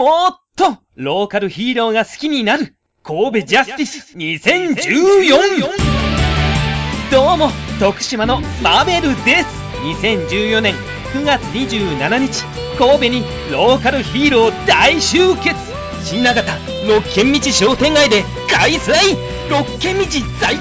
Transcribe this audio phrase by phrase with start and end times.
[0.00, 2.74] もっとローカルヒーローが好きになる。
[3.02, 5.36] 神戸ジャスティス2014
[7.10, 9.46] どうも徳島のマベルです。
[10.00, 10.74] 2014年
[11.12, 12.44] 9月27日
[12.78, 15.54] 神戸にローカルヒーロー大集結。
[16.02, 16.50] 新長田
[16.88, 19.18] 六軒道商店街で開催。
[19.50, 20.04] 六軒道
[20.40, 20.56] 最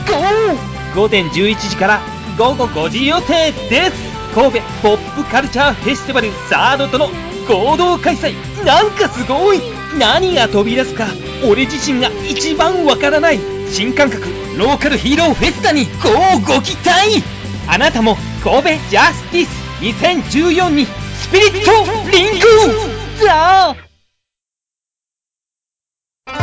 [0.93, 2.01] 高午前11時から
[2.37, 4.19] 午後5時予定です。
[4.35, 8.34] 神戸ポップカルチャーフェスティバルサードとの合同開催。
[8.63, 9.59] なんかすごい。
[9.97, 11.07] 何が飛び出すか。
[11.50, 13.39] 俺自身が一番わからない。
[13.68, 14.23] 新感覚
[14.57, 17.23] ローカルヒーローフェスタにこうご期待。
[17.68, 19.50] あなたも神戸ジャスティス
[19.82, 23.75] 2014にスピリットリングだ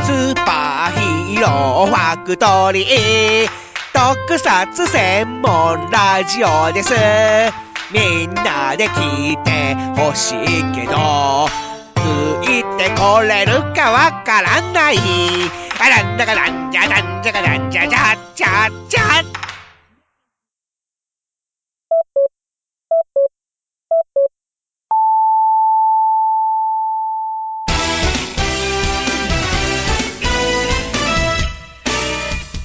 [0.02, 3.66] スーパーヒーローファクトリー。
[3.93, 6.93] 特撮専門ラジオです。
[7.93, 10.37] みんなで聞いてほしい
[10.75, 11.47] けど
[11.95, 14.97] ついてこれるかわからない。
[15.79, 19.23] あらんだかなんじゃなんじゃかなんじゃじゃじゃじゃ。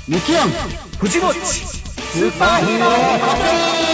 [0.08, 0.50] ミキアン
[1.00, 3.91] 藤もちスーパーヒーロー。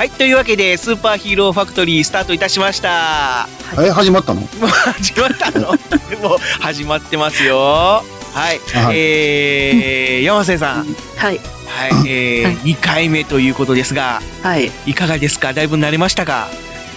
[0.00, 3.46] はいというわけでスーパーヒーローファクトリースタートいたしました。
[3.78, 4.40] え始まったの？
[4.40, 5.72] もう始まったの？
[6.26, 7.58] もう始まってますよ。
[7.58, 8.02] は
[8.50, 8.96] い、はい。
[8.96, 10.86] えー、山瀬さん。
[11.18, 11.38] はい。
[11.66, 12.56] はい、えーはい。
[12.74, 14.70] 2回目ということですがはい。
[14.86, 15.52] いかがですか？
[15.52, 16.48] だいぶ慣れましたか？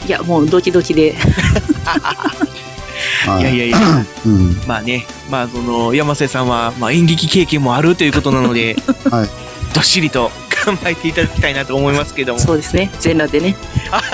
[0.08, 1.14] いや、もうドキドキで。
[3.26, 3.78] は いやいやいや。
[4.26, 4.62] うん。
[4.66, 8.78] まあね、まあその山瀬さんは、まあ、演劇経験もあるということなので、
[9.12, 9.30] はい
[9.74, 10.32] どっしりと
[10.66, 12.40] 頑張っていただきたいなと思いますけども。
[12.40, 12.90] そうですね。
[13.00, 13.56] 全裸でね。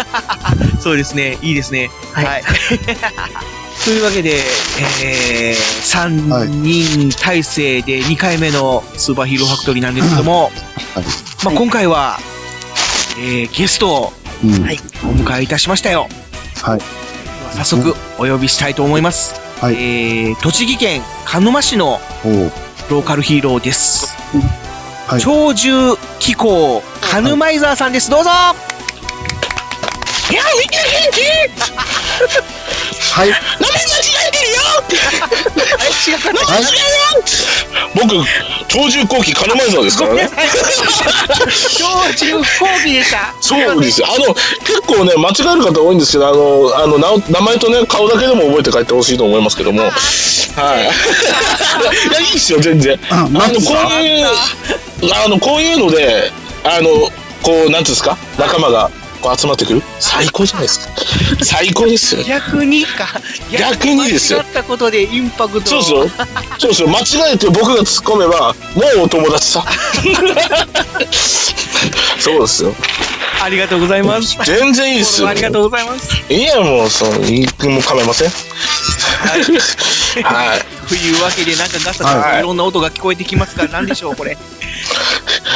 [0.79, 1.89] そうですね、いいですね。
[2.13, 2.43] はい
[3.85, 4.35] というわけで、
[5.03, 10.51] えー、3人体制で2回目のスーパーヒーローファクトリーなんですけども、
[10.95, 11.05] はい
[11.45, 12.19] まあ、今回は、
[13.19, 14.13] えー、ゲストを
[14.43, 16.09] お迎えいたしましたよ。
[16.61, 16.81] はい
[17.53, 19.33] 早速お呼びしたいと思います。
[19.59, 21.99] はいえー、栃木県鹿沼市の
[22.89, 24.15] ローカルヒーローです。
[25.09, 28.11] はい鳥獣機構カヌマイザーさんです。
[28.11, 28.29] どうぞ。
[28.29, 28.33] い
[30.35, 31.23] や、みんな元気。
[33.11, 34.61] はい名前間違えてるよ。
[36.45, 36.63] はい
[37.95, 38.07] 僕、
[38.67, 40.29] 鳥獣後期カノマイザーですからね。
[40.29, 43.33] 鳥獣講義でした。
[43.41, 44.07] そうですよ。
[44.11, 49.81] あの、結構ね、間違える方多いんですけど、あの、あの、名前とね、顔だけでも覚えて帰ってほしいと思いますけども。
[49.81, 49.91] はい。
[52.09, 52.99] いや、いいですよ、全然。
[53.09, 54.27] ああの、こういう、
[55.01, 56.31] あの、こういうので、
[56.63, 56.89] あの、
[57.43, 58.91] こう、なんていうんですか、仲間が、
[59.21, 59.81] こう集まってくる？
[59.99, 60.93] 最高じゃないですか。
[61.43, 62.23] 最高ですよ。
[62.23, 63.07] 逆にか。
[63.51, 65.81] 逆にですよ間違ったことでインパクト。
[65.81, 66.25] そうですよ。
[66.59, 66.87] そうですよ。
[66.89, 69.65] 間違えて僕が突っ込めば、もうお友達さ。
[72.19, 72.73] そうですよ。
[73.41, 74.37] ありがとうございます。
[74.45, 75.27] 全然いいですよ。
[75.29, 76.09] ありがとうございます。
[76.33, 78.29] いや、もう、そう、いもう構いません。
[78.29, 79.45] はい。
[79.45, 84.37] とい うわけで、なんかガサガサいろんな音が聞こえてきますが、何でしょう、これ。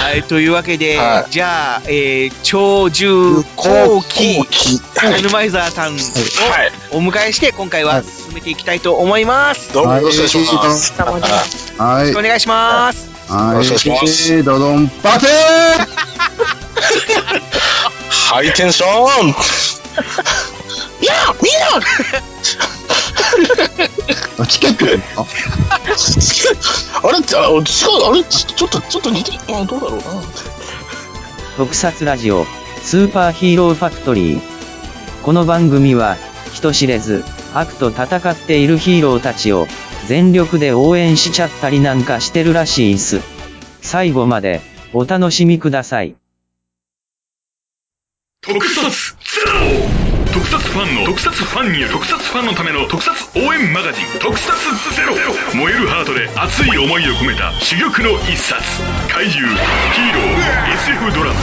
[0.04, 1.32] はい、というわけで、はい。
[1.32, 4.44] じゃあ、えー、鳥獣後期
[4.94, 6.00] カヌマイザーさんをは
[6.66, 6.72] い。
[6.92, 9.74] お迎えして、今回は進めていきたいと思います。
[9.74, 11.74] どうもよろしくお願いします。
[11.82, 12.08] はい。
[12.08, 13.10] よろしくお願いします。
[13.32, 14.40] はよろしくお願いします。
[14.40, 14.44] い。
[14.44, 15.26] ドドンパチ
[18.10, 18.88] ハイテンショ
[19.24, 19.30] ン。
[19.30, 21.70] いやみんな
[24.48, 24.98] チケットで
[25.98, 27.62] すかあれあ違う、
[28.10, 29.38] あれちちょっと、ちょっと似てる。
[29.50, 30.04] あどうだろうな。
[31.58, 32.46] 特撮ラジオ、
[32.82, 34.42] スーパーヒーローファクトリー。
[35.24, 36.18] この番組は、
[36.54, 39.68] 人知れず、悪と戦っているヒーローたちを、
[40.08, 43.22] 全力で応援しちゃったりなんかしてるらしいっす。
[43.82, 44.62] 最後まで、
[44.94, 46.16] お楽しみください。
[48.42, 49.42] 特撮ゼ
[49.98, 50.03] ロ
[50.34, 54.50] 特撮ファンの特撮ファンによる特撮ファンのための特撮応援マガジン特撮
[54.96, 55.14] ゼロ。
[55.54, 58.82] 燃えるハートで熱い思いを込めた珠玉の一冊。
[59.14, 61.40] 怪獣ヒーロー SF ドラマ。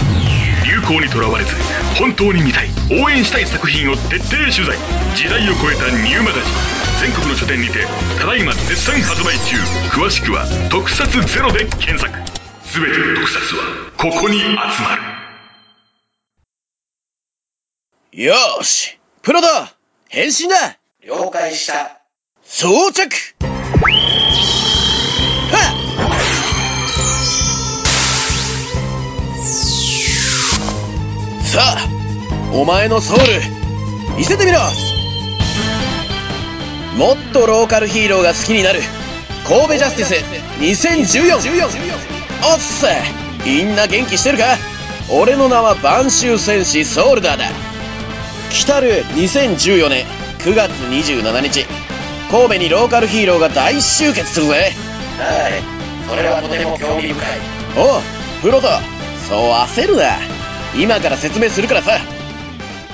[0.67, 1.55] 流行にとらわれず
[1.99, 2.69] 本当に見たい。
[2.91, 4.77] 応援したい作品を徹底取材。
[5.15, 6.53] 時代を超えたニューマガジン。
[7.01, 7.87] 全国の書店にて
[8.19, 9.57] ただいま絶賛発売中。
[9.95, 12.11] 詳しくは「特撮ゼロで検索。
[12.75, 13.63] 全ての特撮は
[13.97, 14.47] ここに集
[14.83, 15.10] まる。
[18.13, 19.73] よーしプロだ
[20.09, 20.57] 変身だ。
[21.07, 22.01] 了解した。
[22.43, 23.15] 装着。
[23.41, 23.49] は
[31.45, 31.47] っ。
[31.47, 31.89] さあ
[32.53, 33.25] お前のソウル
[34.17, 34.59] 見せてみろ。
[36.97, 38.81] もっとローカルヒーローが好きになる。
[39.47, 40.15] 神戸ジャスティス
[40.59, 42.89] 2014おっさ
[43.45, 44.57] みんな元気してるか？
[45.13, 47.70] 俺の名は晩秋戦士ソールダーだ
[48.51, 50.07] 来たる2014年
[50.41, 51.67] 9月27日。
[52.31, 54.73] 神戸にローカルヒーローが大集結するぜ。
[55.19, 55.63] はい。
[56.09, 57.39] それはとても興味深い。
[57.77, 58.03] おう
[58.43, 58.69] プロト
[59.29, 60.19] そう焦るな。
[60.77, 61.99] 今から説明するからさ。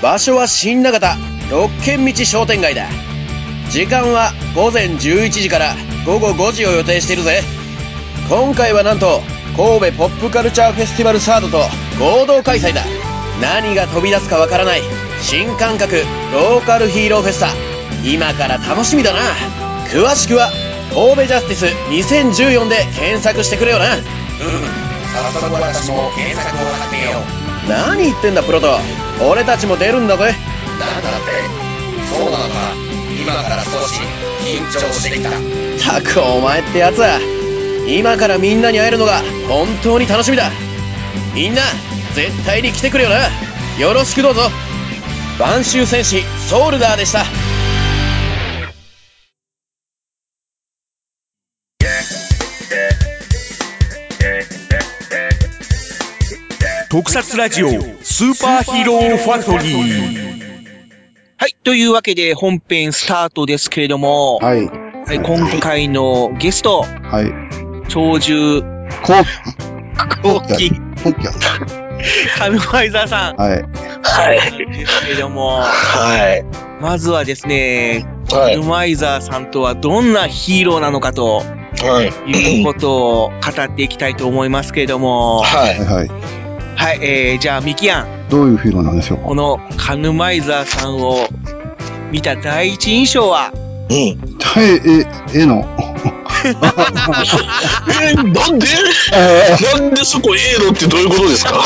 [0.01, 1.17] 場所は新長田
[1.49, 2.85] 六軒道商店街だ。
[3.71, 5.75] 時間は午前11時から
[6.05, 7.41] 午後5時を予定しているぜ。
[8.29, 9.21] 今回はなんと
[9.55, 11.57] 神戸ポップカルチャーフェスティバルサードと
[11.99, 12.81] 合同開催だ。
[13.41, 14.81] 何が飛び出すかわからない
[15.21, 15.95] 新感覚
[16.31, 17.49] ローカルヒーローフェスタ。
[18.05, 19.19] 今から楽しみだな。
[19.91, 20.51] 詳しくは
[20.93, 23.95] 神戸ジャスティス2014で検索してくれよな。
[23.95, 24.01] うん。
[24.01, 27.69] 早速私も検索をかけよう。
[27.69, 28.77] 何言ってんだプロト。
[29.29, 30.33] 俺たちも出るんだぜ。
[30.79, 31.31] なんだって。
[32.13, 32.73] そうなのか。
[33.19, 33.99] 今から少し
[34.45, 35.31] 緊張してきた。
[35.93, 37.19] たくお前ってやつは
[37.87, 40.51] 今からみんなに会えるのが本当に楽しみだ。
[41.33, 41.61] みんな
[42.13, 43.27] 絶対に来てくれよな。
[43.79, 44.41] よろしくどうぞ
[45.39, 47.23] 晩秋戦士ソールダーでした
[56.89, 57.69] 特撮ラジオ
[58.01, 60.37] スーパーヒーローファクトリー
[61.37, 61.55] はい。
[61.63, 64.65] というわけで本編スタートですけれども、はい。
[64.65, 67.31] はい、今回のゲスト、はい。
[67.89, 68.63] 長寿、
[69.03, 69.13] こ
[70.23, 71.86] 後期、う、こうき
[72.37, 72.39] ゃ。
[72.39, 73.51] カヌマイザーさんはい。
[74.03, 74.75] はい。
[74.75, 76.45] ですけれども、はい。
[76.81, 78.57] まずはですね、カはい。
[78.57, 81.43] ヌマイザーさんとはどんなヒーローなのかと
[81.81, 82.31] はい。
[82.31, 85.79] いうことを語っていきたいと思いますけれども、はい。
[85.79, 86.09] はいはい。
[86.75, 89.23] はい、えー、じゃあミキヤン、どういうフィーローなんでしょうか？
[89.25, 91.27] このカヌマイザーさんを
[92.11, 93.66] 見た第一印象は、うん。
[93.89, 94.65] はい、
[95.35, 95.65] え、えの。
[96.45, 98.67] えー、なんで
[99.13, 101.63] えなんでそこ A のってどういうことですか？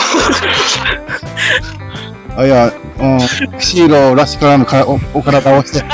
[2.37, 2.69] あ、いや、う
[3.15, 3.19] ん、
[3.59, 5.79] ヒーローらしからぬかおお体をして。
[5.81, 5.93] 言っち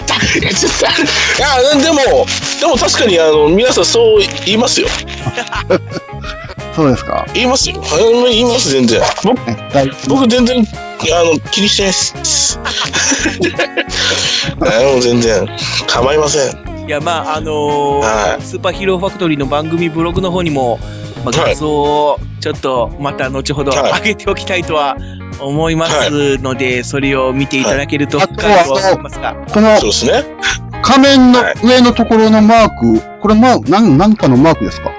[0.00, 0.92] ゃった言っちゃったい
[1.40, 2.26] や、でも、
[2.60, 4.88] でも確かに、あの、皆さんそう言いますよ。
[6.82, 7.26] そうですか？
[7.34, 7.80] 言いますよ。
[7.80, 9.00] はい言います、全然。
[9.24, 9.38] 僕、
[10.08, 10.64] 僕全然、あ
[11.24, 11.94] の、気にしてないで
[12.24, 12.58] す。
[14.60, 15.46] あもう全然、
[15.88, 16.86] 構いません。
[16.86, 17.98] いや、まあ、あのー
[18.32, 20.78] はいスーパーヒーローファクトリーの番組ブログの方にも、
[21.24, 24.96] まあ、はい画像をちょっとまた後ほどはい上げておきたいとは
[25.40, 30.24] 思いますので、それを見ていただけるとはいとは思いますが、このそうですね。
[30.82, 34.90] 仮面の上のところのマーク、これま、なん、なんかのマークですか？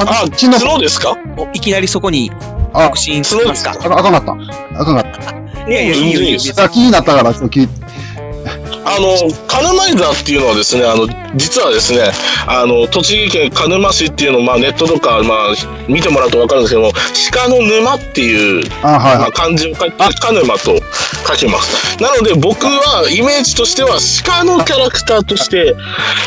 [0.00, 1.16] あ、形の、角ですか？
[1.36, 1.48] お。
[1.52, 2.30] いきなりそこに
[2.72, 2.84] あ。
[2.84, 3.98] 確、信しますかあか？
[3.98, 4.32] あかんかった。
[4.80, 5.70] あかんかった。
[5.70, 6.38] いやいや、いいよ、いいよ。
[6.70, 7.68] 気になったから、ちょっと聞い
[8.84, 9.16] あの、
[9.46, 11.06] カヌマイザーっていうのはですね、あの、
[11.36, 12.10] 実はですね、
[12.46, 15.54] あの、栃木県鹿沼市っていうのを、まあ、ネットとか、まあ、
[15.88, 16.92] 見てもらうとわかるんですけども、
[17.32, 19.32] 鹿の沼っていう、あ、はいまあ、はい。
[19.32, 20.80] 漢字を書いて、鹿沼と
[21.28, 22.00] 書きます。
[22.00, 25.76] なので、僕は、イメージとしては、鹿のキャラクターとして、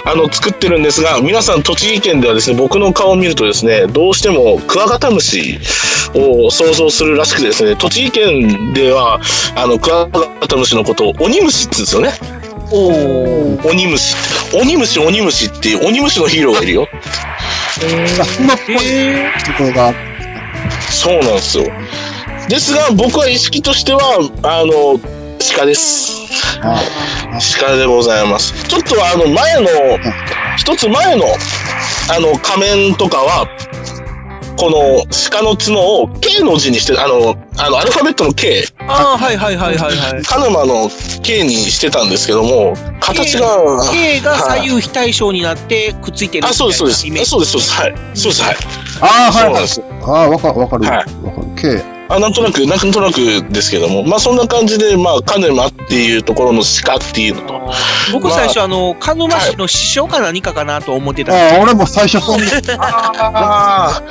[0.05, 5.59] あの、作ってるんですが、皆さん、栃木県ではですね、僕の顔を見るとですね、どうしても、クワガタムシ
[6.13, 9.19] を想像するらしくてですね、栃木県では、
[9.55, 12.42] あの、クワガタムシのことを、鬼虫って言うんですよね。
[12.73, 13.67] おー。
[13.69, 14.15] 鬼虫。
[14.55, 16.87] 鬼虫、鬼虫っていう、鬼虫のヒーローがいるよ。
[18.39, 18.77] 今っぽい
[19.45, 19.93] ところが、
[20.89, 21.65] そうなんですよ。
[22.49, 24.01] ですが、僕は意識としては、
[24.43, 24.99] あの、
[25.55, 26.23] 鹿です。
[26.61, 26.81] あ
[27.59, 28.53] 鹿でございます。
[28.67, 29.69] ちょっとあの、前の、
[30.57, 31.25] 一つ前の、
[32.09, 33.47] あの、仮面とかは、
[34.55, 40.23] この鹿の角を K の字にして、あの、あの、アルファベットの K、ああ、はいはいはいはいはい。
[40.23, 40.89] カヌマの
[41.23, 43.47] K にしてたんですけども、形が、
[43.91, 47.07] K がはい左右非対称になってくっついてるあ、そうです、そうです。
[47.07, 47.73] イメージそうです、そうです。
[47.73, 47.95] はい。
[48.13, 48.55] そうです、はい。
[49.01, 49.33] あー、はいはい。
[49.33, 49.81] そうなんです。
[50.03, 50.85] ああ、わかる、わかる。
[50.85, 51.81] はいわかる。
[51.81, 51.92] K。
[52.13, 57.71] あなんとなく、なんとなくですけども、まあそんな感じで、まあ、カヌマっていうところの鹿っていうのと、
[58.11, 61.33] 僕最初、あの、鹿沼市の師匠か何かかなと思ってた。
[61.33, 62.37] ああ、俺も最初そう。
[62.77, 64.03] ああ、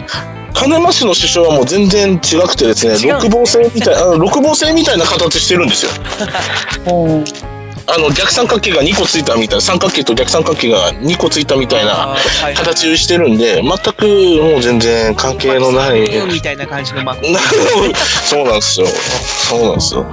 [0.52, 5.92] 金間市の首相はもう全然違くてですね、六芒星みたい、あの六芒星みたいな形してるんですよ。
[7.86, 12.16] あの、逆三角形が2個ついたみたいな、三角形と逆三角形が2個ついたみたいな
[12.56, 14.06] 形をしてるんで、全く
[14.42, 16.02] もう全然関係のない。
[16.26, 17.26] みたいな感じのマーク。
[18.24, 18.86] そうなんですよ。
[18.86, 20.06] そうなんですよ。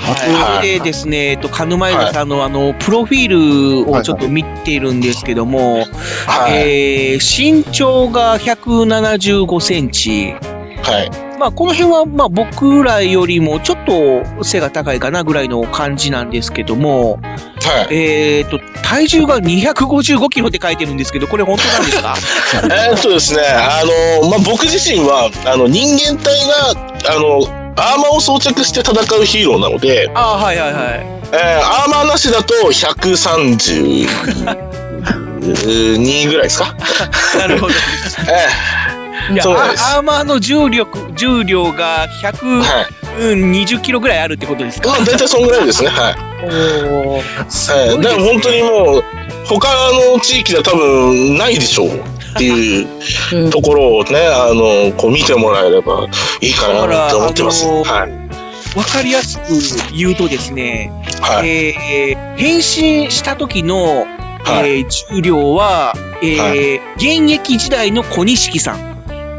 [0.00, 5.86] はい、でですね、えっと、カヌマイザさんの、あの、プロフィールをちょっと見ているんですけども、
[6.26, 6.52] はい。
[7.12, 10.34] えー、身長が175センチ。
[10.82, 11.29] はい。
[11.40, 17.18] まあ、この辺は、まあ、僕らよりもちょっと背が高いかなぐらいの感じなんですけども、
[17.62, 17.94] はい。
[17.94, 22.14] えっ、と、体重が255キロって書いてるんですけど、これ本当なんですか？
[22.90, 23.82] えーっとですね、あ
[24.22, 26.74] の、まあ、僕自身は、あの、人間体が、
[27.14, 27.40] あの、
[27.76, 31.06] アーマーを装着して戦うヒーローなので、ああ、はいはいはい。
[31.32, 34.06] えーアーマーなしだと132
[36.28, 36.74] ぐらいですか？
[37.38, 37.72] なるほど。
[37.72, 38.16] えいや、そうなんです
[38.88, 38.89] あ
[39.38, 42.86] アーマーの重力、重量がえはい。
[43.20, 44.88] 120キロぐらいあるってことですか？
[44.90, 45.88] まあ、大体そんぐらいですね。
[45.90, 46.14] はい。
[46.44, 48.02] おーはい。
[48.02, 49.04] だから本当にもう、
[49.46, 49.68] 他
[50.14, 51.92] の地域では多分ないでしょうっ
[52.36, 52.82] てい
[53.46, 56.06] うところをね、あの、こう見てもらえれば
[56.40, 57.66] いいかなって思ってます。
[57.66, 58.20] はい。
[58.78, 61.48] わかりやすく言うとですね、はい。
[61.48, 64.06] えー変身した時の、
[64.44, 64.70] はい。
[64.70, 68.89] えー重量は、えーは現役時代の小錦さん。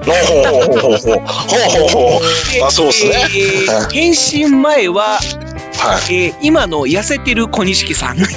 [0.05, 1.20] ほうほうほうほうほう。
[1.25, 2.53] ほうほうほう。
[2.53, 6.15] であそうっすねえーはい変身前は、はい。
[6.15, 8.17] えー今の痩せてる小錦さん。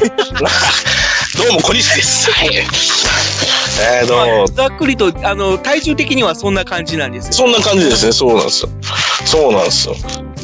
[1.36, 2.30] どうも、小西です。
[2.30, 2.50] はい。
[2.54, 4.46] えー、どうも。
[4.46, 7.32] ざっくりと、あの、体重的にはそんな感じなんですよ。
[7.32, 8.12] そんな感じですね。
[8.12, 8.68] そうなんですよ。
[9.24, 9.96] そうなんですよ。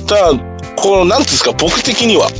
[0.08, 0.32] ただ、
[0.80, 2.32] この、なんですか、僕的には、はい。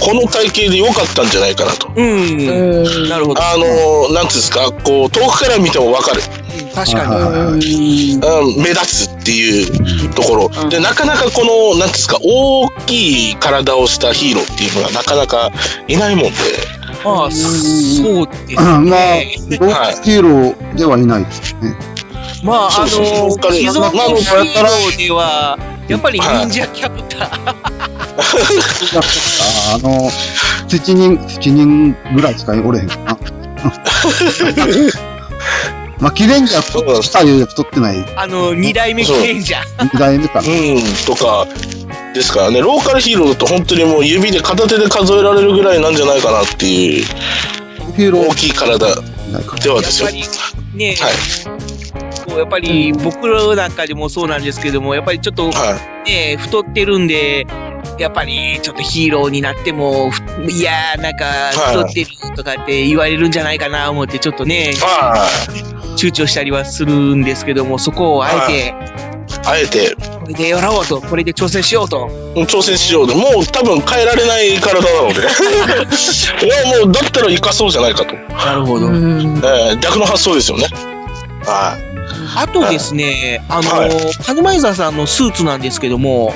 [0.00, 1.90] この体型で良かったんじゃないかなと。
[1.94, 3.08] うん。
[3.08, 3.42] なるほど。
[3.42, 6.22] あの、なんていうんですか、こう、遠くから見てもわかる。
[6.74, 7.04] 確か
[7.56, 8.14] に。
[8.14, 10.68] うん、目立つっていうところ。
[10.68, 15.50] で、なかなかこの、なんていうんですか、大きい体をしたヒーローっていうのがなかなか
[15.88, 16.30] いないもんで、
[17.04, 19.36] まあ、そうですまあ、ね。
[19.60, 21.76] ロークヒーローではいないですよね。
[22.42, 25.58] まあ、あの、そう既存のまああのヒーローでは、
[25.88, 27.28] やっぱり忍者キャプター。
[27.34, 27.54] あ
[29.74, 30.10] あの、
[30.68, 33.18] 7人、7人ぐらいしかおれへんかな。
[36.00, 39.88] まあ、キレンジャー太ったいう太ってないあの、二代目キレンジャー。
[39.90, 40.48] 2代目かな。
[40.48, 41.46] うん、とか、
[42.14, 47.04] ですからね、ローカルヒーローだと本当にもう指で片手で数えられるぐらいなんじゃないかなっていう
[47.96, 50.10] ヒーロー大きい体ではですよ。
[50.74, 51.77] ね、はい。
[52.28, 57.46] こうやっぱり僕らなんかでもそうなんですけども、やっぱりちょっとはね、太ってるんで、
[57.98, 64.72] やっぱりちょっとヒーローになっても、ふいやー、なんか太ってるとかって言われるんじゃないかな思って、ちょっとね
[65.96, 69.08] 躊躇したりはするんですけども、そこをあえて、い。
[69.46, 72.08] あえて、これでやろうと、これで挑戦しようと。
[72.34, 73.16] 挑戦しようと。
[73.16, 75.20] もう多分変えられない体なので。
[76.46, 78.14] いや、もうだったら生かそうじゃないかと。
[78.14, 78.86] なるほど。
[78.86, 80.66] えー逆の発想ですよね。
[81.44, 81.87] はい。
[82.36, 86.34] あとですね、あのはいー、カズマイザーさんのスーツなんですけども、はい。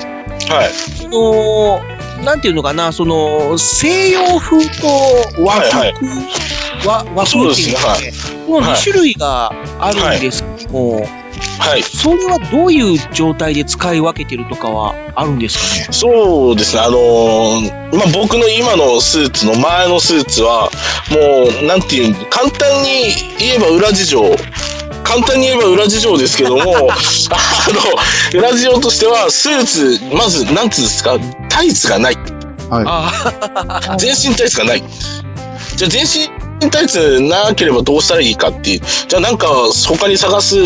[0.71, 4.87] その、なんていうのかな、その、西洋風と
[5.45, 5.95] 和風、はい
[6.85, 8.13] 和和風っていうかね、
[8.49, 11.07] この2種類があるんですけども、
[11.59, 11.83] はい。
[11.83, 15.93] それはどういう状態で使い分けてるとかはあるんですかね？
[15.93, 20.71] そうですね、あのーまあ、僕の今のスーツの前のスーツは、
[21.11, 24.23] もう、なんていう、簡単に言えば裏事情。
[25.03, 26.67] 簡単に言えば裏事情ですけども、 あ
[28.35, 31.19] の、裏事情としては、スーツ、まず、なんつうんですか、
[31.49, 32.17] タイツがない。
[32.71, 32.85] はい。
[32.87, 34.83] あ 全身タイツがない。
[35.77, 36.05] じゃあ全
[36.61, 38.81] 身タイツなければどうしたらいいかっていう。
[39.09, 39.49] じゃあなんか
[39.89, 40.57] 他に探す、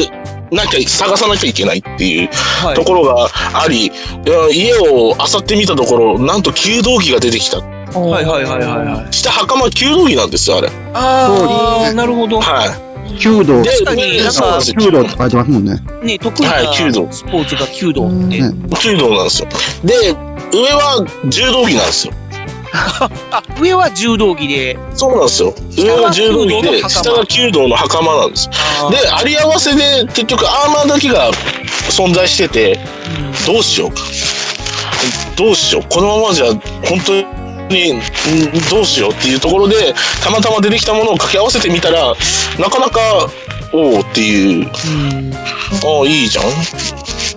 [0.51, 2.31] なきゃ、探さなきゃいけないっていう
[2.63, 2.85] あ、はいと。
[2.85, 3.91] ころがあり、い
[4.25, 7.59] や家を漁ってみたところ、なんと弓道着が出てきた。
[7.59, 9.13] はいはいはいはいはい。
[9.13, 10.71] 下袴弓道着なんですよ、あれ。
[10.95, 12.41] ああ、なるほど。
[12.41, 12.86] は
[13.19, 15.81] 弓道、で確かになんか弓道って書いてますもんね。
[16.03, 18.39] ね、得意なはい弓道スポーツが弓道って。
[18.87, 19.49] 弓道なんですよ。
[19.85, 19.95] で、
[20.53, 22.15] 上は柔道着なんですよ。
[23.31, 25.55] あ、 上は柔道着で、そうなんですよ。
[25.77, 28.49] 上は柔道着で、下が弓道の袴なんです
[28.91, 31.31] で、あり合わせで、結局アーマーだけが
[31.91, 32.79] 存在してて、
[33.47, 34.03] どうしようか。
[35.37, 35.85] どうしよう。
[35.89, 37.27] このままじゃ、本当に、
[37.75, 38.01] ん
[38.71, 42.15] どうしようっていうところで、たまたま出てきたものを掛け合わせてみたら、
[42.59, 43.01] なかなか、
[43.73, 46.45] おおっていう、ああ、いいじゃん。
[46.45, 46.49] っ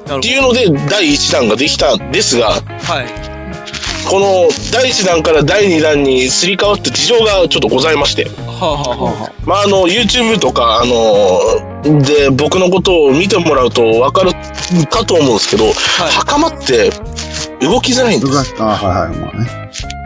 [0.09, 2.93] ほていうので、第1弾ができたんですが、ど。
[2.93, 3.29] はい。
[4.09, 8.25] この第1弾から第2弾にすり替わった事情がちょっとございまして。
[8.25, 8.31] は
[8.61, 14.31] あ、はあはあはまあ、あの、YouTube とか、あの、で、僕のことを見てもらうとわかる
[14.87, 15.73] かと思うんですけど、はい
[16.11, 16.91] 袴って
[17.61, 18.33] 動きづらいんです。
[18.33, 19.98] はいはい、まあね。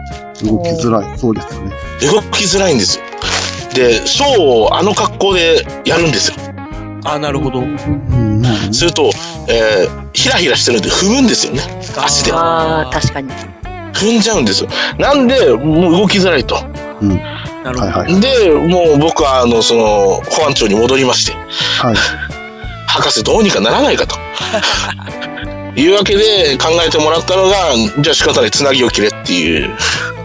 [0.44, 1.18] 動きづらい。
[1.18, 1.72] そうですよね。
[2.12, 3.04] 動きづらいんですよ。
[3.74, 6.36] で、ショーをあの格好でやるんですよ。
[7.04, 7.14] あ。
[7.14, 7.60] あ、なるほど。
[7.60, 8.72] うん、まあね。
[8.72, 9.10] すると、
[9.48, 11.60] えー、ヒラヒラしてるんで踏むんですよね。
[11.96, 12.32] 足で。
[12.32, 13.30] ああ、確かに。
[13.92, 14.70] 踏んじゃうんですよ。
[14.98, 16.56] なんで、もう動きづらいと。
[17.00, 17.16] うん。
[17.62, 17.80] なるほど。
[17.80, 18.20] はいはい。
[18.20, 21.96] で、もう僕は、あの、その、保安庁に戻りまして、はい。
[22.86, 24.16] 博士どうにかならないかと。
[25.76, 29.70] いうわけで考えてもらったのが、じゃあ仕方ない、つなぎを切れっていう。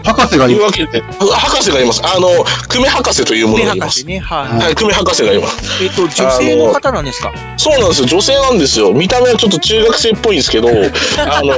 [0.02, 2.00] 博士がいいうわけで、博士がいます。
[2.04, 2.28] あの、
[2.68, 4.04] 久米博士というものがいます。
[4.06, 4.64] ね、はい。
[4.64, 5.84] はい、久米博士がいます。
[5.84, 7.32] えっと、女性の方なんですか？
[7.58, 8.06] そうなんですよ。
[8.08, 8.92] 女性なんですよ。
[8.92, 10.68] 見た目はちょっと中学生っぽいんですけど、
[11.18, 11.54] あの、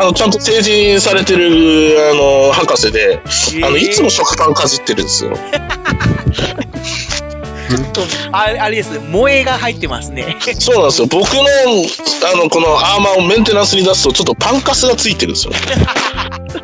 [0.00, 3.20] あの、ちゃんと成人されてる、あの、博士で、
[3.62, 5.32] あの、いつも食パンかじってるんですよ。
[7.92, 10.36] とああれです、萌えが入ってますね。
[10.58, 11.06] そうなんですよ。
[11.06, 11.42] 僕の、
[12.32, 15.52] あの、このアーマーをメンテナンスに出すと、ちょっとパンカスがついてるんですよ。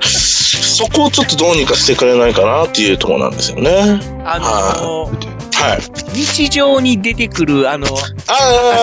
[0.01, 4.01] そこをちょっとどうにかしてくれないかなっていうところなんですよね。
[4.25, 5.11] あの
[5.57, 6.15] はい。
[6.15, 7.91] 日常に出てくる、あの、あ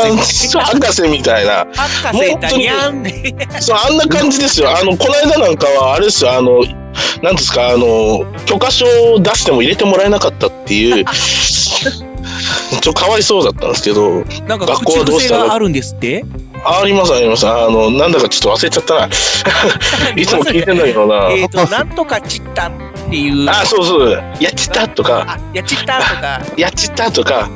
[0.08, 1.68] あ、博士みたいな。
[1.75, 3.36] 博士だにゃんね。
[3.60, 4.75] そう、あんな感じですよ。
[4.75, 6.63] あの、この間なんかは、あれですよ、あの、
[7.22, 11.06] なんですか、あの、許可証を出しても入れてもらえなかったっていう、
[12.84, 16.25] ちょっとかわいそうだったんですけど、なんか学校はどうしたらがあるんですって？
[16.66, 17.48] ありますあります。
[17.48, 19.06] あの、なんだかちょっと忘れちゃったな。
[20.18, 21.30] いつも聞いてんだけどな。
[21.32, 22.72] えっと、なんとかちったっ
[23.10, 23.50] ていう。
[23.50, 24.12] あ、そうそう。
[24.12, 26.42] やっちったとか、あ、やっちったとか。
[26.58, 27.50] やっちったとか、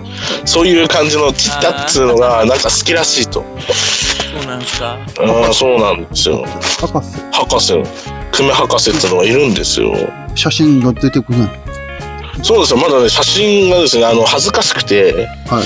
[0.45, 3.43] そういう感じのちったっつうのが、なんか好きらしいと。
[4.39, 4.97] そうなんですか？
[5.19, 6.45] ああ、そうなんですよ。
[6.79, 7.11] 博士。
[7.31, 7.73] 博士、
[8.31, 9.93] 久米博士っていうのがいるんですよ。
[10.35, 11.49] 写真が出てくるん
[12.43, 12.79] そうですよ。
[12.79, 15.63] まだね、写真がですね、あの、恥ずかしくて、はい。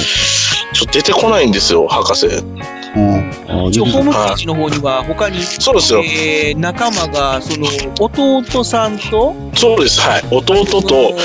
[0.74, 2.28] ちょっと出てこないんですよ、博士。
[2.28, 3.32] うん。
[3.48, 6.04] あ一応、ホームペはいージの方には、他に、そうですよ。
[6.04, 7.68] えー、仲間が、その、
[8.00, 10.02] 弟さんと、そうです。
[10.02, 10.24] はい。
[10.32, 11.16] 弟と、、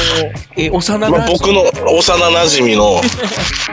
[0.57, 3.01] えー、幼まあ、なじ僕の幼馴染の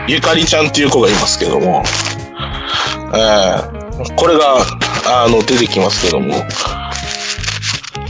[0.08, 1.84] ゆかりちゃんっていう子がいますけども、
[3.16, 3.84] えー
[4.16, 4.58] これが、
[5.06, 6.34] あの、出てきますけども、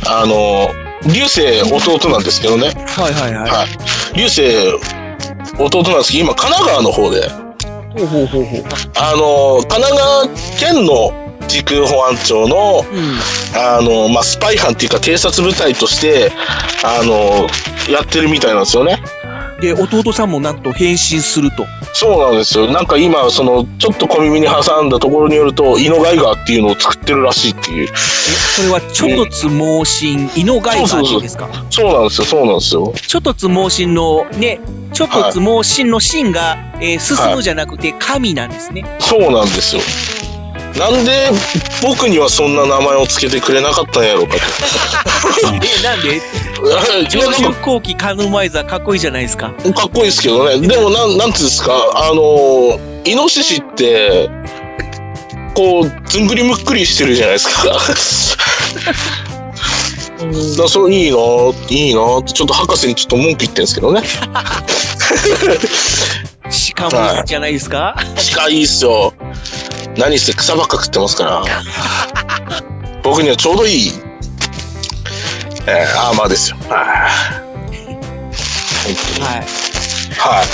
[0.08, 0.70] あの、
[1.08, 3.50] 流星弟なんですけどね、はいはいはい。
[3.50, 4.18] はい。
[4.18, 4.42] 流星
[5.60, 7.30] 弟なんですけど、今、神奈川の方で、
[7.96, 8.64] ほうほうほうほう。
[8.98, 10.28] あの、神奈川
[10.60, 11.14] 県の
[11.48, 13.20] 時空保安庁の、うん。
[13.56, 16.32] あの、まあ、スパイ班っていうか警察部隊として、
[16.84, 17.48] あの、
[17.92, 18.98] やってるみたいなんですよね。
[19.64, 21.66] で、弟さんもなんと変身すると。
[21.94, 22.70] そうなんですよ。
[22.70, 27.88] なんか今、その、ちょっと小耳に挟んだところによると、イノガイガーっていうのを作ってるらしいっていう。
[27.88, 31.50] え、それは、ちょっとつ盲信、イノガイガーっていうんですか？
[31.70, 32.94] そうなんですよ、そうなんですよ。
[33.08, 34.60] ちょっとつ盲信の、ね、
[34.94, 38.84] ちょっとつ盲信の信が、えー進むじゃなくて、神なんですね。
[39.00, 39.82] そうなんですよ。
[40.78, 41.30] なんで、
[41.84, 44.42] 僕にはそんな名前をつけてくれなかったんやろうかと。
[45.48, 46.18] え、なんで？
[46.64, 49.50] いや長なんか寿後期カヌマイザーかっこいいじゃないですか。
[49.50, 50.66] かっこいいですけどね。
[50.66, 54.30] でも、なん、なんていうんですか、あの、イノシシって、
[55.56, 57.78] こう、ずんぐりむっくりしてるじゃないですか。
[60.58, 64.02] だそう、いいなぁいいなぁって、ちょっと博士にちょっと文句言ってんですけどね。
[66.50, 67.96] しかもいいじゃないですか。
[68.36, 69.14] 鹿いいっすよ。
[69.98, 71.44] 何せ草ばっか食ってますから。
[73.04, 73.92] 僕にはちょうどいい、
[75.68, 76.58] えー、アーマーですよ。
[76.70, 77.12] はい。
[78.86, 79.26] 本当に。
[79.26, 79.38] はい。
[80.18, 80.46] はい。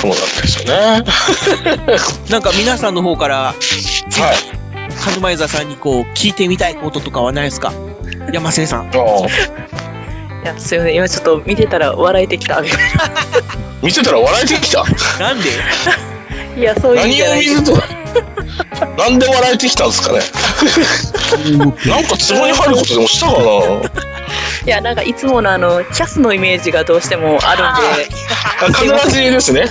[0.00, 1.04] そうなんですよね。
[2.30, 3.56] なんか皆さんの方から、はい。
[5.04, 7.72] カヌマイザーさんにこう、聞いてみたいこととかはないですか？
[8.32, 8.90] 山瀬さん。
[8.92, 8.96] い
[10.46, 10.94] や、すいません。
[10.94, 12.62] 今ちょっと見てたら笑えてきた。
[13.82, 14.84] 見てたら笑えてきた。
[15.18, 15.50] なんで？
[16.56, 17.72] いや、そういう何を見ると、
[18.96, 20.20] なんで笑えてきたんですかね。
[21.86, 23.44] なんかツボに入ることでもしたかな
[24.66, 28.08] いや、なんかいつものあの、キャスのイメージがどうしてもあるんで、
[28.62, 29.66] あ必ずですね。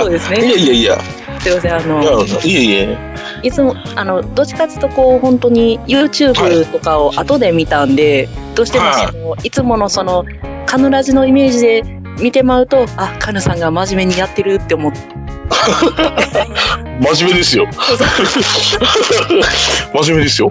[0.00, 0.98] そうですねいやいやいや。
[1.40, 2.98] すいません、あいやの、いえいえ。
[3.42, 10.24] いつも、あの、どっちかっていうとこう、本当に YouTube とかを後で見たんで、どうしてもはいその、いつものその、
[10.66, 11.82] カヌラジのイメージで
[12.18, 14.98] 見てまうと、あ、カヌさんが真面目にやってるって思って、
[17.00, 17.66] 真面目ですよ。
[19.94, 20.50] 真面目ですよ。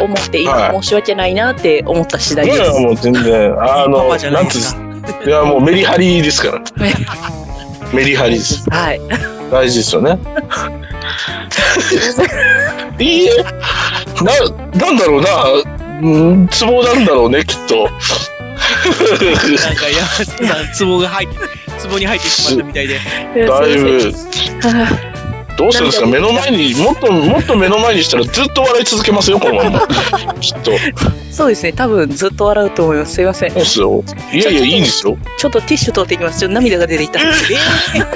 [0.00, 2.80] 思って、はい今申し訳ないなって思った次第いやいや、です。
[2.80, 6.62] もう全然、あパの、なんつういや、もうメリハリですから。
[7.92, 8.68] メリハリです。
[8.70, 9.00] はい。
[9.50, 10.18] 大事ですよね。
[12.98, 13.30] いいえ、
[14.22, 15.28] な、なんだろうな、
[16.02, 17.88] うん、ツボなんだろうね、きっと。
[18.60, 21.34] なんか山瀬さん、ツボが入って、
[21.78, 22.98] ツボに入ってしまったみたいで。
[23.34, 24.12] だいぶ、
[24.62, 25.10] は
[25.56, 26.06] どうするんですか？
[26.06, 29.80] 目の前に、もっと、もっと目の前にしたらずっと笑い続けますよ、このまま。
[30.40, 30.72] きっと。
[30.72, 30.78] い
[31.30, 33.14] そうですね、多分ずっと笑うと思います。
[33.14, 33.50] すいません。
[33.50, 34.04] そうですよ。
[34.32, 35.18] いやいや、いいんですよ。
[35.38, 36.40] ちょっとティッシュ取ってきます。
[36.40, 37.20] ちょっと涙が出てきた。
[37.20, 37.24] え
[37.94, 38.06] えよ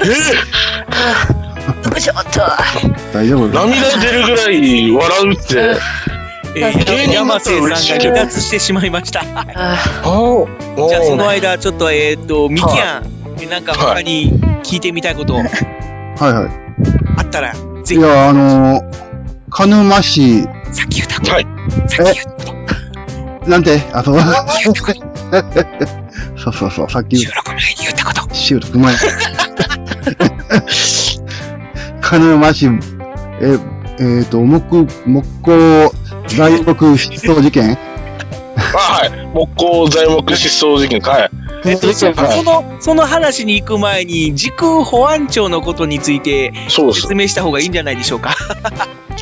[1.97, 2.41] いしょっと。
[3.13, 5.77] 大丈夫ー、涙出るぐらい笑うって。
[6.59, 9.21] ー、えー、芸人だ山瀬さんが離脱してしまいました。
[9.21, 9.77] じゃあ
[11.03, 16.49] その間、ちょっと、えっ、と、ミキアン、なんか他に聞いてみたいことはいはい。
[17.17, 17.55] あったらい
[17.93, 18.81] や、あの、
[19.49, 20.49] 鹿沼市、さ
[20.85, 21.33] っき言った。
[21.33, 21.45] はい。
[21.87, 22.35] さっき言っ
[23.43, 23.49] た。
[23.49, 24.19] なんて、あ、そう。
[26.37, 28.33] そうそうそう、さっき収録前に言ったこと。
[28.33, 28.95] 収録前。
[32.01, 32.67] 鹿沼市、
[33.41, 33.57] え、
[33.99, 35.91] えっ、と、木、木工
[36.37, 37.77] 大木失踪事件？
[38.57, 39.11] あ、はい。
[39.33, 40.99] 木工材木失踪事件。
[41.01, 41.31] はい。
[41.65, 42.11] えっと、そ
[42.43, 47.15] の、その話に行く前に、時空保安庁のことについてそうです説。
[47.15, 48.35] 明した方がいいんじゃないでしょうか。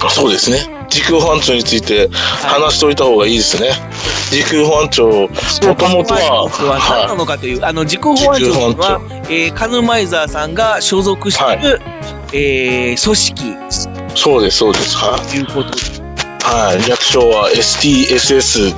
[0.02, 0.60] あそうですね。
[0.90, 3.72] 時空保安庁について話しておいた方がいいですね。
[4.32, 5.30] 時空保安庁、も
[5.76, 9.00] ともとは、は何なのかという、あの、時空保安庁は、
[9.30, 11.82] えー、カヌマイザーさんが所属している、
[12.34, 13.56] えー、組織
[14.16, 14.98] そうです、そうです。
[14.98, 15.22] はい。
[15.30, 16.03] ということで、
[16.44, 18.74] はい、略称は STSS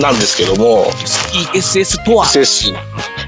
[0.00, 0.86] なんですけども、
[1.54, 2.74] STSS とは、SS、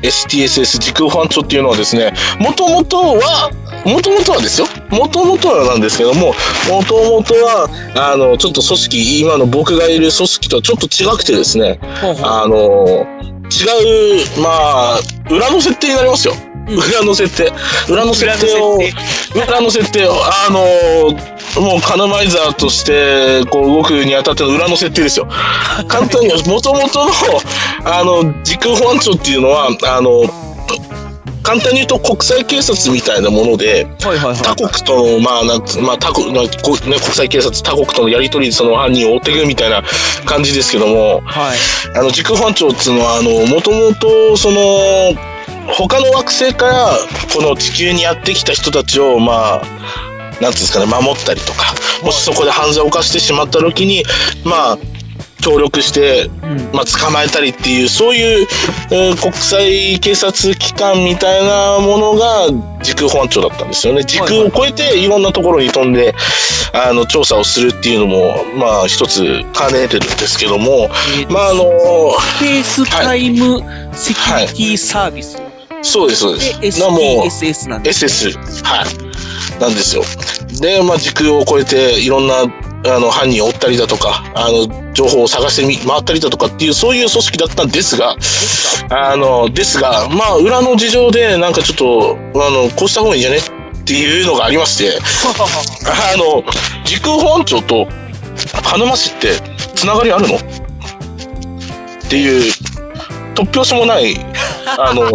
[0.03, 3.51] STSS 時空保安庁っていうのはですね、もともとは、
[3.85, 6.35] もともとはですよ、もともとはなんですけども、
[6.69, 12.25] もともとは、あの、ちょっと組織、今の僕がいる組織とはちょっと違くてですね、ほうほう。
[12.25, 13.07] あの、
[13.51, 16.35] 違う、まあ、裏の設定になりますよ。
[16.77, 17.53] 裏の設定。
[17.93, 18.79] 裏の設定を、
[19.35, 20.61] 裏の設定を、あの、
[21.61, 25.29] もうカナマイザーとして、こう動くにあたっての裏の設定ですよ。
[25.89, 27.13] 簡単に、もともとの、
[27.85, 30.25] あの、時空保安庁っていうのは、あの、
[31.43, 33.87] 簡単に言うと国際警察みたいなもので。
[34.43, 39.83] 他国との、まあ、なんつまあ、他国、まあね、国際警察、他国とのやり取りでその犯人を追っていくみたいな
[40.27, 41.59] 感じですけども、はい。
[41.97, 44.61] あの、時空保安庁っていうのは、あの、もともと、その、
[45.69, 46.91] 他の惑星から、
[47.35, 54.05] この地球にやってきた人たちを、まあ、なんていうんですかね、守ったりとか、もしそこで犯罪を犯してしまった時に、
[54.45, 54.79] まあ、
[55.41, 56.71] 協力して、うん。
[56.73, 58.47] まあ、捕まえたりっていう、そういう、
[58.91, 62.49] えー国際警察機関みたいなものが
[62.83, 64.05] 時空保安庁だったんですよね。
[64.05, 66.15] 時空を超えていろんなところに飛んで、
[66.73, 69.23] あの、調査をするっていうのも、まあ、一つ
[69.53, 70.89] 兼ねてるんですけども、
[71.29, 71.65] まあ、あの、
[72.19, 73.61] スペースタイム
[73.93, 75.41] セキュリティサービス
[75.83, 76.81] そうです、そうでです。
[76.81, 78.07] なもう STSS なんです。
[78.07, 79.61] SS、はい。
[79.61, 80.03] なんですよ。
[80.61, 82.45] で、まあ、時空を超えて、いろんな、
[82.85, 88.17] あの、犯人を追ったりだとか、あの、情報を探してみ、回ったりだとかっていう、そういう組織だったんですが、
[88.91, 94.99] あの、ですが、まあ、裏の事情で、なんかちょっと、あの、こうした方がいいんじゃねっていうのがありまして、
[95.87, 96.43] あの、
[96.85, 97.87] 時空保安庁と、
[98.63, 99.35] 鹿沼市って、
[99.75, 100.37] つながりあるの？
[100.37, 100.39] っ
[102.09, 102.53] ていう、
[103.35, 104.17] 突拍子もない、
[104.79, 105.11] あの、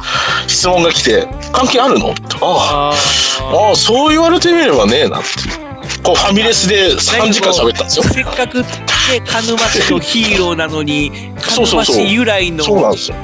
[0.48, 2.14] 質問が来て、関係あるの？
[2.40, 5.69] ああ、あああ、そう言われてみればねえなっていう。
[6.02, 8.04] こう、ファミレスで3時間喋ったんですよ。
[8.04, 8.66] せっかくね、
[9.26, 12.64] 鹿沼市のヒーローなのに、鹿沼市由来の。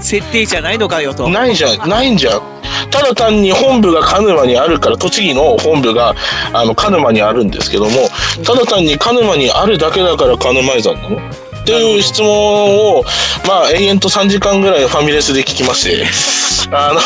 [0.01, 1.29] 設定じゃないのかよと。
[1.29, 2.43] ないじゃん、ないんじゃん。
[2.91, 6.15] ただ単に本部が鹿沼にあるから、栃木の本部が
[6.53, 7.91] あの鹿沼にあるんですけども、
[8.45, 11.46] ただ単に鹿沼にあるだけだから鹿沼山なの？
[11.67, 13.03] っていう質問を、
[13.49, 16.07] まあ、延々と3時間ぐらいファミレスで聞きまして、
[16.71, 17.01] あの、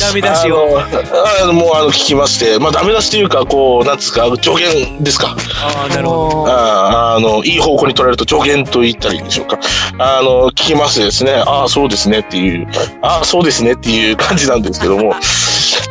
[0.00, 0.80] ダメ出しを。
[0.80, 5.36] あのもうあの聞きまして、まあ、ダメ出しというか、こう、なんつうか、助言ですか。
[5.62, 6.48] ああ、なるほど。
[6.48, 9.58] あああの、いい方向に取られると助言と言ったらいいんでしょうか。
[9.98, 12.66] あの、聞きましてですね、ああ、そうですねっていう、
[13.02, 15.14] ああ、そうですねっていう感じなんですけども、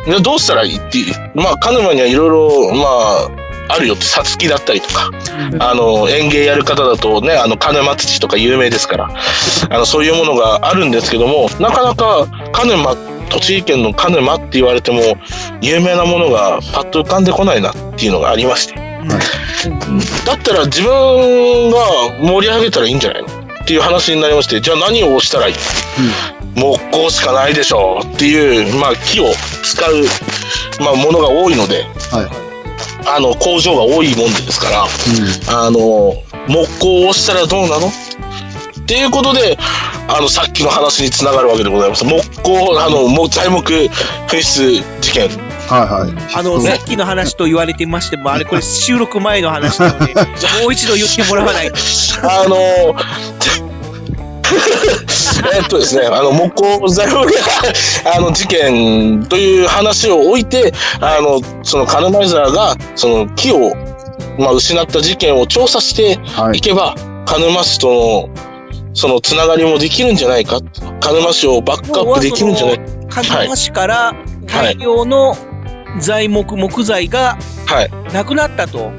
[0.06, 5.10] でどうしたらいいっていう、まあ、鹿沼にはいろいろ、まあ、あるよって、さつきだったりとか、
[5.58, 9.10] あの、園芸やる方だとね、あの、鹿沼土とか有名ですから、
[9.70, 12.96] あの、そういうものがあるんですけども、なかなか鹿沼、
[13.28, 15.00] 栃木県の鹿沼って言われても、
[15.60, 18.74] 有名なものがパッと浮かんでこないなっていうのがありまして。
[20.24, 21.78] だったら自分が
[22.20, 23.28] 盛り上げたらいいんじゃないの？
[23.62, 25.54] っていう話になりまして、じゃあ何をしたらいい、
[26.54, 29.32] 木工しかないでしょうっていう、まあ木を
[29.64, 30.04] 使う、
[30.80, 32.55] まあものが多いので、はい。
[33.06, 36.14] あの工場が多いもんですから、あの、
[36.48, 37.88] 木工をしたらどうなの？
[37.88, 39.58] っていうことで、
[40.08, 42.04] あの、さっきの話につながるわけでございます。
[42.04, 43.72] 木工、あの、も材木
[44.28, 45.28] 紛失事件。
[45.68, 46.38] はいはい。
[46.38, 50.14] あの、さっきの話と言われてましても、あれこれ収録前の話なので、
[50.62, 51.76] もう一度言ってもらわないと。
[52.22, 52.56] あの、
[55.54, 57.14] えっとですね、あの、木工材木
[58.14, 63.74] あの、事件という話を置いて、あの、そのカルマイザーが、その木を、
[64.38, 66.94] まあ、失った事件を調査してはいいけば、
[67.26, 68.28] 鹿沼市との、
[68.94, 70.60] そのつながりもできるんじゃないか。
[71.00, 72.82] 鹿沼市をバックアップできるんじゃないか。
[73.08, 74.14] 鹿沼市から
[74.46, 75.36] 大量の
[75.98, 77.90] 材木、木材がはい。
[78.12, 78.92] なくなったと、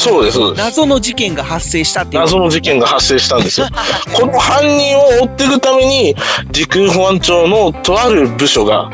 [0.00, 0.64] そうです、そうです。
[0.64, 2.22] 謎の事件が発生したっていう。
[2.22, 3.68] 謎の事件が発生したんですよ。
[4.14, 6.16] この犯人を追っていくために、
[6.50, 8.90] 時空保安庁のとある部署が、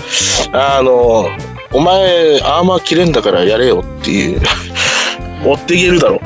[0.53, 1.29] あの、
[1.73, 4.43] お前、アーマー切れんだからやれよっていう、
[5.45, 6.21] 追っていけるだろう。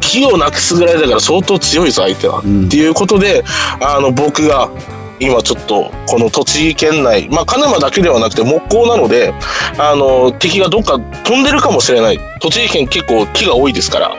[0.00, 2.42] 気をなくすぐらいだから相当強いぞ、相手は。
[2.44, 3.44] うんっていうことで、
[3.80, 4.70] あの、僕が、
[5.20, 9.34] 今ちょっと、この栃木県内、まあ、鹿沼だけではなくて木工なので、
[9.78, 12.18] あの、敵がどっか飛んでるかもしれない。
[12.40, 14.12] 栃木県結構木が多いですから、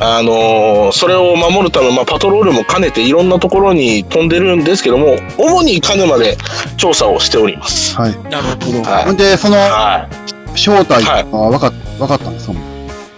[0.00, 6.38] あの、それを守るため、まあ、パトロールも兼ねていろんなところに飛んでるんですけども、主に鹿沼で
[6.76, 7.96] 調査をしております。
[7.96, 8.12] はい。
[8.30, 8.82] なるほど。
[8.90, 9.04] はい。
[9.06, 10.08] ほんで、その、は
[10.54, 10.58] い。
[10.58, 12.69] 正体は分かっ、分かったんですか？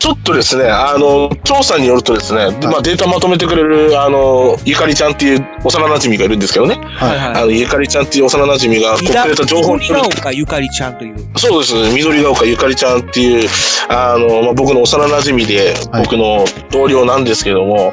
[0.02, 7.16] ちょっとですね、あの、調査によるとですね、でまあ、データまとめてくれる、あの、ゆかりちゃんっていう幼馴染がいるんですけどね、はい。
[7.16, 7.42] はい。
[7.42, 11.28] あの、ゆかりちゃんっていう幼馴染がこうくれた情報に緑が丘ゆかりちゃんという。
[11.36, 13.48] そうです、緑が丘ゆかりちゃんっていう、
[13.88, 16.02] あの、まあ、僕の幼馴染で、はい。
[16.02, 17.92] 僕の同僚なんですけども、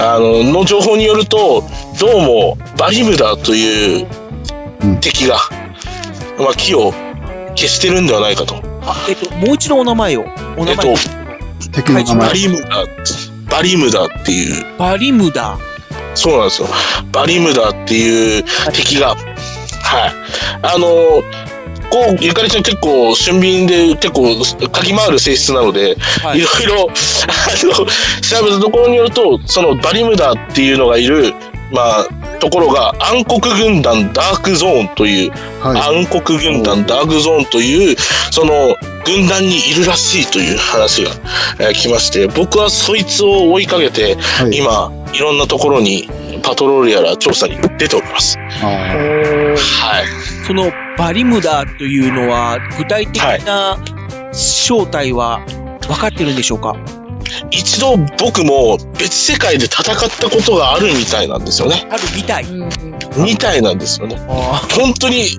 [0.00, 1.62] あの、の情報によると、
[2.00, 4.08] どうも、バリムダという
[4.82, 4.98] うん。
[4.98, 5.36] 敵が、
[6.36, 6.90] まあ、木を
[7.54, 8.56] 消してるんではないかと。
[8.82, 10.24] あ、えっと、もう一度お名前を。
[10.56, 11.23] お名前、えっ
[11.72, 12.32] 敵の名前バ。
[12.32, 12.68] リムダ、
[13.50, 15.58] バリムダっていう、バリムダ。
[16.14, 16.68] そうなんですよ。
[17.12, 19.18] バリムダっていう敵が、はい。
[20.62, 21.22] あの、
[21.90, 24.36] こう、ゆかりちゃん結構俊敏で結構
[24.68, 31.34] かき回る性質なので、はいいろいろ、あの、調べたところによると、そのバリムダっていうのがいる、
[31.74, 37.96] まあ、ところが暗黒軍団ダークゾーンという、は暗黒軍団ダークゾーンという、
[38.30, 41.10] その軍団にいるらしいという話が、
[41.58, 44.14] えー来まして、僕はそいつを追いかけて、い。
[44.14, 44.56] はい。
[44.56, 46.08] 今、いろんなところに
[46.42, 48.38] パトロールやら調査に出ております。
[48.62, 49.56] あはい。
[50.46, 53.78] そのバリムダというのは、具体的な
[54.32, 55.40] 正体は
[55.88, 56.76] 分かってるんでしょうか？
[57.50, 61.86] 一度僕も別世界で戦ったことがあるみたいなんですよね。
[61.90, 62.46] あるみたい。
[63.16, 64.16] みたいなんですよね。
[64.28, 65.38] あ本当に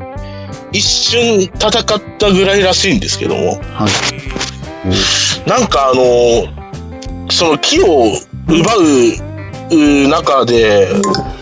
[0.72, 3.84] 一瞬戦ったぐらいらしいんですけども、あ。
[3.84, 5.50] はい。
[5.50, 9.36] なんかあの、その木を奪う
[9.72, 10.90] う中で、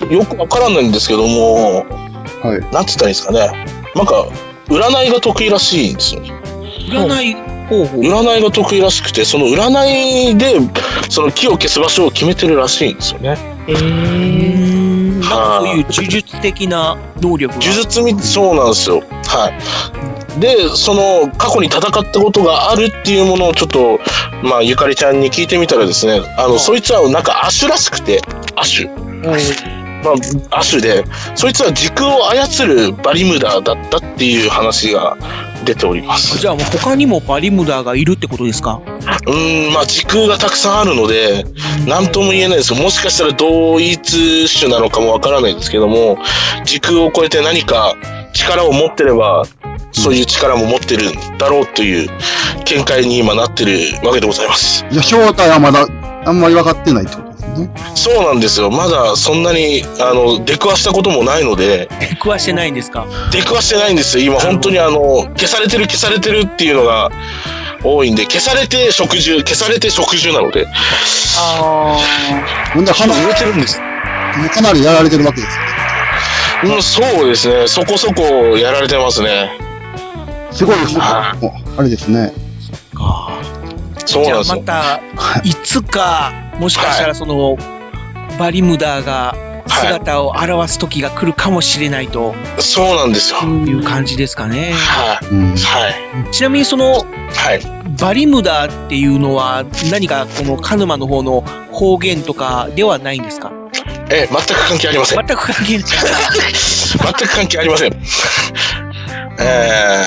[0.10, 1.86] よくわからないんですけども、
[2.42, 2.62] はい。
[2.72, 3.66] なんつったらいいんですかね。
[3.96, 4.28] なんか、
[4.68, 6.32] 占いが得意らしいんですよね。
[6.90, 7.53] 占い。
[7.84, 10.56] 占いが得意らしくて、その占いで、
[11.10, 13.38] その木を消す場所を決めてるらしいんですよね。
[13.68, 17.62] うーんなんかそういう呪術的な能力が。
[17.62, 19.04] 呪術み、そうなんですよ。
[19.26, 19.50] は
[20.38, 20.40] い。
[20.40, 24.00] で、その、過去に戦ったことがあるっていうものをちょっと、
[24.44, 28.22] まあ、ゆかりちゃんに聞いてみたらですね、あの、そいつはなんかアシュらしくて、
[28.56, 29.83] アシュ。
[30.04, 35.18] まあ、アシュで、そいつは時空を操るバリムダーだったっていう話が
[35.66, 36.38] 出ております。
[36.40, 38.82] じゃあもう他にもバリムダがいるってことですか？
[39.26, 41.46] うーん、まあ時空がたくさんあるので、
[41.88, 42.80] なんとも言えないですよ。
[42.82, 46.18] もしかしたら同一種なのかもわからないですけども、
[46.66, 47.96] 時空を超えて何か
[48.34, 49.46] 力を持ってれば、
[49.92, 52.10] そういう力も持ってるんだろうという
[52.66, 54.86] 見解に今なってるわけでございます。
[54.92, 55.88] じゃあ正体はまだ、
[56.26, 57.23] あんまり分かってないと
[57.54, 57.70] ね。
[57.96, 58.70] そうなんですよ。
[58.72, 63.06] まだそんなに、あの、出くわしたこともないので、出くわしてないんですか？
[63.32, 64.26] 出くわしてないんですよ。
[64.26, 67.12] 今本当にあの、消されてる消されてるっていうのが
[67.84, 70.68] 多いんで、消されて食獣、消されて食獣なので、
[71.38, 72.00] あ
[72.74, 73.78] ほんで、かな売れてるんです。
[73.78, 74.62] か？
[74.62, 75.58] なりやられてるわけです
[76.68, 76.76] よ。
[76.76, 77.68] うん、そうですね。
[77.68, 78.24] そこそこ
[78.58, 79.60] やられてますね。
[80.52, 81.36] すごい、は
[81.78, 82.32] あれですね。
[82.96, 83.42] あ。
[84.06, 84.62] じゃあそうなんですよ。
[84.62, 85.02] また、
[85.44, 87.58] いつか、もしかしたらその、
[88.40, 89.36] バリムダが
[89.68, 93.42] 姿を現す時が来るかもしれないとそうなんですよ。
[93.42, 94.74] いう感じですかね。
[94.74, 95.28] はい。
[95.28, 95.56] うん。
[95.56, 96.32] はい。
[96.32, 97.02] ちなみにその、は
[97.56, 97.62] い。
[98.00, 103.52] バリムダっていうのは何かこのカヌマの方の方言とかではないんですか？
[104.10, 105.26] え、全く関係ありません。
[105.26, 105.84] 全く関係ない。
[105.84, 107.94] 全く関係ありません。
[109.40, 110.04] え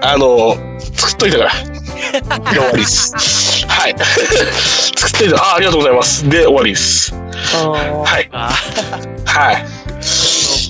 [0.00, 0.56] ー、あの、
[0.94, 1.52] 作っといたから。
[1.52, 3.12] で終わりです。
[3.68, 3.94] はい。
[4.96, 5.36] 作っといた。
[5.36, 6.28] あ、ありがとうございます。
[6.28, 7.14] で終わりです。
[7.14, 8.28] はい。
[8.32, 8.50] あ
[9.24, 9.64] はい。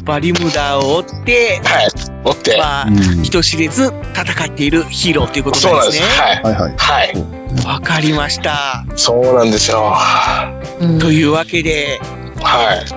[0.05, 1.89] バリムダを追って、はい。
[2.25, 2.59] 追って。
[2.59, 3.23] まあう、ん。
[3.23, 6.01] 人知れず戦っているヒーローということそうなんです。
[6.01, 6.25] なんですね。
[6.25, 6.43] はい。
[6.43, 6.75] はいはい。
[6.77, 7.67] はい。
[7.67, 8.85] わかりました。
[8.97, 9.83] そうなんですよ。
[9.83, 10.53] は
[11.01, 12.01] というわけで、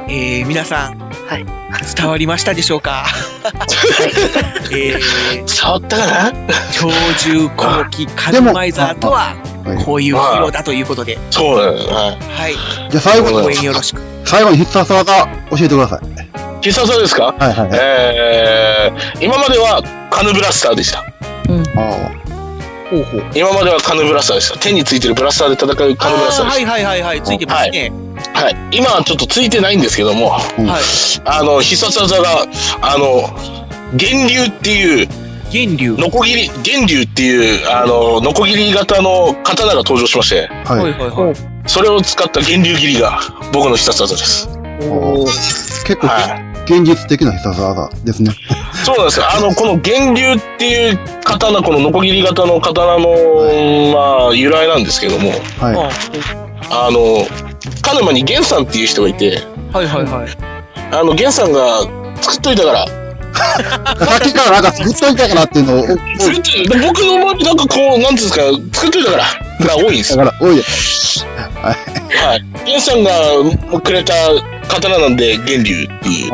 [0.10, 0.12] い。
[0.12, 1.01] えー、皆さん、
[1.32, 1.46] はい
[1.96, 3.06] 伝わりましたでしょうか、
[4.72, 6.34] えー、触ったかな？
[6.78, 9.18] 鳥獣後期カズマイザーとは、
[9.64, 11.88] はいこういうヒーローだということで、そうなんです。
[11.88, 12.18] はい。
[12.28, 12.56] はい、
[12.90, 14.02] じゃあ最後に、応援よろしく。
[14.26, 15.14] 最後に必殺技
[15.52, 16.00] 教えてください。
[16.62, 17.36] 必殺技ですか？
[17.38, 17.70] はいはいはい。
[17.74, 21.00] えー、今まではカヌブラスターでした。
[21.00, 21.04] あ
[22.90, 23.24] ほうほう。
[23.36, 24.58] 今まではカヌブラスターでした。
[24.58, 27.92] 手についてるブラスターで戦うカヌブラスターでしはいはいはいはい、ついてますね。
[27.92, 28.11] た。
[28.34, 28.78] はい。
[28.78, 30.82] 今はちょっとついてないんですけども、うんはい。
[31.26, 32.46] あの、必殺技が、
[32.82, 33.30] あの、
[33.94, 35.08] 源流っていう、
[35.52, 35.96] 源流。
[35.98, 40.80] ノコギリ、源流っていう、あの、ノコギリ型の刀が登場しまして、はい。
[40.80, 41.70] はいはい。
[41.70, 43.20] それを使った源流切りが
[43.54, 44.50] 僕の必殺技です。
[44.90, 46.52] おー結構、はい。
[46.64, 48.32] 現実的な必殺技ですね。
[48.86, 49.26] そうなんですよ。
[49.30, 53.10] あの、この源流っていう刀、このノコギリ型の刀の、
[53.94, 55.92] まあ、由来なんですけども、は
[56.74, 57.26] あの、
[57.82, 60.30] 鹿沼に源さんっていう人がいて、はいはいはい。
[60.92, 61.82] あの、源さんが
[62.22, 62.88] 作っといたから、い。
[62.88, 70.24] さっきからなんか作っといたからっていうのを、お作っといた僕の周りなんかこう、なんていうんですか、作っといたから、が多いんですよ。
[70.24, 70.64] だから、おいで。
[70.64, 72.44] はい。
[72.66, 74.14] 源さんがくれた
[74.70, 76.32] 刀なんで、源流っていう、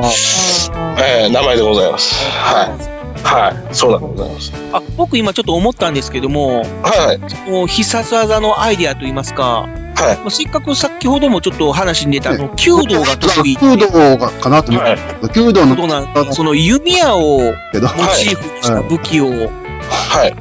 [1.00, 2.24] えー名前でございます。
[2.26, 2.97] はい。
[3.28, 3.76] はい。
[3.76, 4.54] そうなんでございます。
[4.72, 7.50] あ、僕今ちょっと思ったんですけども、はい。
[7.52, 10.18] もう必殺技のアイデアといいますか、はい。
[10.18, 13.58] まあ、せっかく先ほどもちょっと話に出たあの、弓道が得意。
[13.62, 14.98] 弓道がかなと思っはい。
[14.98, 15.30] た。
[15.30, 17.40] 弓道のその弓矢を
[17.74, 20.36] けど、モチーフにした武器をはい。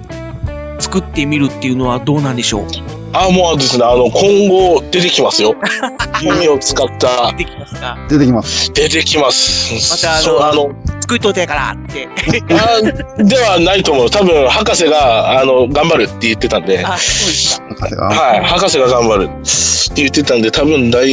[0.78, 2.66] 作ってみるっていうのはどうなんでしょう？
[3.14, 5.54] あ、もうですね、あの、今後出てきますよ。
[6.22, 7.96] 弓を使った、できますか？
[8.10, 8.70] 出てきます。
[8.74, 9.72] 出てきます。
[9.90, 12.08] またあのそう、あの、作っといたやからって。
[12.50, 14.10] あではないと思う。
[14.10, 17.66] 多分、博士が、あの、頑張るって言ってたんで、あ、そうですか。
[17.68, 18.06] 博士が。
[18.08, 21.06] はい、博士が頑張るって言ってたんで、多分大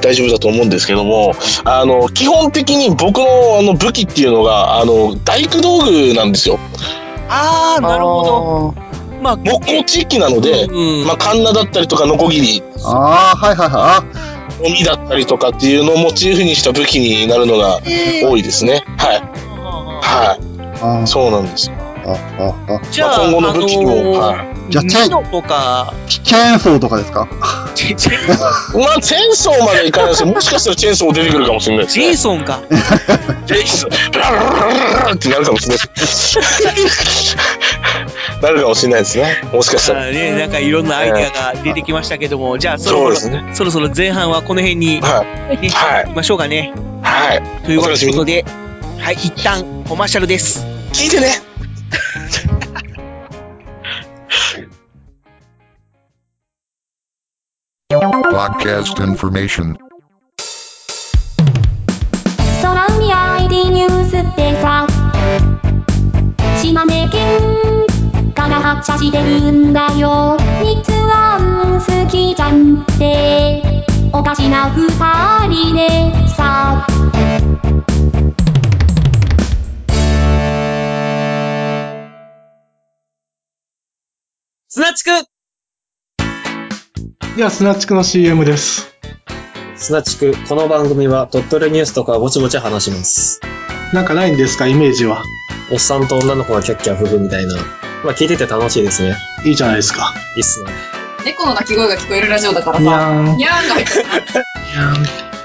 [0.00, 6.58] 大丈夫だと思うんですけども、あの、基本的に僕のあの武器っていうのが、あの、大工道具なんですよ。
[7.28, 8.86] あー、なるほど。
[9.20, 11.06] まあ、木工地域なので、うん。
[11.06, 17.80] まあ、カンナだったりとか、ノコギリ、ああ、はいはいはゴミだったりとかっていうのをモチーフにした武器になるのが
[18.22, 18.84] 多いですね。
[18.98, 19.22] はい。
[20.02, 21.08] はい。
[21.08, 21.76] そうなんですよ。
[22.08, 24.56] ああ、あじゃあ、まあ今後の武器も、あのーはい。
[24.70, 27.28] じゃあチェーンとか、チェーンソーとかですか？
[27.74, 28.12] チェチェ
[28.78, 30.28] まあ、チェーンソーまでいかないですよ。
[30.28, 32.16] もしかしたらチェーンソー出てくるかもしれないですジェイね。
[32.16, 32.62] ソンか。
[33.46, 34.66] ジェイソン、ブラブラブラ
[35.02, 36.38] ブラってなるかもしれないです。
[38.42, 39.42] なるかもしれないですね。
[39.52, 40.10] もしかしたら。
[40.10, 43.54] ね、なんかいろんなアイデアが出てきましたけども、じゃあそろそろ、そうですね。
[43.54, 45.56] そろそろ前半はこの辺に、ね、はい。
[45.56, 46.72] はい行きましょうかね。
[47.02, 47.42] はい。
[47.64, 48.44] ということで、
[48.98, 50.64] はい、一旦コマーシャルです。
[50.92, 51.46] 聞いてね。
[57.88, 59.76] Podcast information.
[62.62, 64.86] 空海 ID ニュースってさ
[66.60, 67.55] 島根県
[68.66, 71.38] 発車してるんだよ日は
[71.86, 73.62] 好きじゃんって
[74.12, 74.88] おかしな二
[75.46, 76.84] 人でさ
[84.68, 85.10] 砂地区
[87.36, 88.92] では、スナチクの CM です。
[89.76, 93.40] 砂地区、この番組は鳥取ニュースとかぼちぼち話します。
[93.92, 95.22] なんかないんですか、イメージは。
[95.70, 97.52] おっさんと女の子がキャッキャ夫婦みたいな。
[98.06, 99.16] まあ聞いてて楽しいですね。
[99.44, 100.14] いいじゃないですか。
[100.36, 100.70] いいっすね。
[101.24, 102.98] 猫の鳴き声が聞こえるラジオだからにゃさ。
[103.08, 103.36] ーん。
[103.36, 104.04] にゃーんが入ってる。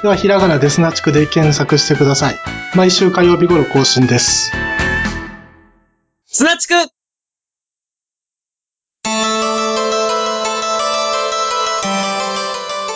[0.03, 2.35] では、ひらがなでスナチクで検索してください。
[2.75, 4.51] 毎週火曜日頃更新です。
[6.27, 6.73] 砂地区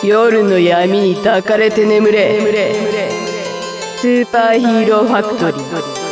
[0.04, 2.40] 夜の闇に抱かれて眠れ
[3.98, 6.05] スーパーヒーローファクトリー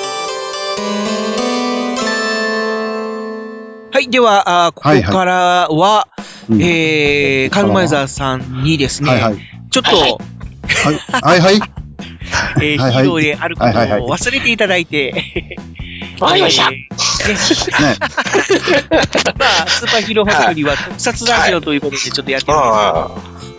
[3.94, 6.08] はい、では、あーこはいはいこからは、
[6.50, 9.36] うんえー、カルマイザーさんにですね、はいはい。
[9.70, 11.60] ちょっと、はいはい。
[12.60, 15.56] えーはいはいヒーローであることをはいはいはい忘れていただいて、
[16.18, 17.96] わかりましたえーねね。
[19.38, 23.10] まあ、スーパーヒーローファクトリーは特撮ラジオということでちょっとやってるんですけど、あ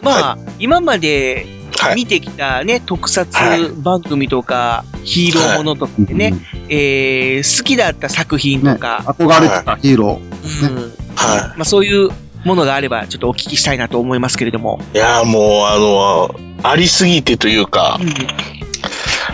[0.01, 1.47] まあ、今まで
[1.79, 1.85] あ。
[1.85, 1.95] はい。
[1.95, 6.33] 見てきたね、特撮はい番組とか、ヒーローものとかでね、
[6.67, 8.77] えー好きだった作品とね。
[8.77, 10.75] か、憧れてたヒーロうん
[11.15, 12.09] はまあ、そういう
[12.43, 14.79] ものがあれば、ちょっとお聞きしたいなと思いますけれども。
[14.93, 14.97] い。
[14.97, 17.99] いやーもう、あの、ありすぎてというか、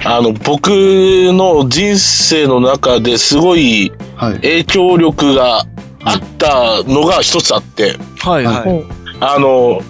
[0.04, 4.16] あの、僕の人生の中ですごいー。
[4.16, 4.34] はい。
[4.36, 5.66] 影響力が
[6.04, 8.84] あったのが一つあって、はいはい。
[9.20, 9.82] あの、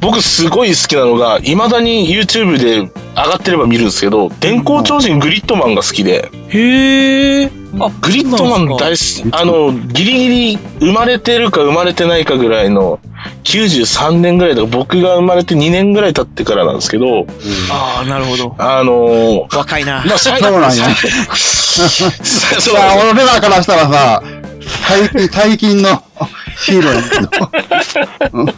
[0.00, 2.90] 僕すごい好きなのが、未だに YouTube で
[3.24, 7.50] 上がってれば見るんですけど、電光超人グリッドマンが好きで、へえ。
[7.80, 13.00] あ、グリッドマン大好き、あの、ギリギリ生まれてるか生まれてないかぐらいの、
[13.44, 17.26] 93年ぐらいだから、僕が生まれて2年ぐらい経ってからなんですけど、
[17.70, 18.54] ああ、なるほど。
[18.58, 20.04] あの若いな。
[20.06, 20.84] まあ、最そうなんや。
[20.94, 22.76] そう
[23.12, 24.22] 俺らからしたらさ、
[24.86, 26.02] 最近、最近の
[26.64, 27.20] ヒーローやけ
[28.30, 28.52] ど。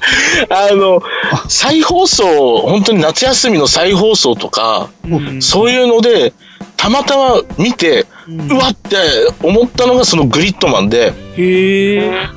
[0.55, 1.03] あの、
[1.49, 6.33] 再放送、本当に夏休みの再放送とか、うんそういうので、
[6.77, 8.97] たまたま見て、うわって
[9.43, 12.29] 思ったのがそのグリッドマンで、へえ。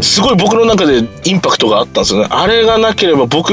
[0.00, 2.28] すごい僕の中でインパクトがあったんですよね。
[2.30, 3.52] あれがなければ僕、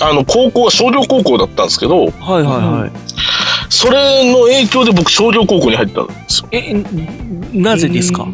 [0.00, 2.92] あの、高校は商業高校だったんですけど、はいはいはい。
[3.74, 6.48] それの影響で僕商業高校に入ったんですよ。
[6.52, 6.74] え、
[7.54, 8.28] なぜですか？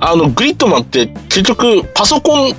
[0.00, 2.54] あの、グリッドマンって結局パソコン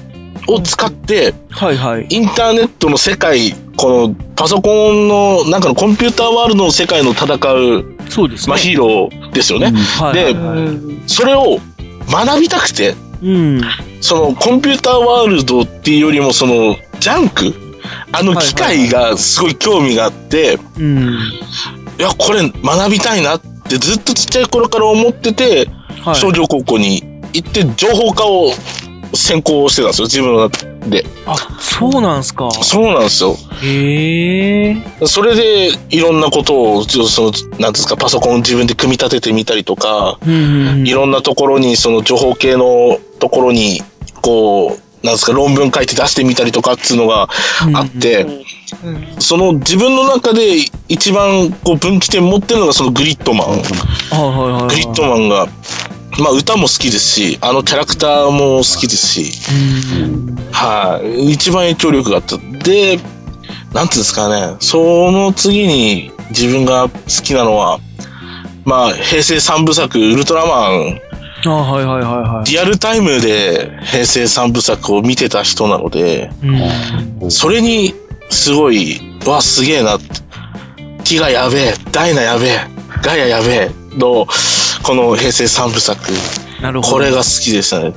[0.48, 2.08] を使って、はいはい。
[2.10, 8.50] インターネットの世界、このパソコンの中のコンピューターワールドの世界の戦う、そうですね。
[8.50, 9.74] まあヒーローですよね。
[9.74, 11.60] はいはいではい、それを
[12.10, 13.62] 学びたくて、うん。
[14.00, 17.54] そのコンピューターワールドっていうよりもそのジャンク
[18.14, 21.20] あの機械がすごい興味があって、うん。
[21.98, 25.70] いや、これ学びたいなってずっとちっちゃい頃から思ってて、
[26.02, 27.02] はい商業高校に
[27.34, 28.52] 行って情報科を
[29.16, 31.06] 専攻してたんですよ、自分の中で。
[31.26, 32.52] あ、そうなんすか。
[32.52, 33.36] そうなんですよ。
[33.64, 34.84] へえ。
[35.06, 43.82] それでいろんなことを、その、なんですか、パソコンを自分で組み立ててみたりとか、いろんなところに、その情報系のところに、
[44.22, 47.30] こう、なんですか、論文書いて出してみたりとかっていうのが
[47.74, 48.26] あって、
[49.20, 50.58] その自分の中で
[50.88, 53.48] 一番こう分岐点持ってるのがそのグリッドマン。
[53.50, 54.68] はいはいはい。
[54.70, 55.48] グリッドマンが、
[56.20, 59.32] まあ歌も好きですし、あのキャラクターも好きですし、
[60.52, 62.38] はい、一番影響力があった。
[62.38, 62.98] で、
[63.74, 66.90] なんていうんですかね、その次に自分が好
[67.24, 67.80] きなのは、
[68.64, 71.02] まあ、平成三部作、ウルトラマン、
[71.46, 72.50] あはいはいはいはい。
[72.50, 76.32] リアルタイムで平成三部作を見てた人なので、
[77.30, 77.94] それに、
[78.30, 79.98] すごい、うわ、すげえな。
[79.98, 82.60] ティガやべえ、ダイナやべえ、
[83.04, 84.28] ガヤやべえの、
[84.84, 86.00] この平成三部作。
[86.62, 87.94] なるこれが好きでしたね。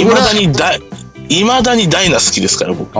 [0.00, 0.80] いまだにダイ、
[1.28, 2.92] いまだにダイナ好きですから、僕。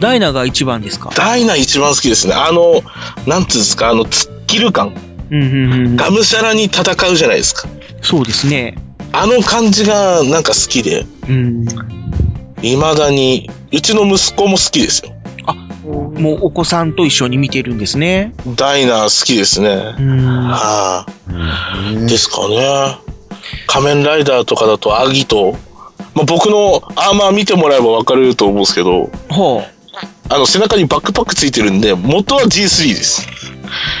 [0.00, 1.10] ダイナが一番ですか？
[1.14, 2.34] ダイナ一番好きですね。
[2.34, 2.82] あの、
[3.26, 4.94] なんつうんですか、あの、突っ切る感。
[5.30, 5.96] うんうんうん。
[5.96, 6.82] がむしゃらに戦
[7.12, 7.68] うじゃないですか。
[8.02, 8.76] そうですね。
[9.12, 11.64] あの感じがなんか好きで、うん。
[12.62, 15.12] 未だに、うちの息子も好きですよ。
[16.20, 18.34] もうお子さんと一緒に見てるんですね。
[18.56, 19.94] ダイナ好きですね。
[19.98, 20.26] うん。
[20.26, 21.06] は
[21.92, 22.98] い、ですかね。
[23.66, 25.56] 仮面ライダーとかだとアギト。
[26.14, 29.62] まあ、僕のアーマー見てもらえばわかると思うんですけど、ほ
[30.28, 33.26] あの背中にバックパックついてるんで、元は G3 です。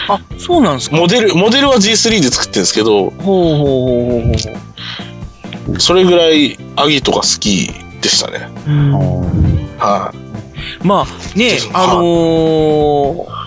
[0.08, 4.22] あ、そうなんですかモデル、モデルは G3 で作ってるんですけど、ほうほうほうほう
[5.66, 5.80] ほう。
[5.80, 8.48] それぐらいアギトが好きでしたね。
[9.78, 10.29] はい、
[10.82, 13.40] まあね、あのー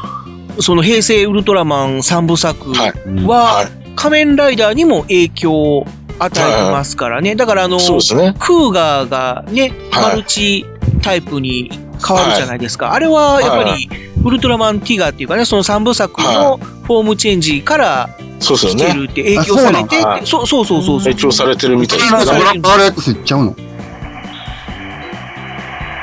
[0.60, 5.88] その平成ウルトラマン3部作は、仮面ライダーにも影響を
[6.20, 7.36] 与えてますからね。
[7.36, 7.82] だからあの、ね。
[7.82, 10.06] クーガーがね、はい。
[10.12, 10.66] マルチ
[11.02, 11.72] タイプに
[12.06, 12.94] 変わるじゃないですか。
[12.94, 13.90] あれはやっぱり、
[14.24, 18.10] ウルトラマンティガーっていうかね、その3部作のフォームチェンジから。
[18.40, 21.00] 来てるって影響されてそうそうそうそうそう。
[21.00, 23.56] 影響されてるみたいです影響されてる RX ちゃうの？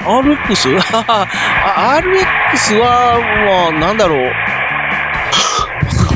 [0.05, 0.79] RX?
[1.07, 4.33] あ RX は、まあ、なんだろう。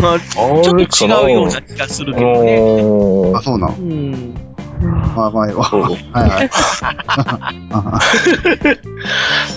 [0.01, 3.35] まあちょっと違うような気がするけどね。
[3.37, 3.74] あ、そうなの？
[3.74, 4.35] うん。
[5.16, 6.51] まあまあ、はいはい。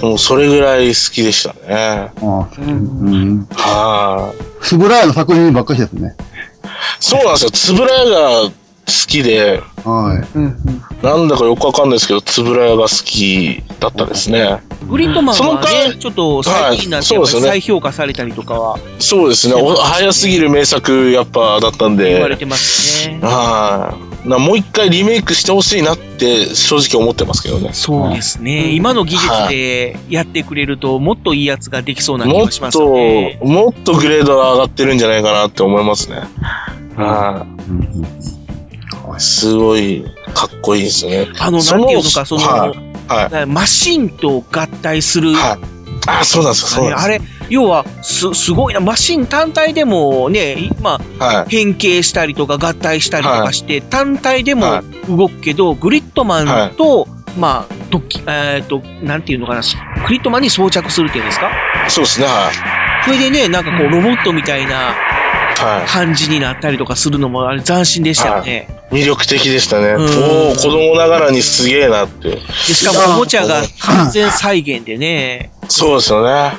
[0.06, 2.12] もうそれぐらい好きでしたね。
[2.22, 2.26] う
[2.72, 3.48] ん。
[3.56, 6.16] はい、スブラヤの作品ばっかりですね。
[7.00, 7.52] そうなんですよ。
[7.52, 8.52] つぶらやが
[8.88, 10.24] 好きで、は
[11.02, 11.06] い。
[11.06, 14.62] なんだかよくわかんないですけど、つぶらやが好きだったですね。
[14.88, 19.56] グリッドマンそのはね、ちょっと最近になってやっぱり再評価されたりとかはそうですね。
[19.56, 22.14] お早すぎる名作、やっぱだったんで。
[22.14, 23.20] 言われてますね。
[23.22, 24.30] はい。
[24.30, 27.72] なもう一回リメイクしてほしいなって正直思ってますけどね。
[27.74, 28.72] そうですね。
[28.72, 33.38] 今の技術でやってくれると、もっといいやつができそうな気もっがしますよね。
[33.42, 36.22] と、もっとグレードが上がってるんじゃないかなって思いますね。
[36.96, 37.46] は
[38.34, 38.37] い。
[39.20, 40.04] すごい
[40.34, 41.28] かっこいいですよね。
[41.40, 42.74] あの、なんていうのか、その、は
[43.10, 43.34] い。
[43.34, 43.46] はい。
[43.46, 45.34] マシンと合体する。
[46.06, 59.62] あ、そうなんですよ、そうなんですあれ、要は、す、すごいな、マシン単体でもね、まあ、変形したりとか合体したりとかして、単体でも動くけど、グリッドマンと、まあ、とき、えっ、と、なんていうのかな、
[60.08, 61.52] グリッドマンに装着するっていうんですか？
[61.90, 63.04] そうですね、はい。
[63.06, 65.17] それでね、なんかこう、ロボットみたいなはい。
[65.88, 68.68] 感じになったりとかするのも、あれ斬新でしたよね。
[68.92, 69.90] 魅力的でしたね。
[69.90, 72.30] うんおお子供ながらにすげえなって。
[72.30, 72.40] で
[72.74, 76.54] しかもおもちゃが完全再現でね、そうですよね。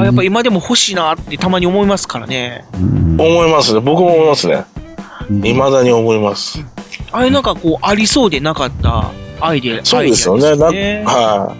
[0.00, 2.64] あやっぱ今でも欲しいなってたまに思いますからね。
[2.74, 3.80] 思いますね。
[3.80, 4.64] 僕も思いますね。
[5.28, 6.64] 未だに思います。
[7.12, 9.10] あれなんかこう、ありそうでなかった
[9.40, 9.84] アイデア。
[9.84, 10.48] そうですよね。
[10.48, 11.56] アイなデアですは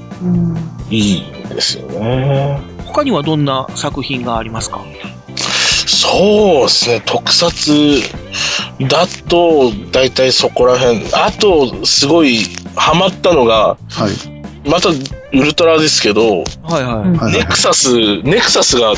[0.90, 0.96] い。
[0.96, 2.60] いいですよね。
[2.86, 4.80] 他にはどんな作品がありますか？
[5.96, 8.02] そうですね、特撮
[8.88, 11.00] だと、大体そこら辺。
[11.14, 12.40] あと、すごい
[12.74, 13.78] ハマったのが、
[14.66, 14.94] またウ
[15.32, 17.32] ルトラですけど、はいはい。
[17.32, 18.96] ネクサス、ネクサスが好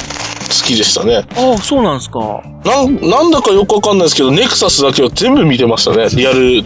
[0.67, 1.27] きでしたね。
[1.37, 2.43] ああ、そうなんですか。
[2.65, 6.65] なん、なんだかよくわかんないですけど、ネクサスだけは全部見てましたね、リアル。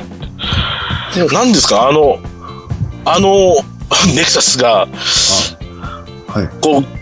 [1.30, 2.18] なんですか、あの、
[3.04, 3.56] あの、
[4.14, 4.88] ネクサスが、
[6.60, 7.01] こう、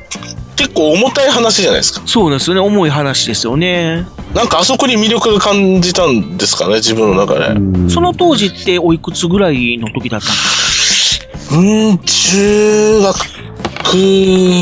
[0.61, 2.03] 結構重たい話じゃないですか。
[2.05, 4.07] そうですよね、重い話ですよね。
[4.35, 7.55] なんかあそこに魅力が感じたんですかね、自分の中で。
[7.89, 13.17] その当時っておいくつぐらいの時だったんですうーん、中学、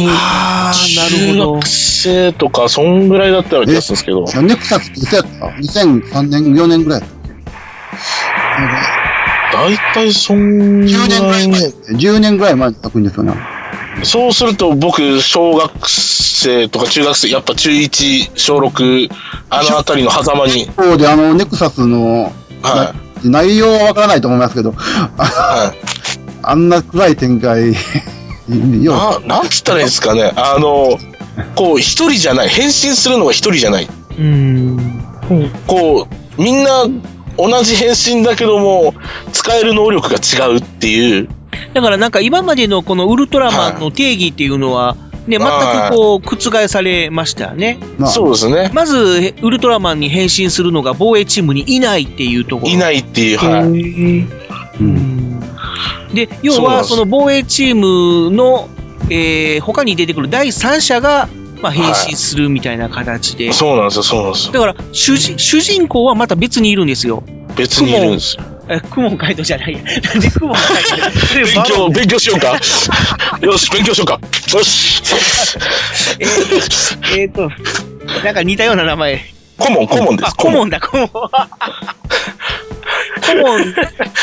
[0.09, 4.43] あーなるほど中学生とか、そんぐらいだったような気がするんですけど。
[4.43, 7.03] ネクサスっていつやった ?2003 年、4年ぐらい。
[9.53, 11.59] 大体そんぐらいね。
[11.91, 13.58] 10年ぐらい前の作品ですよね。
[14.05, 19.11] そうすると僕、小学生とか中学生、やっぱ中1、小6、
[19.51, 20.69] あのあたりの狭間に。
[20.77, 22.33] そうで、あの、ネクサスの、
[22.63, 22.95] は
[23.25, 24.75] 内容はわからないと思いますけど、
[25.19, 25.73] あ
[26.43, 27.75] あんな暗い展開、
[28.83, 30.33] よな、なんつったらいいですかね。
[30.37, 30.99] あの、
[31.57, 32.49] こう、一人じゃない。
[32.49, 33.89] 変身するのは一人じゃない。
[34.19, 35.03] うん。
[35.67, 36.85] こう、みんな
[37.37, 38.95] 同じ変身だけども、
[39.33, 41.29] 使える能力が違うっていう。
[41.75, 44.97] だからなんか今までのこのウルトラマンの定義っていうのは、
[45.27, 45.43] ね、全く
[45.91, 47.79] こう、覆されましたよね。
[48.07, 48.71] そうですね。
[48.73, 52.73] まず、ウルトラマンに変身するのが防衛チームにいないっていうところ。
[52.73, 54.27] いないっていう、はい。
[56.15, 58.69] で、要はその防衛チームの、
[59.11, 61.29] えー他に出てくる第三者が、
[61.61, 63.53] まあ、変身するみたいな形で。
[63.53, 64.53] そうなんですよ、そうなんですよ。
[64.53, 67.23] だから主人、主人公はまた別にいるんですよ。
[67.57, 68.43] 別にいるんですよ。
[68.69, 69.79] え、クモンカイトじゃないや。
[69.79, 72.59] なんでクモンカイト勉強、勉強しようか。
[73.41, 74.21] よし、勉強しようか。
[74.55, 75.03] よし。
[76.21, 77.51] えーえーと、
[78.25, 79.21] なんか似たような名前。
[79.59, 80.29] コモン、コモンです。
[80.31, 81.09] あ、コモンだ、コモン。
[81.09, 81.21] コ
[83.35, 83.75] モン、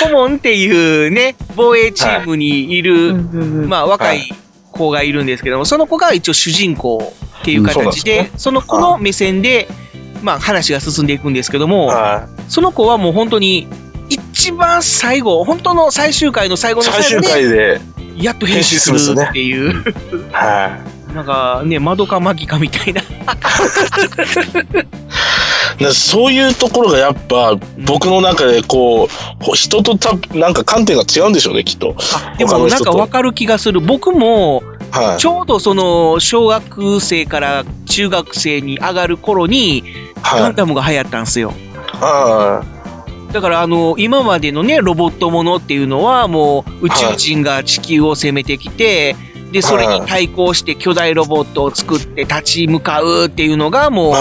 [0.04, 4.32] コモンっていうね、防衛チームにいる、まあ若い
[4.72, 9.68] 子がいるんですけども、その子が一応主人公っていう形で、うんその子の目線で、
[10.22, 11.91] まあ話が進んでいくんですけども、
[12.48, 13.68] その子はもう本当に、
[14.10, 18.24] 一番最後、本当の最終回の最後の最終最後で、回で。
[18.24, 19.84] やっと変身するっていう、
[21.14, 23.01] なんかね、マドカマギカみたいな。
[25.80, 31.97] なそういうところがやっぱ僕の中でこうほ人とたなんか観点が違うんでしょうねきっと。
[32.38, 33.82] でもなんかわかる気がする。
[33.82, 35.20] 僕も、はい。
[35.20, 39.84] ちょうどその、小学生から中学生に上がる頃に、
[40.24, 41.53] ガンダムが流行ったんですよ。
[43.36, 49.17] だからあの、今までのね、ロボットものっていうのは、もう宇宙人が地球を攻めてきて、
[49.51, 54.13] で、それに対抗して巨大ロボットを作って立ち向かうっていうのがもう、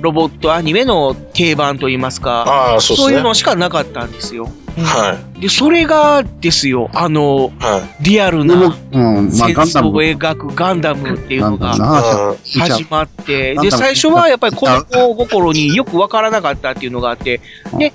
[0.00, 4.48] ロボットアニメの定番といいますか、そういうのしかなかったんですよ。
[4.80, 7.52] はで、それがですよ、あの、
[8.00, 11.74] リアルな戦争を描くガンダムっていうのが
[12.44, 17.40] 始まって、で、最初はやっぱり子供心によくわからなかったっていうのがあって、
[17.76, 17.92] で、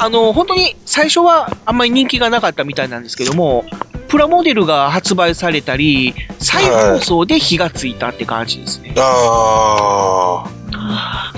[0.00, 3.64] あの、本当に最初はあんまり人気がなかったみたいなんですけども、
[4.08, 8.92] プラモデルが発売されたり、再放送で火がついたって感じですね。
[8.96, 10.44] あ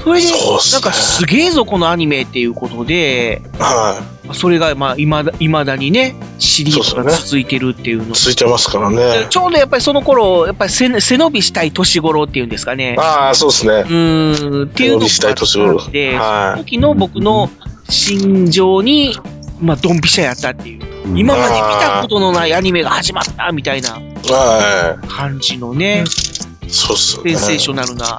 [0.03, 0.27] それで、
[0.73, 8.15] なんかすげえぞこのアニメっていうことで、はそれがまあ、いまだ、未だにね、シリーズが続いてるっていうの。
[8.15, 9.27] ついてますからね。
[9.31, 12.97] ちょうどやっぱりその頃、やっぱり背背伸びしたい年頃っていうんですかね。
[12.99, 13.73] ああそうですね。
[13.73, 15.81] うーん、っていうのがしたい年頃。
[15.81, 16.53] あって、はい。
[16.53, 17.51] その時の僕の
[17.89, 19.17] 心情に、
[19.61, 20.93] まあ、ドンピシャやったっていう。
[21.17, 27.35] 今まで見たことのないアニメが始まったみたいなは感じのね、いそうっすよね。
[27.35, 28.19] センセーショナルな。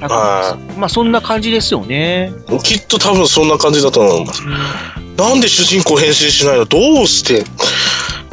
[0.00, 2.32] はまあそんな感じですよね。
[2.50, 4.42] いきっと多分そんな感じだと思います
[5.16, 6.64] なんで主人公変身しないの？
[6.64, 7.44] どうして？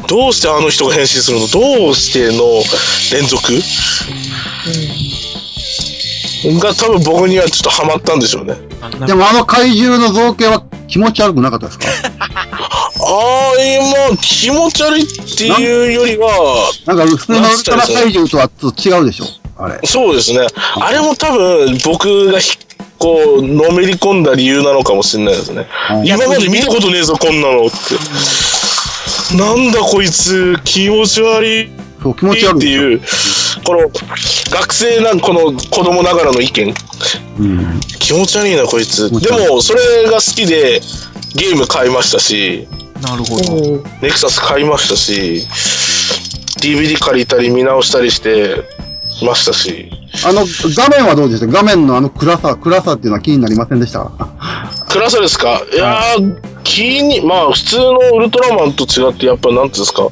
[0.08, 1.47] どうしてあの人が変身するの？
[1.47, 2.62] どうしての
[3.18, 3.41] 連続？
[6.62, 8.56] が多分僕にはちょっとハマったんでしょうね。
[9.08, 11.88] でもあの怪獣の造形は気持ち悪くなかったですか？
[13.08, 15.06] ああ、今、気持ち悪いっ
[15.38, 19.26] ていうよりは、なんか普通のウルトラ怪獣とはちょっと違うでしょ？
[19.58, 19.80] あれ。
[19.86, 20.47] そうですね。
[20.76, 22.58] あれも多分僕がひ
[22.97, 25.68] こう、のめり込んだ理由なのかもしれないですね。
[26.06, 29.36] 今まで見たことねえぞ、こんなのって。
[29.36, 31.70] なんだこいつ、気持ち悪い。
[32.01, 32.58] そう、気持ち悪い。
[32.58, 33.01] っていう、
[33.66, 33.89] この、
[34.49, 36.74] 学生な、この子供ながらの意見。
[37.39, 37.80] うん。
[37.99, 39.10] 気持ち悪いな、こいつ。
[39.10, 40.82] でも、それが好きで、
[41.36, 42.68] ゲーム買いましたし、
[43.01, 43.84] なるほど。
[44.01, 45.45] ネクサス買いましたし、
[46.62, 48.75] DVD 借りたり見直したりして、
[49.24, 49.91] ましたし。
[50.26, 50.45] あの、
[50.76, 51.47] 画面はどうでした？
[51.47, 54.11] 画面のあの暗さ、暗さっていうのは気になりませんでした？
[54.89, 55.61] 暗さですか？
[55.74, 60.09] いやー、気に、まあ、普通のウルトラマンと違って、やっぱ、なんていうんですか、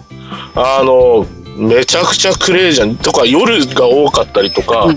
[0.55, 1.25] あの、
[1.57, 2.95] めちゃくちゃクレイじゃん。
[2.95, 4.87] とか、夜が多かったりとか、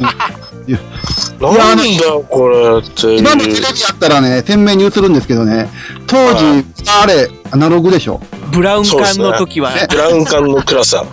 [1.40, 3.16] なんだよ、これって。
[3.16, 5.68] 今のテレビやったらね、鮮明に映るんですけどね、
[6.06, 6.64] 当時、
[7.02, 8.20] あれ、アナログでしょ？
[8.52, 9.70] ブラウン管の時は。
[9.88, 11.04] ブラウン管の暗さ。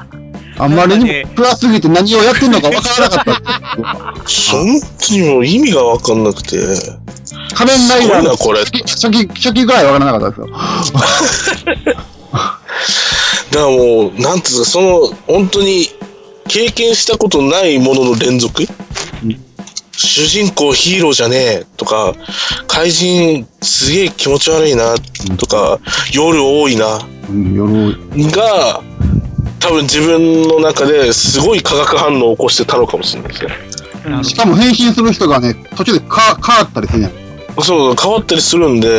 [0.58, 3.42] あんまりにも暗すぎて何をやってんのかわからなかった。
[4.52, 6.58] 本当にもう意味がわかんなくて。
[7.56, 8.82] 仮面ライダーのすごいな、これ。
[8.86, 10.48] 初期、初期ぐらいわからなかったですよ。
[13.52, 15.90] だからもう、なんていうか、その、本当に、
[16.48, 18.64] 経験したことないものの連続、
[19.96, 22.14] 主人公ヒーローじゃねえとか、
[22.68, 24.96] 怪人すげえ気持ち悪いな
[25.38, 25.80] とか、
[26.12, 28.82] 夜多いなが、
[29.64, 34.24] 多分自分の中ですごい化学反応を起こしてたのかもしれないですね。
[34.24, 37.12] しかも変身する人がね、途中でか変わったりするやん。
[37.62, 38.90] そう、変わったりするんで、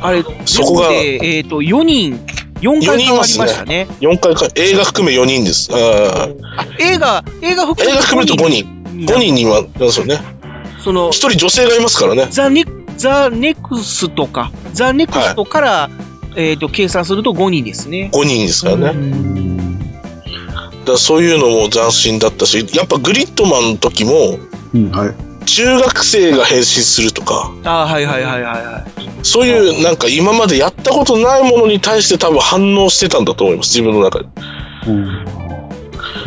[0.00, 2.24] あれ、そこがえっ、と、4人、
[2.60, 3.88] 4回変わりましたね。
[4.00, 5.70] 4回か、映画含め4人です。
[5.72, 6.28] あ
[6.78, 8.84] 映画、映画含映画含めると5人。
[8.94, 10.20] 5人にはいますよね。
[10.84, 12.28] その、一人女性がいますからね。
[12.30, 12.64] ザネ、
[12.96, 14.52] ザネクストか。
[14.72, 15.90] THE NEXT から、
[16.36, 18.10] えっ、と、計算すると5人ですね。
[18.12, 19.53] 5人ですからね。
[20.84, 24.38] だそういうのも斬新だったし、やっぱグリッドマンの時も、
[25.46, 29.24] 中学生が変身するとか、ああ、はいはいはいはいはい。
[29.24, 34.26] そういうなんか今までやったことないものに対して多分反応してたんだと思います、自分の中で。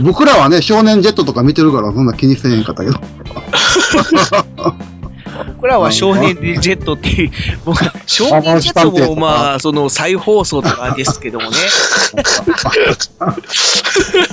[0.01, 2.99] 僕らはね、少年ジェットとか見てるからそんな気にせえへんかったけど。
[5.45, 7.31] 僕らは少年ジェットっていう、
[7.65, 11.57] 僕は少年ジェットもまあ、その再放送とかですけどもね。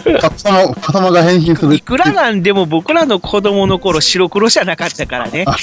[0.05, 1.75] 子供、子供が変身する。
[1.75, 5.45] いくらなんでも僕らの子供の頃白黒じゃなかったからね。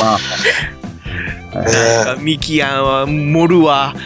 [0.00, 0.18] まあ。
[1.54, 1.60] な
[2.14, 3.94] んかミキヤンは盛るわ。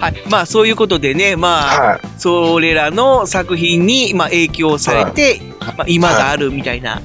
[0.00, 0.22] はい。
[0.28, 7.02] まあ、そういうことでね、まあ、それらの作品に、まあ、影響されて、まあ、今があるみたいな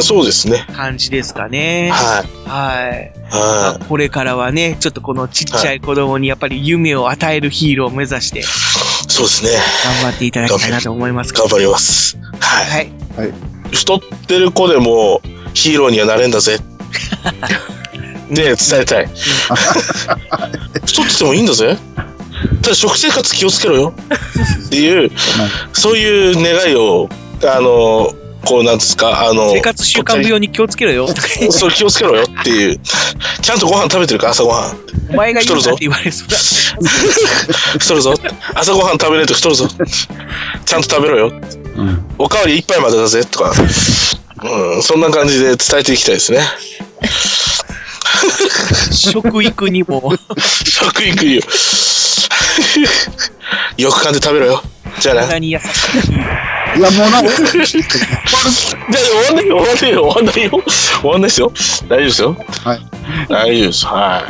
[0.00, 0.66] そうですね。
[0.74, 1.90] 感じですかね。
[1.92, 2.48] はい。
[2.48, 3.12] はい。
[3.30, 9.50] はこれからはね、ちょっとこのちっちゃい子供にやっぱり夢を与えるヒーローを目指して、そうですね。
[10.02, 12.18] 頑張っていただきたいなと思います頑張ります。
[12.40, 12.90] はい。
[13.16, 13.32] はい。
[13.72, 15.20] 太ってる子でも
[15.52, 16.58] ヒーローにはなれんだぜ。
[18.30, 19.08] ねえ、伝えたい。
[20.86, 21.76] 太っててもいいんだぜ。
[22.62, 23.94] ただ食生活気をつけろよ。
[24.66, 25.10] っていう、
[25.72, 27.08] そういう願いを、
[27.42, 28.14] あの、
[28.44, 31.08] こうなんですか、あの、生活習慣病に気をつけろよ。
[31.50, 32.80] そう、気をつけろよっていう。
[33.40, 34.76] ちゃんとご飯食べてるか、朝ごはん。
[35.10, 36.36] お前が言うな太るぞって言われそうだ。
[37.78, 38.14] 太るぞ。
[38.54, 39.68] 朝ごはん食べないと太るぞ。
[39.68, 41.32] ちゃんと食べろよ。
[42.18, 43.52] おかわり一杯までだぜ、とか。
[44.42, 46.40] うん、そんな感じで伝えていきたいですね。
[48.92, 50.12] 食育にも。
[50.64, 51.42] 食育にも。
[53.78, 54.62] よく噛んで食べろよ。
[55.00, 55.22] じゃあな。
[55.22, 56.78] 体に優しい。
[56.78, 57.76] いや、もうなんか、じゃあ終
[59.28, 60.62] わんないよ、終わんないよ、終わんないよ。
[61.00, 61.52] 終わんないですよ。
[61.88, 62.36] 大丈夫ですよ。
[62.64, 62.80] はい。
[63.28, 63.86] 大丈夫です。
[63.86, 64.28] は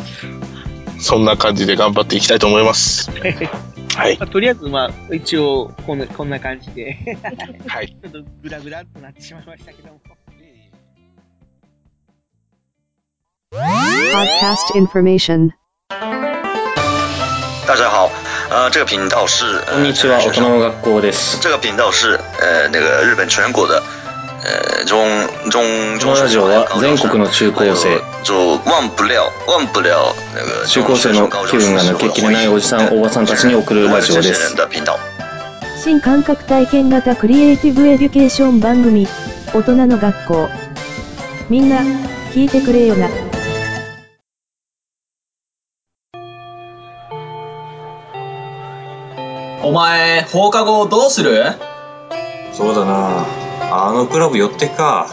[0.98, 1.02] い。
[1.02, 3.10] そんな感じで頑張っていきたいと思います。
[3.10, 4.18] はい。
[4.18, 7.18] まあとりあえず、まあ、一応、こんな、こんな感じで。
[7.66, 7.88] はい。
[8.02, 10.00] ちょっとグダグダっとなってしまいましたけども。
[13.52, 15.50] Podcast information.
[17.74, 18.08] 大家好，
[18.50, 21.40] 呃，这个频道是こんにちは、大人の学校です。
[21.40, 23.82] 这个频道是呃那个日本全国的
[24.44, 24.96] 呃中
[25.50, 34.54] 中このラジオは全国の中高生、就忘不了忘不了那个中高生の気分が抜けきれないおじさん、おばさんたちに送るラジオです。
[35.82, 39.08] 新感覚体験型クリエイティブエデュケーション番組、
[39.52, 40.48] 大人の学校。
[41.50, 41.80] みんな、
[42.32, 43.08] 聞いてくれよな。
[49.74, 51.46] 前、放課後どうする？
[52.52, 53.26] そうだな。
[53.72, 55.08] あのクラブ寄ってか。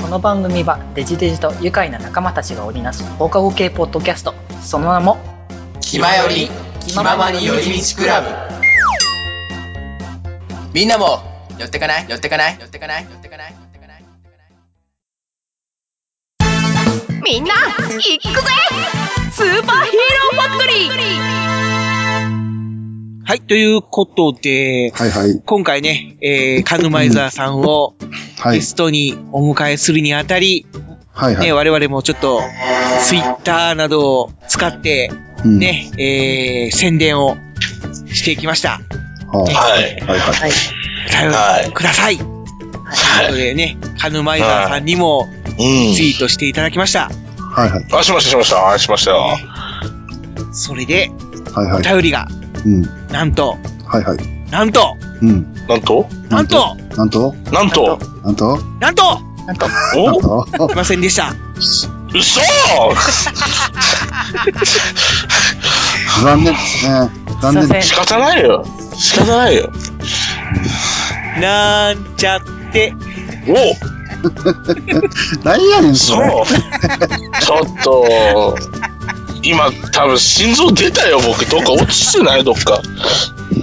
[0.00, 4.32] この番組はデジデジと愉快な仲間たちが織りなす放課後系ポッドキャスト。
[4.62, 5.18] その名も
[5.82, 6.48] 気まより、
[6.86, 8.28] 気ままに寄り道クラブ。
[10.72, 11.20] みんなも、
[11.58, 12.06] 寄ってかない？
[12.08, 12.56] 寄ってかない？
[12.58, 13.04] 寄ってかない？
[13.04, 13.54] 寄ってかない？
[17.30, 17.60] みんな、行
[17.90, 18.00] くぜ
[19.32, 20.88] スーパーヒーローファクトリー
[23.22, 25.42] はい、ということで、はいはい。
[25.44, 27.94] 今回ね、えー、カヌマイザーさんを
[28.38, 28.62] はいゲ。
[28.62, 30.64] ストにお迎えするにあたり、
[31.12, 31.44] はいはい。
[31.48, 32.40] ね、我々もちょっと、
[33.02, 35.10] ツイッターなどを使って、
[35.44, 37.36] うんね、えー、宣伝を
[38.06, 38.80] していきました。
[39.30, 39.54] ははい。
[40.00, 40.50] はいはい。
[40.50, 42.16] お便りください。
[42.16, 42.38] というこ
[43.28, 45.37] とでね、カヌマイザーさんにもうん。
[45.58, 47.10] ツイートしていただきました。
[47.38, 47.86] はいはい。
[47.92, 48.70] あ、しました、しました。
[48.70, 49.36] あ、しましたよ。
[50.52, 51.10] それで、
[51.54, 51.82] おはいはい。
[51.82, 52.28] 便りが、
[52.64, 52.82] うん。
[53.08, 54.18] なんと、はいはい。
[54.50, 55.54] なんと、うん。
[55.66, 56.08] なんと？
[56.30, 57.34] なんと、なんと？
[57.52, 57.98] なんと？
[58.22, 58.58] なんと？
[58.80, 59.56] なんと、なん
[59.96, 60.68] おと？
[60.68, 61.34] 来ませんでした。
[61.58, 61.90] 嘘
[66.22, 67.10] 残念ですね。
[67.42, 67.88] 残念です。
[67.88, 68.64] 仕方ないよ。
[68.94, 69.70] 仕方ないよ。
[71.40, 72.40] なんちゃっ
[72.72, 72.94] て。
[73.46, 73.54] お
[75.44, 76.32] 何やねん、そそうれ。。
[77.40, 78.58] ちょっと、
[79.42, 81.46] 今多分心臓出たよ、僕。
[81.46, 82.80] どっか落ちてないどっか。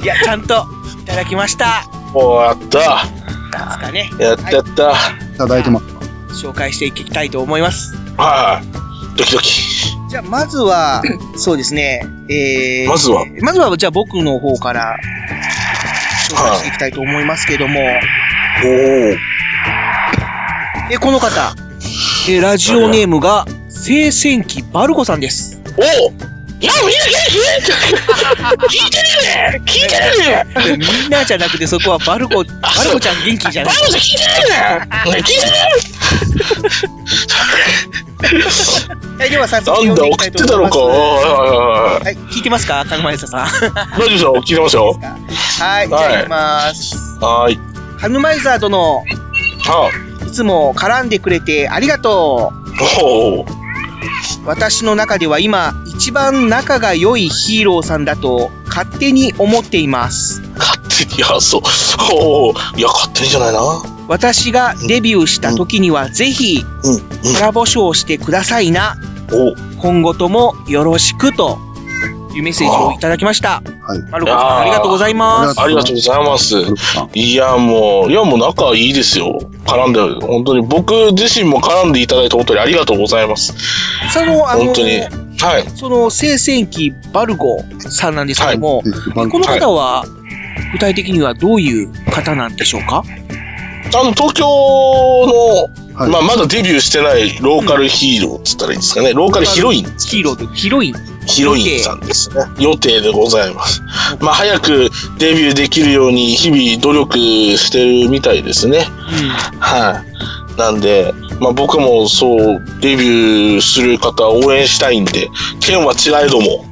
[0.01, 0.65] いや、ちゃんと、
[1.01, 1.85] いただきました。
[2.13, 3.05] おー、やった。
[3.67, 4.09] ですかね。
[4.19, 4.91] やったやった。
[4.91, 5.79] いただいてま
[6.31, 6.45] す。
[6.45, 7.95] 紹介していきたいと思います。
[8.17, 9.17] はい。
[9.17, 9.51] ドキドキ。
[10.09, 11.03] じゃあ、まずは、
[11.37, 13.25] そうですね、えー、まずは？
[13.41, 14.97] まずは、じゃあ僕の方から、
[16.29, 19.17] 紹介していきたいと思いますけども、おー。
[20.91, 21.55] え、この方、
[22.27, 25.59] えーラジオネームが、聖戦記バルコさんです。
[25.77, 25.85] おい
[26.65, 27.03] や、みんな
[28.67, 32.43] 聞いてるね聞いてるねみんなじゃなくて、そこはバルコ、バ
[32.85, 34.55] ルコちゃん元気じゃないバルコちゃん聞いてるね
[35.21, 35.45] 聞いて
[39.17, 40.69] はい、では早る速読んでいきたい送ってたのか。
[40.69, 41.25] と思います。
[41.25, 42.85] はいはいはいはい、聞いてますか？
[42.87, 43.29] 金前さん。
[43.31, 44.99] 大丈夫ですよ、聞いてますよ。
[45.59, 46.95] はい、じゃあ行きます。
[47.21, 47.59] はーい。
[47.99, 49.09] カヌマイザー殿、い
[50.35, 53.65] つも絡んでくれてありがとう。
[54.45, 60.41] 私の中では今、一番仲が良いヒーローさんだと勝手に思っています。
[61.17, 61.61] いや、そう。
[62.13, 62.77] おー。
[62.77, 63.59] いや、勝手にじゃないな。
[64.07, 68.97] 私がデビューした時にはぜひ、コラボ賞してくださいな。
[69.79, 71.57] 今後ともよろしくと
[72.37, 73.61] いうメッセージをいただきました。
[73.81, 73.99] はい。
[74.11, 75.59] マルコさん、ありがとうございます。
[75.59, 76.55] ありがとうございます。
[77.13, 79.39] いや、もう、いや、もう仲いいですよ。
[79.65, 83.53] 絡んで、本当に僕自身も絡んでいただいて本当にありがとうございます。
[84.11, 85.01] その、あの、本当に。
[85.37, 85.67] はい。
[85.75, 88.83] その、聖戦記バルゴさんなんですけども、
[89.13, 90.05] この方は、
[90.71, 93.03] 具体的にはどういう方なんでしょうか？
[93.93, 99.13] あの、東京の、まあ、まだデビューしてないローカルヒーローっつったらいいんですかね。
[99.13, 99.85] ローカルヒロイン。
[99.97, 100.95] ヒーローで、ヒロイン。
[101.25, 102.45] ヒロインさんですね。
[102.59, 103.81] 予定でございます。
[104.19, 107.17] まあ、早くデビューできるように日々努力
[107.57, 108.87] してるみたいですね。
[109.59, 110.57] はい。
[110.57, 115.29] なんで、まあ僕もそう、デビューする方応援したいんで、
[115.59, 116.65] 県は違えども、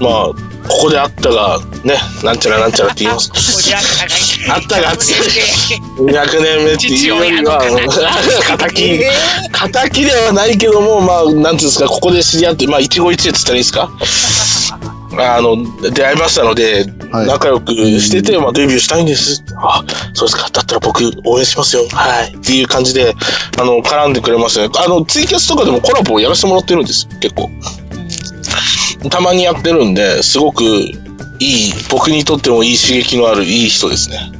[0.00, 0.12] まあ、
[0.68, 3.30] ここであったが、ね、なんちゃらなんちゃらって言います。
[4.50, 7.60] あったが、 200年目っていうよりは、
[8.58, 9.00] 敵、
[9.90, 13.90] 敵ではないけども、まあ、なんていうんですか、ここで知り合って、まあ、一期一会って言ったらいいですか？
[15.18, 15.56] あの、
[15.90, 16.86] 出会いましたので、
[17.26, 19.42] 仲良くしてて、まあ、デビューしたいんです。
[19.56, 19.82] あ、
[20.14, 20.48] そうですか。
[20.52, 21.82] だったら僕、応援しますよ。
[21.90, 22.34] はい。
[22.36, 23.16] っていう感じで、
[23.60, 24.68] あの、絡んでくれましたね。
[24.76, 27.08] あの、ツイキャスとかでもコラボをやらせてもらってるんです。
[27.20, 27.50] 結構。
[29.08, 30.90] たまにやってるんで、すごくい
[31.40, 34.32] い、僕にとってもいい刺激のあるいい人ですね。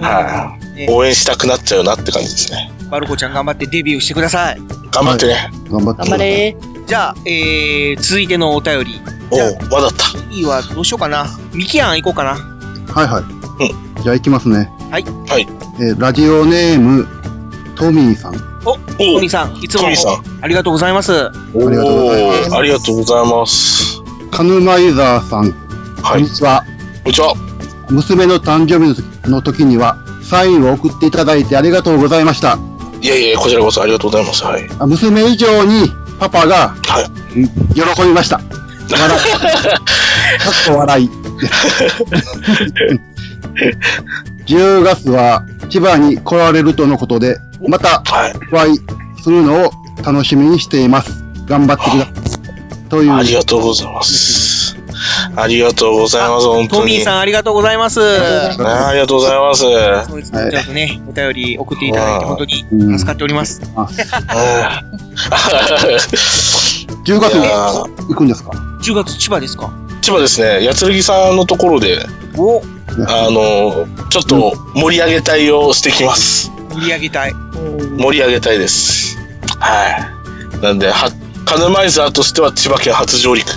[0.00, 0.88] はい。
[0.90, 2.72] 応援したくなっちゃうなって感じですね。
[2.90, 4.60] バルコちゃん頑張ってデビューしてください。
[4.90, 5.50] 頑張ってね。
[5.70, 6.02] 頑張って。
[6.02, 6.56] 頑張れ。
[6.86, 9.00] じゃあ、えー、続いてのお便り。
[9.30, 10.04] おう、まだった。
[10.30, 11.26] 次はどうしようかな。
[11.52, 12.30] ミキアン行こうかな。
[12.92, 14.02] はいはい。
[14.02, 14.70] じゃあ行きますね。
[14.90, 15.02] はい。
[15.02, 15.46] はい。
[15.80, 17.06] えーラジオネーム、
[17.78, 18.34] トミーさん。
[18.64, 21.12] お、トミーさん、いつもトミーさんありがとうございます。
[21.12, 22.54] ありがとうございます。
[22.56, 24.02] ありがとうございます。
[24.32, 25.52] カヌマイザーさん。
[26.02, 26.64] こんにちは。
[27.04, 27.34] こんにちは。
[27.88, 29.00] 娘の誕生日
[29.30, 32.58] の時には、サインを送っていただいてありがとうございました。
[33.00, 34.44] いやいや、こちらこそありがとうございます。
[34.44, 34.68] はい。
[34.78, 36.74] あ娘以上にパパが、
[37.74, 38.40] 喜びました。
[38.90, 39.20] 笑い。
[40.42, 41.10] かっこ笑い。
[44.46, 48.02] 10月は千葉に来られるとのことで、また
[48.52, 48.80] お会い
[49.22, 49.72] するのを
[50.04, 51.24] 楽しみにしています。
[51.46, 52.88] 頑張ってください。
[52.88, 53.12] という。
[53.12, 54.76] ありがとうございます。
[55.36, 56.80] ありがとうございます、本当に。
[56.80, 58.00] トミーさん、ありがとうございます。
[58.00, 58.06] ね
[58.64, 59.60] ありがとうございます。
[59.62, 60.50] そうですね。
[60.50, 62.64] ちょっとね、お便り送っていただいて、本当に
[62.98, 63.60] 助かっております。
[67.04, 67.72] 10月いや
[68.08, 68.50] 行くんですか
[68.82, 69.72] ？10月千葉ですか？
[70.02, 72.04] 千葉ですね、八剣さんのところで、
[72.36, 72.62] お
[73.06, 76.50] あの、ちょっと盛り上げ隊をしてきます。
[76.78, 77.34] 盛り上げたい。
[77.34, 79.18] 盛り上げ隊です。
[79.58, 80.10] は
[80.58, 80.62] い。
[80.62, 81.10] なんで、は、
[81.44, 83.48] カヌマイザーとしては千葉県初上陸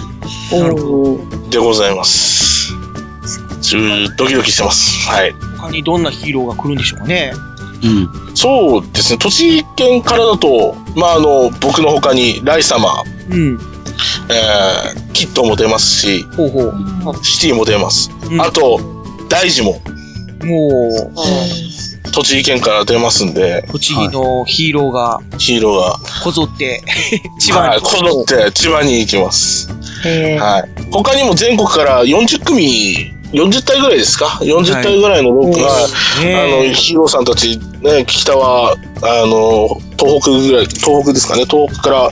[1.52, 2.74] でございます。
[4.18, 5.08] ドキドキしてます。
[5.08, 5.34] はい。
[5.58, 7.34] 他にどんなヒーローが来るんでしょうかね。
[7.84, 7.88] う
[8.32, 8.36] ん。
[8.36, 13.60] そうですね、栃木県からだと、まあ、あの、僕の他に、ライ様、うん。
[14.30, 17.26] えー、キットも出ますし、ほうほう。
[17.26, 18.10] シティも出ます。
[18.40, 18.80] あと、
[19.30, 19.82] 大事も、
[20.44, 21.71] もう、
[22.12, 26.84] 栃木県から出ますんで、栃木のヒーローがヒーローが、こぞって、
[27.39, 27.68] 千葉に。
[27.70, 29.70] はい、こぞって千葉に行きます。
[30.05, 30.70] へはい。
[30.91, 35.68] 他にも全国から40組、40体ぐらいですか ?40 体ぐらいのロックが、
[36.24, 42.09] ねあの、ヒーローさんたち、ね、北は、あの、東北ぐらい、東北ですかね、東北から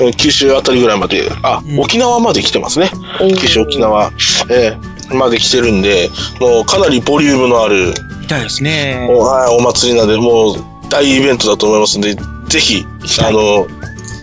[0.00, 2.90] うん九州あたりぐらいまで、あ、沖縄まで来てますね。
[3.38, 4.12] 九州、沖縄、
[4.50, 9.08] ええまで来てるんで、もうかなりボリュームのある、みたいですね。
[9.10, 10.56] おはい、お祭りなんで、もう
[10.88, 12.86] 大イベントだと思いますんで、ぜひ、
[13.20, 13.66] あの、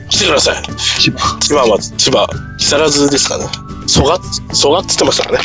[0.10, 0.64] 来てください。
[0.78, 1.38] 千葉。
[1.40, 2.28] 千葉は、千葉、
[2.58, 3.46] 木更津ですかね。
[3.88, 4.20] 蘇我、
[4.54, 5.40] 蘇我って言ってましたかね。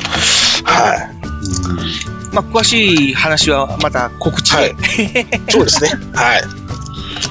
[0.65, 2.35] はい。
[2.35, 4.77] まあ、詳しい話はまた告知で。
[5.51, 5.91] そうですね。
[6.15, 6.43] はい。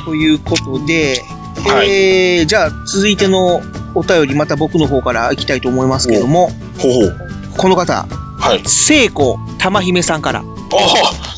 [0.05, 1.21] ということで、
[1.65, 3.61] はいえー、じゃあ続いての
[3.95, 6.49] お便りまた僕の方から行きたいと思いますけども、
[6.79, 7.17] ほうほう。
[7.57, 8.07] この方、
[8.47, 8.61] はい。
[8.65, 10.43] 聖子玉姫さんからあ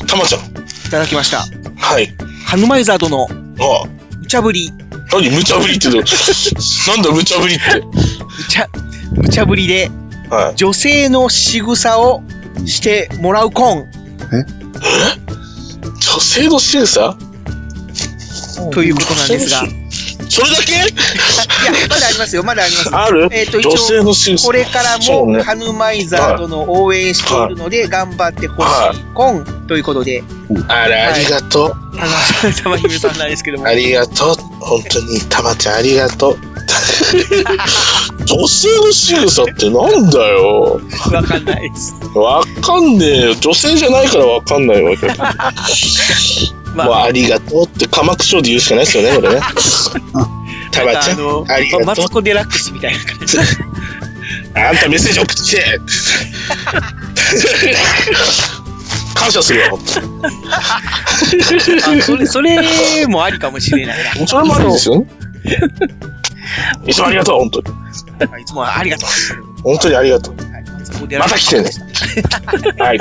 [0.02, 0.40] あ、たまちゃん。
[0.40, 1.44] いただきました。
[1.76, 2.14] はい。
[2.44, 3.28] ハヌマイザードの
[3.60, 3.88] ああ、
[4.18, 4.72] 無茶ぶり、
[5.12, 6.04] 何無茶ぶりって言う？
[6.04, 6.06] の
[6.96, 7.64] なんだ無茶ぶりって。
[8.36, 8.68] 無茶、
[9.12, 9.90] 無茶ぶりで、
[10.30, 10.56] はい。
[10.56, 12.22] 女性の仕草を
[12.66, 13.86] してもらうコン
[16.00, 17.16] 女性の仕草？
[18.72, 19.62] ということなんですが。
[20.28, 20.72] それだけ？
[20.72, 20.82] いや、
[21.88, 22.94] まだありますよ、まだあります。
[22.94, 23.28] ある？
[23.32, 30.22] えっ、と、一女性応、これからも、ハヌマイザードの応援しているので、頑張ってほしい、コンということで、
[30.68, 31.76] あら、ありがとう。
[31.98, 33.66] あの、玉姫さんなんですけども。
[33.66, 34.34] ありがとう。
[34.60, 36.38] 本当に、たまちゃんありがとう。
[38.26, 40.80] 女性の仕草ってなんだよ。
[41.12, 41.94] わかんないです。
[42.14, 43.34] わかんねえよ。
[43.36, 45.06] 女性じゃないからわかんないわけ。
[46.76, 49.40] まもうありがとうって、かまくしょうで言うしかないですよね、これね。
[50.70, 51.18] たまちゃん、
[51.50, 51.86] ありがとう。
[51.86, 53.38] マツコ・デラックスみたいな感じ。
[54.54, 55.80] あんたメッセージ送って
[59.14, 59.78] 感謝するよ、
[62.02, 64.28] それ、それもありかもしれない当に。
[64.28, 65.06] それもありですよね。
[66.86, 67.66] いつもありがとう、本当に。
[68.30, 68.38] な。
[68.38, 69.08] いつもありがとう。
[69.62, 70.34] 本当にありがとう。
[70.34, 71.70] マツコデラックスまた来てね。
[72.84, 72.98] はい。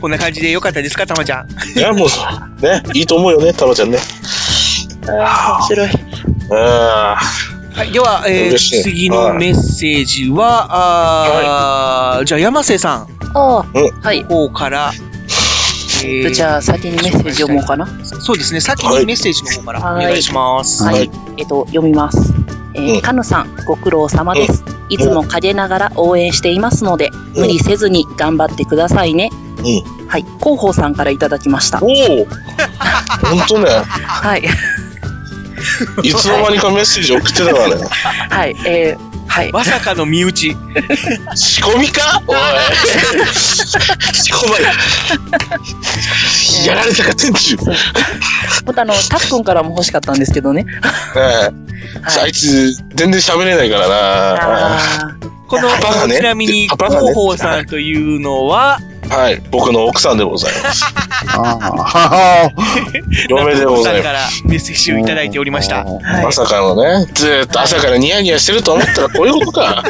[0.00, 1.48] こんな感じでよかったですか、たまちゃん。
[1.78, 3.98] いや、もう、ね、いいと思うよね、たまちゃんね。
[5.06, 5.90] 面白い。
[6.50, 7.16] あ
[7.74, 13.62] はい、では、えー次のメッセージは、あーじゃあ、山瀬さんああ、
[14.02, 14.24] はい。
[14.24, 14.92] 方から、
[16.04, 17.86] えじゃあ、先にメッセージ読もうかな。
[18.04, 20.82] そうですね、先にメッセージの方からお願いします。
[20.82, 21.10] はい。
[21.36, 22.32] えっと、読みます。
[22.74, 24.64] えー、かぬさん、ご苦労様です。
[24.88, 29.30] いつも陰ながら応援していますので、無理せずに頑張ってくださいね。
[29.58, 30.06] うん。
[30.08, 30.22] はい。
[30.40, 31.80] 広報さんからいただきました。
[31.82, 31.90] おお
[33.26, 33.70] 本当ね。
[34.06, 34.48] はい。
[36.02, 37.84] いつの間にかメッセージ送ってたからね。
[38.30, 38.56] はい。
[38.64, 39.52] えー、はい。
[39.52, 40.56] まさかの身内。
[41.34, 42.22] 仕込みか？
[42.26, 42.36] おい。
[44.14, 44.64] 仕込まれ。
[46.66, 47.70] やられたか、店長。
[47.70, 47.76] ね
[48.64, 50.66] またあの、たっくんからも欲しかったんですけどね。
[51.16, 51.50] え。
[52.20, 55.18] あいつ、全然喋れないからな。
[55.46, 59.42] この、パパがねちなみに、広報さんというのは、はい。
[59.50, 60.84] 僕の奥さんでございます。
[61.36, 62.52] ああ、は
[63.28, 65.84] 嫁でございまさんからメッセージをいただいておりました。
[65.86, 65.90] す。
[66.22, 69.82] まさかのね、ずーっと朝からニヤニヤしてると思ったらこういうことか。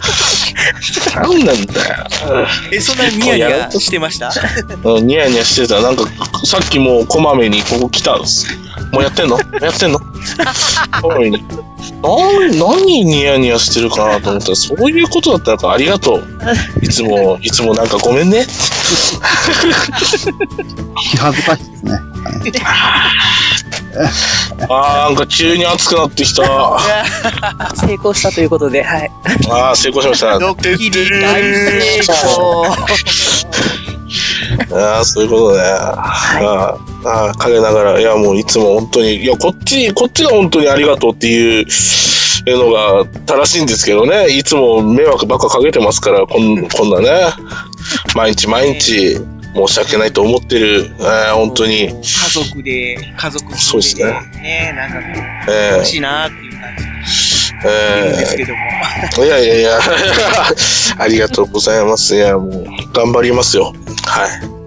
[1.17, 2.07] なんなんだよ。
[2.73, 4.33] え、そんなニヤニヤしてました？
[4.85, 5.81] うん、ニヤニヤしてた。
[5.81, 6.05] なんか、
[6.45, 8.47] さっきもうこまめにここ来たんです。
[8.93, 9.39] もうやってんの？
[9.61, 9.99] やってんの？
[11.03, 11.43] こまめに。
[12.03, 12.11] な
[12.49, 16.25] ん、何ニヤニヤしてるかなと思ったら、そういうことだったのか、ありがとう。
[16.83, 18.47] いつも、いつもなんかごめんね。
[21.01, 22.01] 気恥ずかしいですね。
[24.69, 26.43] あー、なんか急に暑くなってきた。
[26.45, 26.79] あ
[27.75, 29.11] 成功したということで、はい。
[29.73, 30.39] ー、成功しました。
[30.39, 32.67] ドッキリ大成功。
[34.73, 35.63] ああ、そういうことね。
[35.63, 36.79] ああ、
[37.09, 41.67] ああ、陰ながら、いや、もういつも本当に、いや、こっち、こっちが本当にありがとうっていう
[42.47, 47.31] のが正しいんですけどね、いつも迷惑ばっかかけてますから、こんこんなね、
[48.15, 49.19] 毎日毎日、
[49.55, 54.05] 申し訳ないと思ってる、えー本当に、家族で、家族で、そうですね。
[54.43, 54.99] ね、なんか
[55.51, 56.85] え欲しいなっていう感じ
[57.65, 59.25] えですけども。
[59.25, 59.81] いやいやいや、
[60.99, 62.15] ありがとうございます。
[62.15, 63.73] いや、もう、頑張りますよ。
[64.05, 64.58] はい。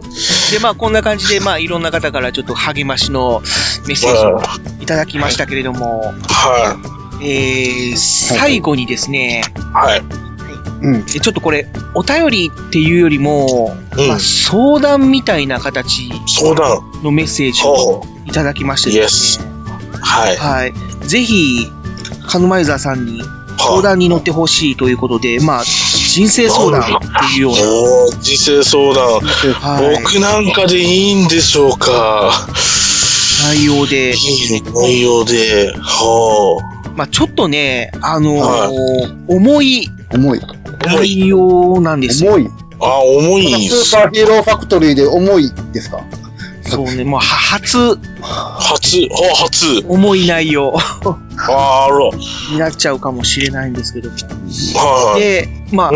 [0.51, 3.41] で、まあ、こんな感じで、まあ、いろんな方からちょっと励ましの
[3.87, 4.41] メッセージを
[4.81, 6.77] いただきましたけれども、は
[7.21, 9.43] えー、最後にですね、
[9.73, 10.01] はい。
[10.81, 11.05] うん。
[11.05, 13.75] でちょっとこれ、お便りっていうよりも、
[14.07, 19.45] まあ、相談みたいな形相談のメッセージをいただきましてですね。
[20.01, 20.37] はい。
[20.37, 20.73] はい。
[21.07, 21.67] ぜひ、
[22.27, 23.21] カヌマイザーさんに
[23.57, 25.63] 相談に乗ってほしいということで、まあ、
[26.13, 26.85] 人生相談っ
[27.31, 28.17] ていうような。
[28.21, 29.21] 人生相談、
[30.03, 32.31] 僕なんかでいいんでしょうか。
[33.45, 34.13] 内容で。
[34.75, 36.59] 内容で、は
[36.95, 38.69] まあ、ちょっとね、あのーは
[39.29, 40.41] 重い重い。
[40.85, 42.33] 内容なんですよ。
[42.33, 42.49] 重い。
[42.81, 46.01] あ、重いスーパーヒーローファクトリーで重いですか？
[46.71, 49.85] そうね、もうは初、初、あ、初。
[49.87, 52.17] 重い内容あら。
[52.51, 54.15] になっちゃうかもしれないんですけども。
[54.15, 55.19] はい。
[55.19, 55.91] で、まあ、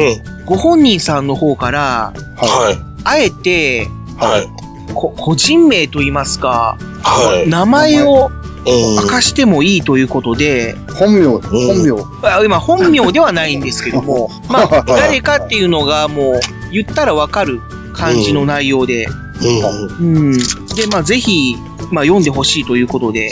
[0.45, 2.77] ご本人さんの方から、はい。
[3.03, 4.93] あえて、はい。
[4.93, 8.31] こ個人名といいますか、はい名前を
[8.67, 12.27] うん明かしてもいいということで、本名、本名。
[12.27, 16.39] あ今本名ではないんですけども、 まあ、誰かっていうのがもう
[16.71, 17.61] 言ったらわかる
[17.93, 19.07] 感じの内容で、
[19.99, 20.37] うん。
[20.75, 21.55] で、まあ、ぜひ、
[21.91, 23.31] まあ、読んでほしいということで、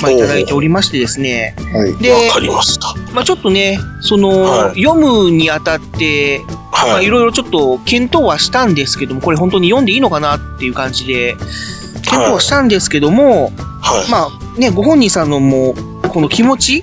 [0.00, 1.54] まあ、いただいておりましてですね。
[1.72, 1.96] はい。
[1.96, 2.94] で、わかりました。
[3.12, 11.36] まあ、ちょっとね、その、はい読むにあたって、まあ、いろいろちょっと検討はしたんですけども、これ本当に読んでいいのかなっていう感じで、
[12.02, 13.52] 検討はしたんですけども、
[14.10, 16.82] まあね、ご本人さんのもう、この気持ち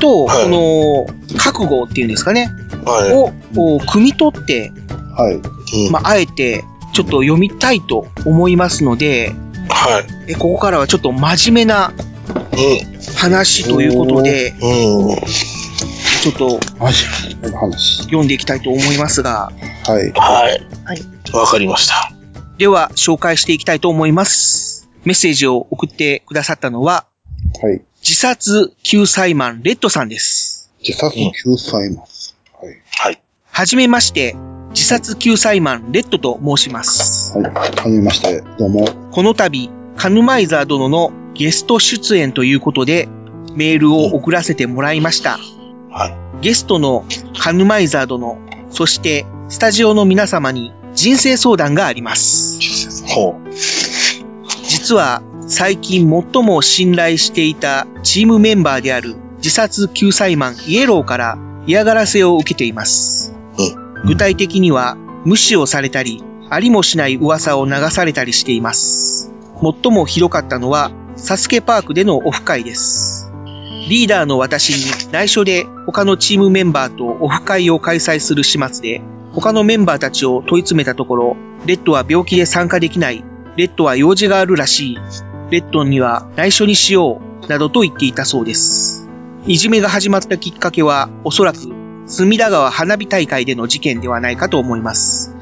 [0.00, 1.06] と、この
[1.38, 2.52] 覚悟っていうんですかね、
[2.86, 4.72] を、を汲み取って、
[5.16, 5.90] はい。
[5.90, 6.64] まあ、あえて、
[7.00, 9.32] ちょっと読みたいと思いますので、
[9.70, 10.32] はい。
[10.32, 11.94] えここからはちょっと真面目な
[13.16, 17.06] 話ということで、ちょっと話。
[18.02, 19.50] 読んでいきたいと思いますが、
[19.86, 20.10] はい。
[20.12, 20.66] はい。
[20.84, 21.02] はい。
[21.32, 22.12] わかりました。
[22.58, 24.90] では、紹介していきたいと思います。
[25.06, 27.06] メッセージを送ってくださったのは、
[27.62, 27.80] はい。
[28.02, 30.70] 自殺救済マンレッドさんです。
[30.86, 32.04] 自殺救済マン。
[32.98, 33.22] はい。
[33.50, 34.36] はじめまして、
[34.70, 37.36] 自殺救済マンレッドと申します。
[37.36, 37.52] はい。
[37.52, 38.86] はじめまして、どうも。
[39.10, 43.08] この度、カヌマイザー殿のゲスト出演ということで、
[43.54, 45.38] メールを送らせてもらいました。
[46.40, 47.04] ゲストの
[47.38, 48.38] カヌマイザー殿、
[48.70, 52.60] そしてスタジオの皆様に人生相談があります。
[53.08, 53.40] ほ
[54.62, 63.39] 実は最近最も信頼していたチームメンバーである自殺救済マンイエローから嫌がらせを受けています。
[64.04, 69.32] 具体的には無視をされたり、ありもしない噂を流されたりしています。
[69.60, 73.30] 最もひどかったのはサスケパークでのオフ会です。
[73.88, 81.36] リーダーの私に内緒で他のチームメンバーとオフ会を開催する始末で、他のメンバーたちを問い詰めたところ、
[81.66, 83.24] レッドは病気で参加できない、
[83.56, 84.98] レッドは用事があるらしい、
[85.50, 89.08] レッドには内緒にしよう、などと言っていたそうです。
[89.46, 91.58] いじめが始まったきっかけは、おそらく、
[92.10, 95.32] 隅田川花火大会での事件ではないかと思います。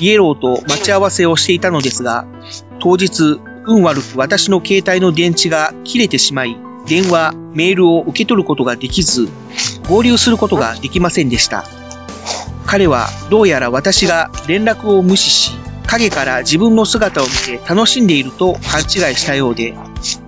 [0.00, 2.24] イエローと待ち合わせをしていたのですが、
[2.78, 9.28] 当日、運悪く私の携帯の電池が切れてしまい、電話、メールを受け取ることができず、
[9.88, 11.64] 合流することができませんでした。
[12.64, 15.52] 彼はどうやら私が連絡を無視し、
[15.88, 19.74] 影から自分の姿を見て楽しんでいると勘違いしたようで、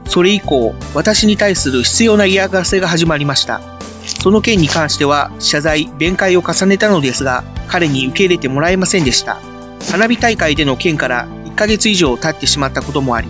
[0.06, 3.79] それ以降、私に対する必要な嫌がらせが始まりました。
[4.20, 9.40] その件に関しては謝罪、弁解を重ねたのですが、彼に受け入れてもらえませんでした。
[9.90, 13.28] 花火大会での件から1ヶ月以上経ってしまったこともあり、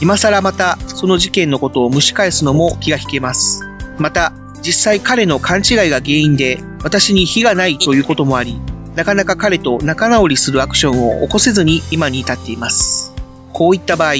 [0.00, 3.62] 今更またその事件のことを蒸し返すのも気が引けます。
[3.98, 8.58] また、実際彼の勘違いが原因で私に非がないということもあり、
[8.96, 13.12] なかなか彼と仲直りするアクションを起こせずに今に至っています。
[13.52, 14.14] こういった場合、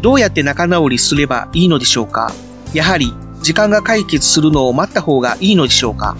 [0.00, 2.32] どうやって仲直りすればいいのでしょうか
[2.72, 3.12] やはり、
[3.42, 6.16] 時間が解決するのを待った方がいいのでしょうか？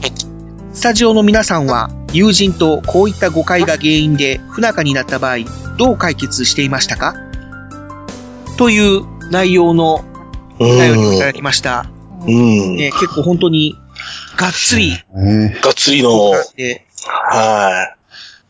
[0.73, 5.39] スタジオの皆さんは、友人とこういった誤解が原因で不仲になった場合、
[5.77, 7.15] どう解決していましたか？
[8.57, 10.05] という内容の
[10.59, 11.91] お便りをいただきました。
[12.27, 12.77] うん。
[12.77, 13.77] ね、結構本当に、
[14.37, 17.95] がっつり、がっつりの、で、は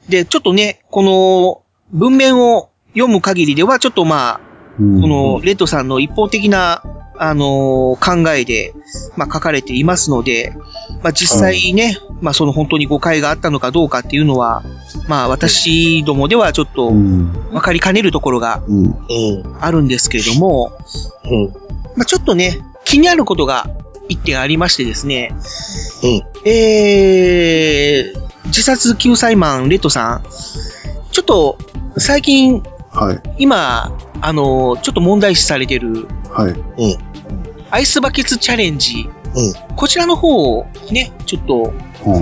[0.08, 1.62] で、ちょっとね、この
[1.92, 4.40] 文面を読む限りでは、ちょっとまあ、
[4.78, 6.82] このレッドさんの一方的な、
[7.18, 8.74] あのー考えで、
[9.16, 10.54] まあ書かれていますので、
[11.02, 14.62] まあ実際ね、まあその本当に誤解があったのかどうかっていうのは、
[15.08, 18.62] まあ私どもではちょっと分かりかねるところが
[19.60, 20.72] あるんですけれども、
[21.96, 23.68] まあちょっとね、気になることが
[24.08, 25.34] 一点ありましてですね、
[26.44, 30.24] えー、自殺救済マンレッドさん、
[31.10, 31.58] ちょっと
[31.98, 33.20] 最近、はい。
[33.38, 36.54] 今、あの、ちょっと問題視されてる、はい。
[37.70, 39.08] アイスバケツチャレンジ、
[39.76, 41.72] こちらの方をね、ちょっと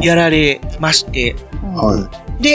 [0.02, 2.50] やられまして、はで、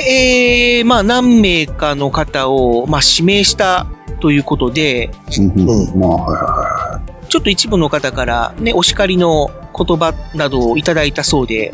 [0.80, 3.88] えー、まあ何名かの方を、まあ指名した
[4.20, 5.42] ということで、い。
[5.42, 6.00] うん。
[6.00, 11.74] まあ、はいはちょっと一部の方からね、お叱りの言葉などをいただいたそうで、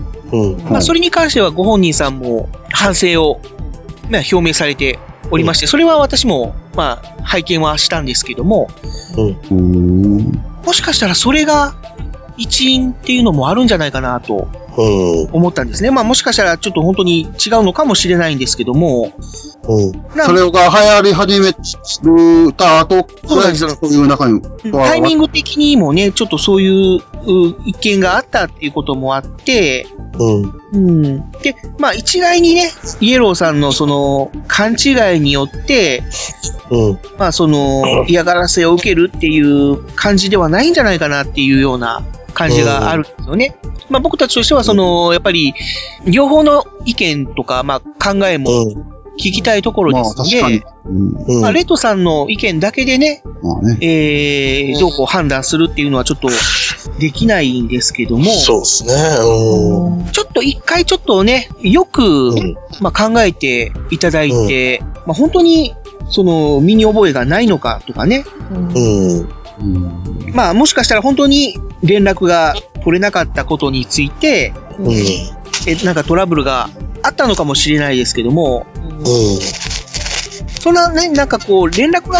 [0.69, 3.41] まあそれに関してはご本人さんも反省を、
[4.09, 4.99] まあ、表明されて
[5.31, 8.69] おりまして、それは私も、まあ、拝見はしたんですけども、
[9.17, 9.53] い。
[9.53, 10.56] うん。
[10.67, 11.75] もしかしたらそれが
[12.35, 14.49] 一因っていうのもあるんじゃないかなと
[14.81, 15.91] 思ったんですね。
[15.91, 17.29] まあもしかしたらちょっと本当に違う
[17.63, 19.13] のかもしれないんですけども、
[19.63, 21.53] それが流行り始め
[22.53, 29.87] た後、そうなんですよそういう中にタイミング的にもね、ちょっとそういうう意見があったっていうこともあって、
[30.73, 31.31] うん。
[31.41, 32.71] で、まあ一概にね、
[33.01, 36.03] イエローさんのその勘違いによって、
[37.17, 42.03] まあその嫌がらせを受けるっていう感じではないんじゃないかなっていうような
[42.37, 43.57] 感じがあるんですよね。
[43.89, 45.55] まあ僕たちとしてはその、やっぱり
[46.05, 48.49] 両方の意見とか、まあ考えも
[49.17, 50.67] 聞きたいところですので、まあ確か
[51.33, 51.41] に。
[51.41, 53.77] まあレッドさんの意見だけでね、まあね。
[53.81, 56.29] えー、どうこう判断するっていうのはちょっと
[56.99, 58.93] できないんですけども、そうですね。
[58.93, 60.11] うん。
[60.11, 62.35] ちょっと一回ちょっとね、よく、
[62.81, 65.73] まあ、考えていただいて、まあ、本当に、
[66.09, 68.79] その、身に覚えがないのかとかね、う
[69.23, 69.29] ん。
[70.33, 74.53] まあ、もしかしたら本当に連絡が取れなかったことについて、
[75.67, 76.69] え、なんかトラブルが
[77.03, 78.65] あったのかもしれないですけども、
[80.59, 82.19] そんなね、なんかこう、連絡が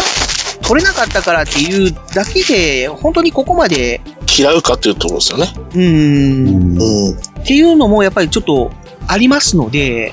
[0.62, 4.00] 取れなかったからっていうだけで、本当にここまで、
[4.38, 5.52] 嫌うかっていうところですよね。
[5.56, 8.70] うーん、っていうのもやっぱりちょっと
[9.06, 10.12] ありますので、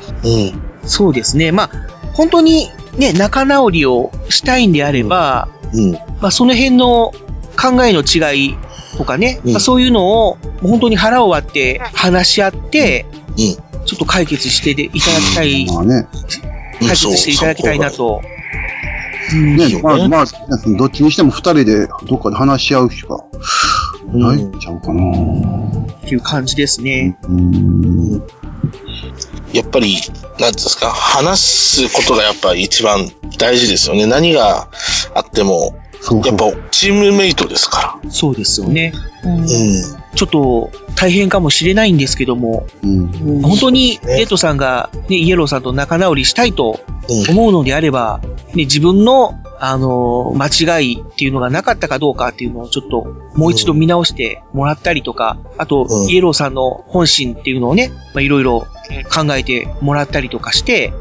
[0.84, 1.52] そうですね。
[1.52, 1.70] まあ、
[2.14, 5.50] 本当にね、仲直りをしたいんであれば、
[6.22, 7.14] まあ、その辺の
[7.60, 8.56] 考えの違い
[8.98, 13.06] とかね、まあ、そういうのを本当に腹を割って話し合って、
[13.86, 16.08] ちょっと解決していただきたい、まあね。
[16.80, 18.22] 解決していただきたいなと。
[19.34, 20.26] ね、まあ、まあ、
[20.78, 23.26] どっちにしても二人でどっかで話し合うしか
[24.14, 25.02] ないんちゃうかな。
[25.12, 27.18] っていう感じですね。
[29.54, 34.06] やっぱり、なんていうんですか、話すことがやっぱ一番大事ですよね。
[34.06, 34.70] 何が
[35.14, 35.76] あっても、
[36.24, 38.94] やっぱチームメイトですかそうですよね。
[39.24, 39.32] ら。
[39.32, 39.46] うん。
[40.16, 42.68] ちょっと大変かもしれないんですけども、
[43.42, 46.80] 本当にレッドさんが、ね、イエローさんと仲直りしたいと
[47.30, 48.22] 思うのであれば、
[48.54, 53.04] ね、自分の、あのー間違いっていうのがなかったかどうかっていうのをちょっと
[53.36, 58.68] もう一度見直してもらったりとか、あと、イエローさんの本心っていうのをね、まあ、いろいろ
[59.14, 60.94] 考えてもらったりとかして、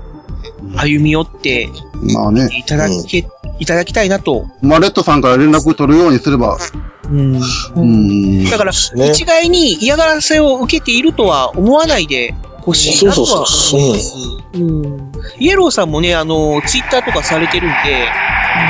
[0.76, 1.68] 歩み寄って
[2.12, 2.48] まあね。
[2.52, 3.26] いただけ、
[3.58, 4.46] いただきたいなと。
[4.62, 6.58] まあ、レッドさんから連絡取るようにすれば。
[7.04, 7.40] うん。
[7.76, 8.44] うん。
[8.50, 14.16] だから、一概に嫌がらせを受けているとは思わないでほしいなとは思います。
[14.54, 15.12] うん。
[15.38, 18.08] イエローさんもね、あの、ツイッターとかされてるんで、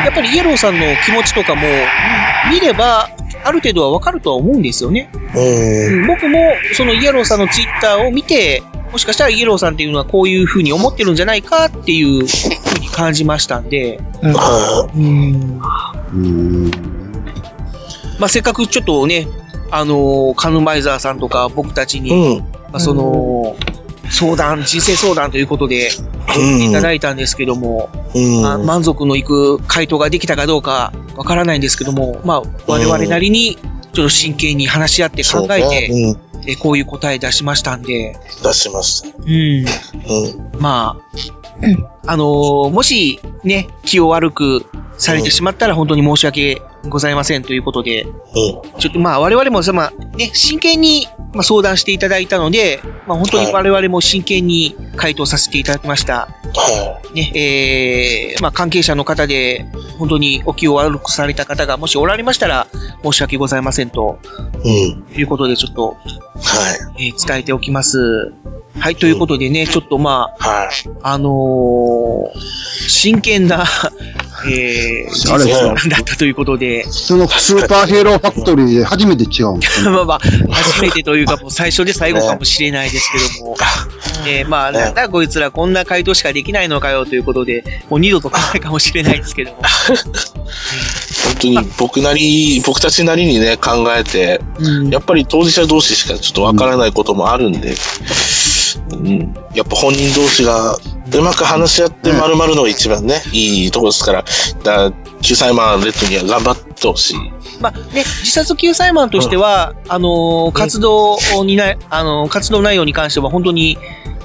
[0.05, 1.62] やっぱりイエローさんの気持ちとかも
[2.51, 3.11] 見れば、
[3.45, 5.11] ある程度はわかるとは思うんですよね。
[5.35, 6.07] うん。
[6.07, 6.39] 僕も、
[6.72, 8.62] そのイエローさんのツイッターを見て、
[8.93, 14.28] もしかしたらイエローさんっていうのはこういう風に思ってるんじゃないかっていう風に感じましたんで、う
[14.99, 15.59] ん。
[18.18, 19.26] まあ、せっかくちょっとね、
[19.70, 23.57] あのーカヌマイザーさんとか僕たちに、まあ、その、
[24.11, 25.91] 相談、人生相談ということで、
[26.61, 27.91] いただいたんですけども、
[28.43, 33.57] まあ満足のいく回答ができたかどうかわからないんですけども、まあ、我々なりに、
[33.93, 39.09] ちょっと真剣に話し合って考えて、そうねえこういう答え出しましたんで、出しました。
[39.19, 40.61] うん。
[40.61, 41.01] ま
[42.07, 44.67] あ、あのーもし、ね、気を悪く
[44.99, 48.07] されてしまったら本当に申し訳ございませんということで、
[48.79, 56.29] ちょっとまあ我々もさ、まあね、真剣にまあ相談していただいたので、まあ本当に我々も真剣に回答させていただきました。
[57.14, 59.66] ね、えー、まあ関係者の方で、
[59.99, 62.66] 本当にお気を悪くされた方がもしおられましたら、
[63.03, 64.18] 申し訳ございませんと、
[65.16, 65.96] いうことでちょっと、
[66.99, 68.33] えー伝えておきます。
[68.79, 70.68] はい、ということでね、ちょっとまあ、
[71.03, 73.64] あのー真剣な、
[74.46, 74.84] えー、
[75.33, 79.91] あれですよ実だったということで、そのスーパーヒーローファクトリーで初めて違うんですよ。
[79.93, 80.21] まあまあ、
[80.51, 83.57] 初めてというか、もう最初で最後かもしれないですけども、
[84.27, 89.59] えーまあ、なんだこいつらこんな回答しかできないのかよということで、もう二度と来ないかもしれないですけども。
[91.25, 94.41] 本当に僕なり、僕たちなりにね、考えて、
[94.91, 97.75] やっぱり当事者同士しかちょっとわからないこともあるんで、
[98.91, 100.79] うん、やっぱ本人同士が
[101.13, 104.25] うまく話し合って丸々のが一番ね、いいところですから、
[104.63, 107.17] だから、救済マンレッドには頑張ってほしい。
[107.61, 113.79] まあね、自殺救済マンとしては、あのー活動にな、あのー活動内容に関しては本当に、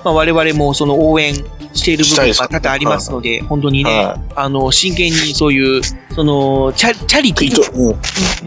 [0.03, 1.35] まあ我々もその応援
[1.73, 5.81] している部分が多々ありますので、本当にね、あの、真剣にそういう、
[6.15, 8.01] その、チャチャリティ食いと、うん。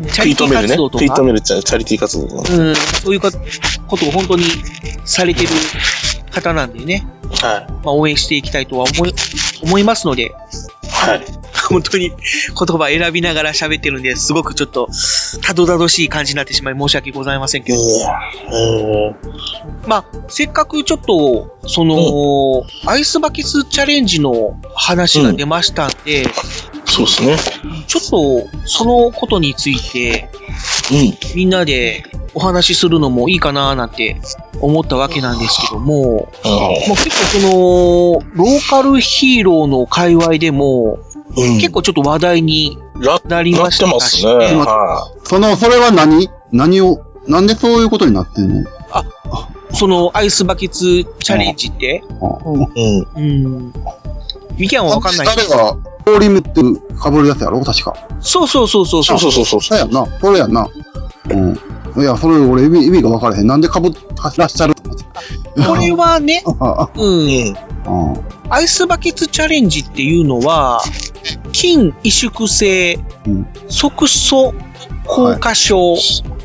[0.08, 2.36] チャリティー活動とか食い止めるチャチャリティー活動。
[2.36, 3.30] うん、そういうか
[3.86, 4.44] ことを本当に
[5.04, 5.48] されてる
[6.32, 7.06] 方なんでね、
[7.40, 7.72] はい。
[7.84, 9.14] まあ応援していきたいとは思い、
[9.62, 10.34] 思いますので、
[10.92, 11.22] はい。
[11.68, 12.16] 本当に言
[12.78, 14.88] 葉選びながら喋ってるんで、すごくちょっと、
[15.42, 17.78] たどたどしい感じになってしまい申し訳ございませんけど。
[19.86, 26.26] まあ、せっかくちょっと、その、アイスバケツチャレンジの話が出ましたんで、
[26.92, 27.38] そうですね。
[27.86, 30.28] ちょっと、そのことについて、
[31.34, 32.04] みんなで
[32.34, 34.20] お話しするのもいいかななんて
[34.60, 40.98] 思ったわけなんですけども、まあ、結構その、ローカルヒーローの界隈でも、
[41.34, 42.76] 結構ちょっと話題に
[43.24, 44.50] なりましたってますね。
[45.24, 46.28] その、それは何？
[46.52, 48.68] 何を、なんでそういうことになってんの？
[49.72, 53.06] そのアイスバケツチャレンジって、うん。
[53.16, 53.64] うん。
[53.66, 57.60] ミキャンはわかんないけど誰が、氷ムって被るやつやろ？
[57.62, 57.94] 確か。
[58.20, 59.18] そうそうそうそうそう。
[59.18, 60.06] そうそうそうそうやんな。
[60.20, 60.68] それやんな。
[61.30, 61.58] うん。
[62.02, 63.46] いや、それ俺意味意味が分からへん。
[63.46, 63.74] なんで被
[64.38, 64.74] らっしゃる？
[65.66, 67.06] これはね、 あう
[67.50, 67.54] ん。
[68.48, 70.82] アイスバケツチャレンジっていうのは、
[71.52, 72.98] 筋萎縮性
[73.68, 74.54] 側素
[75.06, 75.94] 硬化症、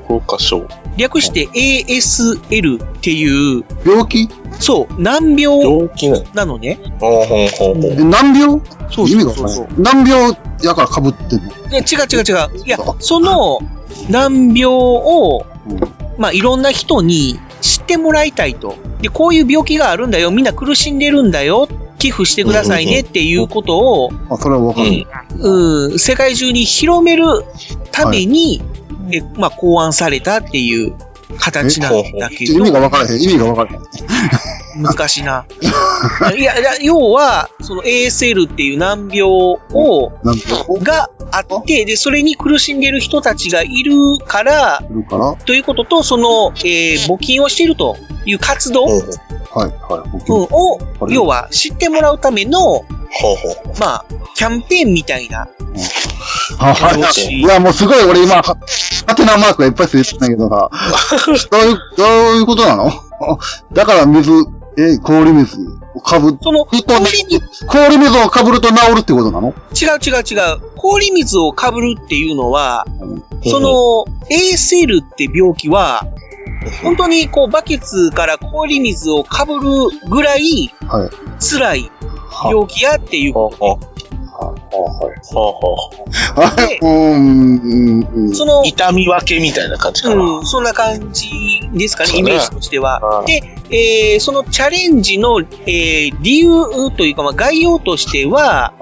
[0.08, 0.68] 硬化症。
[0.98, 4.30] 略して ASL っていう、病気？
[4.60, 6.24] そう、難病病気ね。
[6.34, 6.80] なのね。
[7.00, 7.92] ほうほうほうほう。
[7.92, 8.62] え難病？
[8.90, 9.84] そう意味が分からへん。
[9.84, 11.50] 難病やから被ってんの？
[11.70, 12.66] で違う違う違う。
[12.66, 13.60] いや、その
[14.10, 15.46] 難病を、
[16.18, 18.76] まあ、いろんな人に知ってもらいたいと。
[19.02, 20.32] で、こういう病気があるんだよ。
[20.32, 21.68] みんな苦しんでるんだよ。
[21.98, 25.08] 寄付してくださいねっていうことを、あ、それは分かる。
[25.40, 27.26] うん、世界中に広める
[27.92, 28.62] ために、
[29.12, 30.96] えまあ、考案されたっていう
[31.40, 32.54] 形なんだけど。
[32.54, 33.22] 意味が分からへん。
[33.22, 34.84] 意味が分からへん。
[34.84, 35.46] 難しいな。
[36.38, 39.58] いや、いや要は、その ASL っていう難病を、
[40.82, 43.94] があって、で、それに苦しんでる人たちがいる
[44.26, 45.36] から、いるから？
[45.46, 49.02] ということと、その、えー募金をしているという活動、はい、
[49.54, 50.22] はい。
[50.30, 50.80] うんを、
[51.10, 52.86] 要は知ってもらうための、
[53.80, 54.06] まあ、
[54.36, 55.48] キャンペーンみたいな。
[57.30, 57.40] い。
[57.40, 60.70] いや、もうすごい俺今、はハテナマークがいっぱいついてたんだけどさ、
[61.52, 62.08] どういう、どう
[62.38, 62.92] いうことなの？
[63.74, 64.32] だから水、
[64.78, 65.58] え、氷水
[65.96, 69.54] をかぶ、その、氷水、氷水をかぶると治るってことなの？
[69.80, 70.60] 違う違う違う。
[70.76, 72.86] 氷水をかぶるっていうのは、
[73.46, 76.06] その、ASL って病気は、
[76.84, 79.70] 本当にこうバケツから氷水をかぶる
[80.10, 80.74] ぐらい。
[81.40, 81.92] 辛い
[82.44, 83.80] 病気やっていうこと。
[86.56, 88.36] で うん、うん。
[88.36, 90.16] その、痛み分けみたいな感じかな。
[90.16, 91.30] うん、そんな感じ
[91.74, 93.24] ですかねイメージとしては。
[93.26, 98.74] で、えーそのチャレンジの、えー理由というか、まあ、概要としては、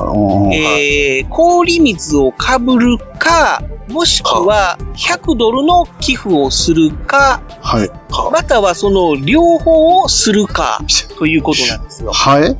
[0.54, 7.90] えー氷水をかぶるか、もしくは100ドルの寄付をするか、はい。
[8.32, 10.80] またはその両方をするか、
[11.18, 12.12] ということなんですよ。
[12.12, 12.58] はい。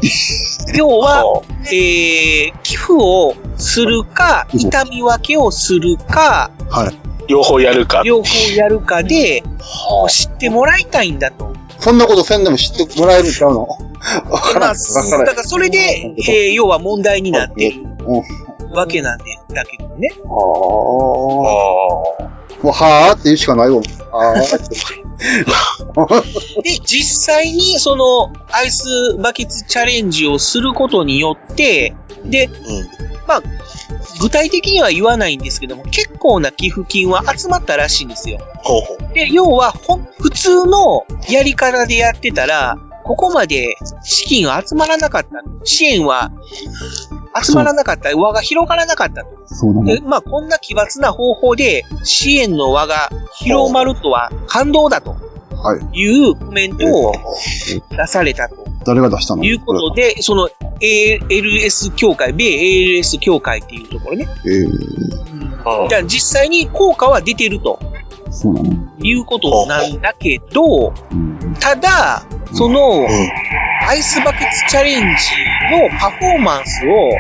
[0.78, 1.42] 要は、
[1.72, 6.96] えー寄付をするか、痛み分けをするか、はい。
[7.28, 8.04] 両方やるか。
[8.04, 9.44] 両方やるかで、
[10.10, 11.54] 知ってもらいたいんだと。
[11.80, 13.68] そんなことせんでも知ってもらえるんちゃうの？
[14.30, 14.76] わからん。
[14.76, 17.84] まあ、わからんだからそれで、えー要は問題になっている
[18.74, 20.10] わけなんで、だけどね。
[20.26, 22.16] も
[22.64, 23.82] う、はーって言うしかないわ。
[24.12, 24.76] あーって。
[26.64, 31.96] で、実際にそのアイスバケツチャレンジをすることによって、
[32.26, 32.50] で、
[33.28, 33.44] まあ、
[34.22, 38.40] 具体的には言わないんですけども、結構な寄付金は集まったらしいんですよ。
[39.14, 39.74] で、要は、
[40.20, 45.30] 普通のやり方でやってたら、ここまで資金は集まらなかった。
[45.64, 46.32] 支援は
[47.40, 48.16] 集まらなかった。
[48.16, 49.30] 輪が広がらなかったと。
[49.46, 49.96] そうだね。
[49.98, 55.18] で、まあ、こんな奇抜な方法で支援の輪が広まるとは感動だとは
[55.94, 56.00] い。
[56.00, 57.14] いうコメントを
[57.90, 58.66] 出されたと。
[58.86, 59.44] 誰が出したの？
[59.44, 62.46] いうことで、その ALS 協会、米
[63.00, 64.28] ALS 協会っていうところね。
[64.46, 67.80] えー、じゃあ実際に効果は出てると。
[68.30, 68.86] そうなの？
[69.02, 70.94] いうことなんだけど、
[71.60, 73.08] ただ、その、
[73.88, 75.08] アイスバケツチャレンジ
[75.72, 77.12] のパフォーマンスを、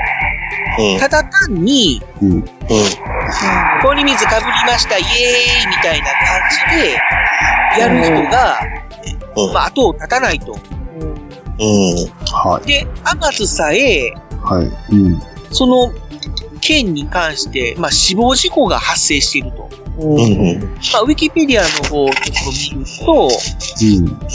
[0.99, 2.45] ただ単に、うん。
[3.81, 6.13] 氷水かぶりました、イエーイみたいな感
[6.71, 8.59] じで、やる人が、
[9.53, 10.53] まあ、後を絶たないと。
[12.33, 12.67] はい。
[12.67, 14.95] で、アマズさえ、はい。
[14.95, 15.21] うん。
[15.51, 15.93] その、
[16.61, 19.69] 件に関して、まあ、死亡事故が発生していると。
[19.97, 20.59] うんうん。
[20.93, 23.29] まあ、ウィキペディアの方をちょっと見ると、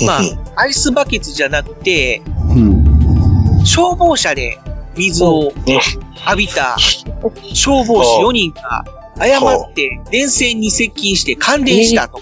[0.00, 0.06] うん。
[0.06, 3.64] まあ、アイスバケツじゃなくて、うん。
[3.64, 4.58] 消防車で
[4.96, 8.84] 水を浴びた消防士4人が
[9.18, 12.20] 誤って電線に接近して感電したと。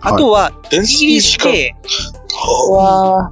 [0.00, 1.74] あとは、イギリスで、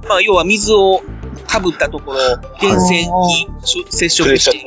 [0.09, 1.01] まあ、要は水を
[1.47, 2.19] かぶったところ、
[2.59, 3.47] 電線に
[3.89, 4.65] 接触して、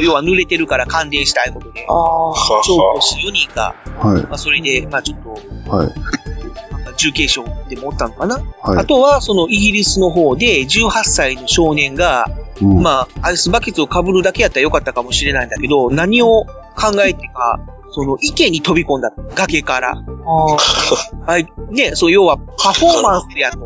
[0.00, 4.22] 要は濡れてるから感電したいことで、消防士4人が、はい。
[4.22, 5.34] まあ、それで、まあ、ちょっと、
[7.08, 8.78] 重軽傷でもおったのかな、はい。
[8.78, 12.26] あとは、そのイギリスの方で、18歳の少年が、
[12.60, 12.82] うん。
[12.82, 16.44] まあ、アイスバケツを被るだけやったらよかったかもしれないんだけど、何を
[16.76, 17.60] 考えてか、
[17.92, 20.02] その池に飛び込んだ、崖から。
[21.26, 21.46] はい。
[21.70, 23.58] ね、そう、要はパフォーマンスやと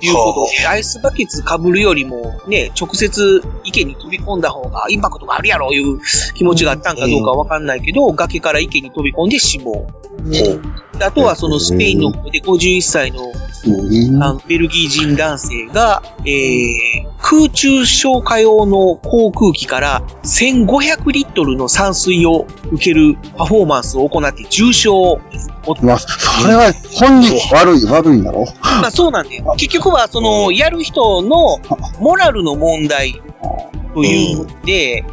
[0.00, 0.62] いうこと。
[0.62, 6.00] で、アイスバケツ被るよりも、ね、直接池に飛び込んだ方がインパクトがあるやろいう
[6.34, 9.86] 気持ちがあったんかどうかわかんないけど、崖から池に飛び込んで死亡。
[10.24, 10.58] で
[11.00, 13.32] あとはそのスペインの方で51歳の
[14.22, 25.20] あのベルギー人男性が、えー、空中消火用の航空機から1500リットルの散水を受けるパフォーマンスを行って重傷を
[25.66, 25.84] 負。
[25.84, 29.54] まあ、それは本人悪い、悪いんだろまあそうなんだよ。
[29.58, 31.58] 結局はその、やる人の
[31.98, 33.20] モラルの問題
[33.94, 35.04] というので、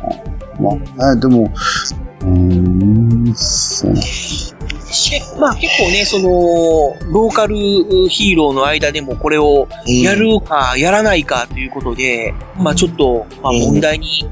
[0.59, 0.71] ま
[1.05, 1.51] あ、えでも、
[2.21, 3.93] うーん、そう。
[3.95, 4.01] で
[5.39, 14.25] まあ結構ね、その、ローカルヒーローの間でもこれをやるかやらないかということで、まあちょっと、まあ問題に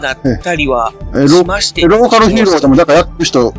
[0.00, 1.82] なったりはえ、ロしまして。
[1.82, 3.52] えローカルヒーローでも、だからやってる人、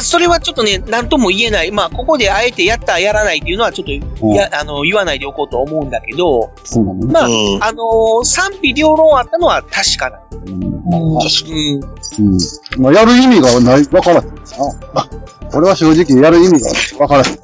[0.00, 1.72] それはちょっとね、なんとも言えない。
[1.72, 7.24] まあ、ここであえてやった、やらないっていうのはちょっと、や、あの、言わないでおこうと思うんだけど、そうなのまあ、
[7.68, 10.20] あのー賛否両論あったのは確かな。
[10.30, 11.18] うん。
[12.18, 12.82] うん。
[12.82, 14.32] まあ、やる意味がない、わからへんな。
[15.54, 17.36] あ俺は正直やる意味がわからへん。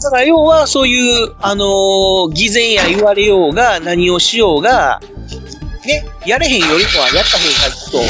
[0.00, 5.00] だから要はそういう、あのー偽善や言われようが、何をしようが、
[5.86, 8.04] ね、やれへんよりもはやった方がいいと。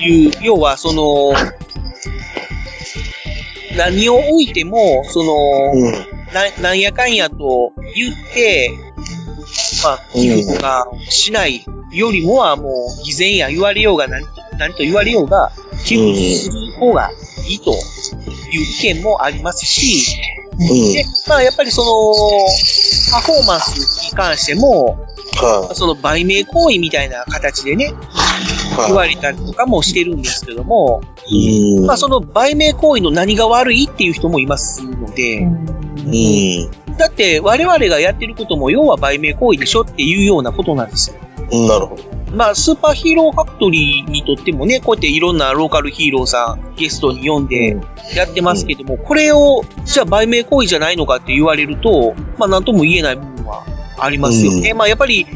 [0.00, 1.32] いう、要はその、
[3.76, 5.74] 何を置いても、その、
[6.32, 8.70] ななんやかんやと言って、
[9.82, 15.52] まあ、寄付とかしないよりもはもう、偽善や言われようが何と、何と言われようが、
[15.84, 17.10] 寄付する方が
[17.48, 17.78] いいという
[18.62, 20.16] 意見もありますし、
[20.58, 25.06] で、まあやっぱりその、パフォーマンスに関しても、
[25.74, 27.94] その売名行為みたいな形でね、
[28.86, 31.00] 言われたりとかもしてるんですけども、
[31.86, 35.46] まあその売名行為の何が悪いっていう人もいますので、
[36.98, 41.16] だって我々がやってることも要は売名行為でしょっていうようなことなんですよ。
[41.66, 42.18] なるほど。
[42.32, 47.76] まあ、スーパーヒーローファクトリーにとってもね、こうやっていろんなローカルヒーローさん、ゲストに呼んで
[48.14, 53.64] やってますけども、これを、じゃあ売名行為じゃないのかって言われると、まあ、なんとも言えない部分は
[53.98, 54.74] ありますよね。
[54.74, 55.26] まあ、やっぱり、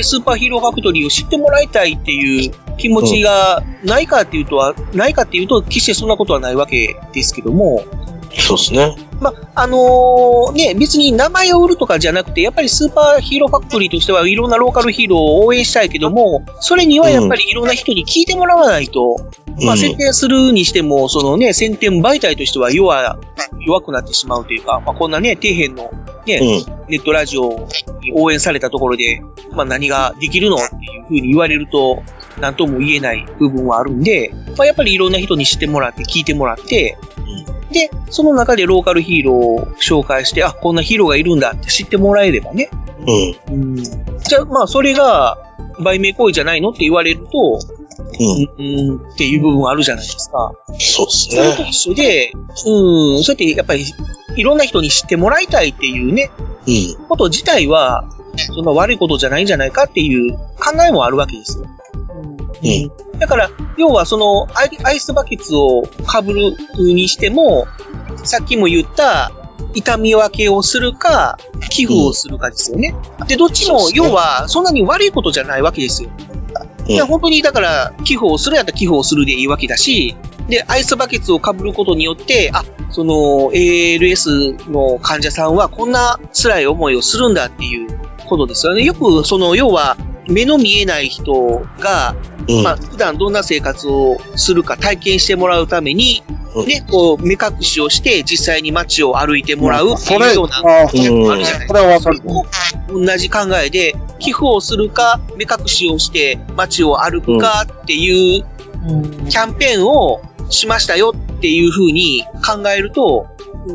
[0.00, 7.84] スーパーヒーローファクトリーを知ってもらいたいっていう気持ちがないかっていうとは、ないかっていうと、決してそんなことはないわけですけども、
[8.38, 8.96] そうですね。
[9.20, 19.16] まあ、あのーね、別に名前を売るとかじゃなくて、やっぱりスーパーヒーローファクトリーとしてはいろんなローカルヒーローを応援したいけども、それにはやっぱりいろんな人に聞いてもらわないと、
[19.64, 23.18] まあ、宣伝するにしても、そのね、宣伝媒体としては弱、
[23.60, 25.90] 弱くなってしまうというか、まあ、こんなね、底辺の
[26.26, 27.66] ね、ネットラジオ
[28.02, 29.20] に応援されたところで、
[29.52, 32.02] まあ、何ができるのっていうふうに言われると、
[32.40, 36.96] なんとも言えない部分はあるんで、まあ、やっぱりいろんな人に知ってもらって、聞いてもらって、
[37.70, 42.68] で、その中でローカルヒーローを紹介して、あ、こんなヒーローがいるんだって知ってもらえればね。
[43.48, 43.82] うん。
[43.82, 45.38] じゃあ、まあ、それが、
[45.80, 47.60] 売名行為じゃないのって言われると、
[48.20, 50.52] うん、うん、っていう部分はあるじゃないですか。
[50.78, 52.32] そうですそれと一緒で、
[52.66, 53.84] うん、そうやってやっぱり、
[54.36, 56.30] いろんな人に知ってもらいたいっていうね、
[56.66, 57.06] うん。
[57.06, 58.04] こと自体は、
[58.36, 61.66] そんな悪いことじゃないんじゃないかっていう考えもあるわけですよ。
[62.14, 63.18] うん。
[63.18, 67.66] だから、要はそのアイスバケツを被るにしても、
[68.24, 69.32] さっきも言った、
[69.74, 71.38] 痛み分けをするか、
[71.70, 72.94] 寄付をするかですよね。
[73.26, 76.10] で、どっちも、要は、そんなに悪いことじゃないわけですよ。
[76.86, 80.16] いや、本当に、だから、寄付をするやったら寄付をするでいいわけだし、
[80.48, 87.88] で、アイスバケツを被ることによって、あ、その、ALS の患者さんはこんな辛い思いをするんだっていう
[88.26, 88.82] ことですよね。
[88.82, 89.98] よく、その、要は、
[90.28, 92.14] 目の見えない人が、
[92.62, 96.22] まあ、普段どんな生活をするか体験してもらうために、
[96.66, 101.74] ね、こう、目隠しをして、実際に街を歩いてもらうっていうような、ああ、あるじゃないですか。
[102.88, 108.44] 同じ考えで、寄付をするか、目隠しをして街を歩くかっていう
[109.28, 113.26] キャンペーンをしましたよっていう風に考えると、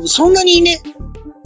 [0.04, 0.80] そんなにね、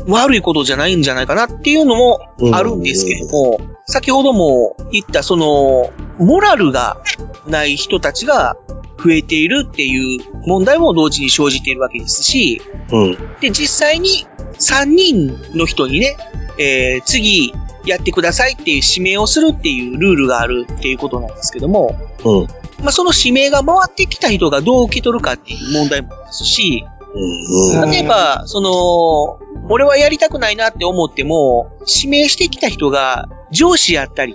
[0.09, 2.21] 悪いことじゃないんじゃないかなっていうのも
[2.53, 7.03] あるんですけども、先ほども言ったその、モラルが
[7.47, 8.57] ない人たちが
[9.03, 12.61] 増えているっていう問題も同時に生じているわけですし、
[12.91, 13.19] うん。
[13.41, 14.27] で、実際に
[14.59, 16.17] 3人の人にね、
[16.59, 17.53] えー、次
[17.85, 21.95] やってくださいっていう指名をするっていうルールがあるっていうことなんですけども、
[22.25, 22.47] うん。
[22.83, 26.98] まあ、その指名が回ってきた人がどう受け取るかっていう問題もありますし、うん。
[27.15, 29.39] 例えば、その、
[29.71, 34.35] 俺はやりたくないなって思っても、指名してきた人が上司やったり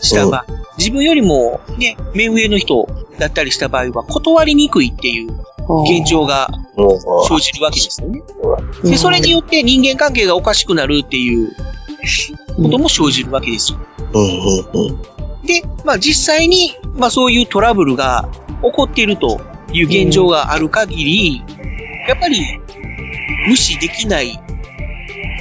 [0.00, 0.46] した場合、
[0.78, 2.88] 自分よりもね、目上の人
[3.18, 5.32] だったりした場合は断りにくいっていう
[6.00, 6.48] 現状が
[7.28, 8.22] 生じるわけですよね。
[8.84, 11.54] で、それによって人間関係がおかしくなるっていう
[12.56, 13.78] ことも生じるわけですよ。
[15.44, 18.28] で、まあ実際に、まあそういうトラブルが
[18.62, 19.40] 起こっていると
[19.72, 21.42] いう現状がある限り、
[22.08, 22.60] やっぱり
[23.48, 24.40] 無視できないん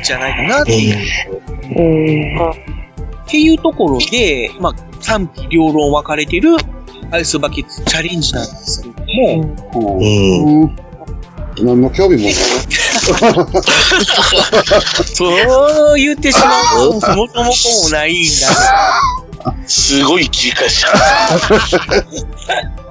[0.04, 0.98] じゃないかなっていう。
[3.26, 6.56] っていうところで、まあ賛否両論分かれてる
[7.12, 8.96] アイスバケツチャレンジなんですけれ
[9.38, 9.44] ど
[9.80, 10.04] も、う
[10.66, 10.76] ん。
[11.64, 12.34] 何の興味もない。
[15.14, 16.48] そう言ってしま
[16.88, 17.52] うと、もともとも
[17.92, 18.32] ないんだ。
[19.68, 20.86] すごい切り返し。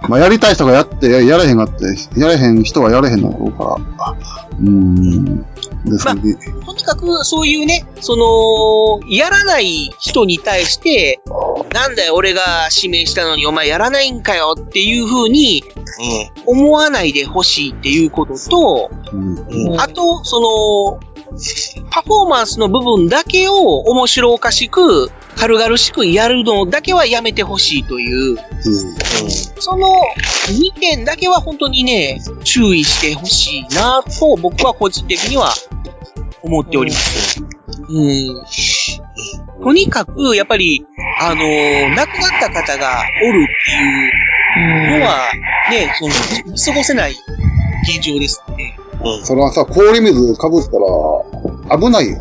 [0.08, 1.84] まあ、やりたい人がやって、ややれへんがって、
[2.18, 4.16] やれへん人はやれへんのだろうから。
[4.58, 5.46] うーん。
[5.84, 6.36] ですね。
[6.64, 11.20] とにかく、そういうね、その、やらない人に対して、
[11.72, 15.62] なんだよ、俺が指名したのにお前やらないんかよっていう風に
[16.46, 18.90] 思わないでほしいっていうことと、
[19.78, 21.14] あと、その、
[21.90, 28.38] パフォーマンスの部分だけを面白おかしく、軽々しくやるのだけはやめてほしいという、
[29.58, 29.88] その
[30.48, 35.52] 2点だけは本当にね、注意してほしいなと僕は個人的には
[36.42, 37.42] 思っております。
[37.88, 38.44] うん。
[39.62, 40.86] とにかく、やっぱり、
[41.20, 43.46] あのー亡くなった方がおるっ
[44.54, 45.30] ていうのは、
[45.70, 46.14] ね、その、
[46.52, 47.16] 見過ごせない
[47.84, 48.73] 現状ですね。
[49.24, 52.18] それはさ、氷水かぶったら、危ないよ。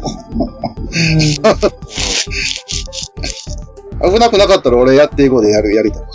[4.03, 6.01] 危なくなかったら俺やっていこうでやる、やりたい。
[6.01, 6.07] は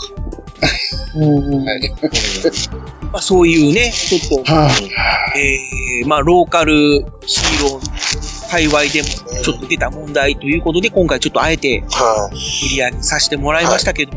[1.76, 1.92] い。
[3.12, 4.52] まあ、そういうね、ちょっと、
[5.38, 9.08] えー、まあ、ローカルヒーロー界隈でも
[9.42, 9.66] ちょっと。
[9.66, 11.84] 出た問題ということで、今回ちょっとあえて、
[12.60, 14.16] 取り上げさせてもらいましたけど、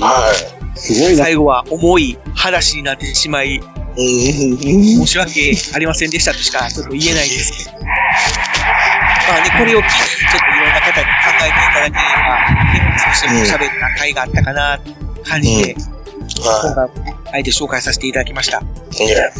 [0.00, 0.32] は
[0.74, 0.78] い。
[0.78, 3.60] すごい最後は重い話になってしまい、
[3.96, 7.72] 申し訳ありませんでしたとしかちょっと言えないですけど。
[7.72, 12.34] まあね、これを聞いて、ちょっといろんな方に考えていただければ、
[12.72, 14.80] ね、少しでも喋った回があったかな、
[15.24, 16.90] 感じで、今回、
[17.32, 18.62] あえて紹介させていただきました。
[19.00, 19.30] え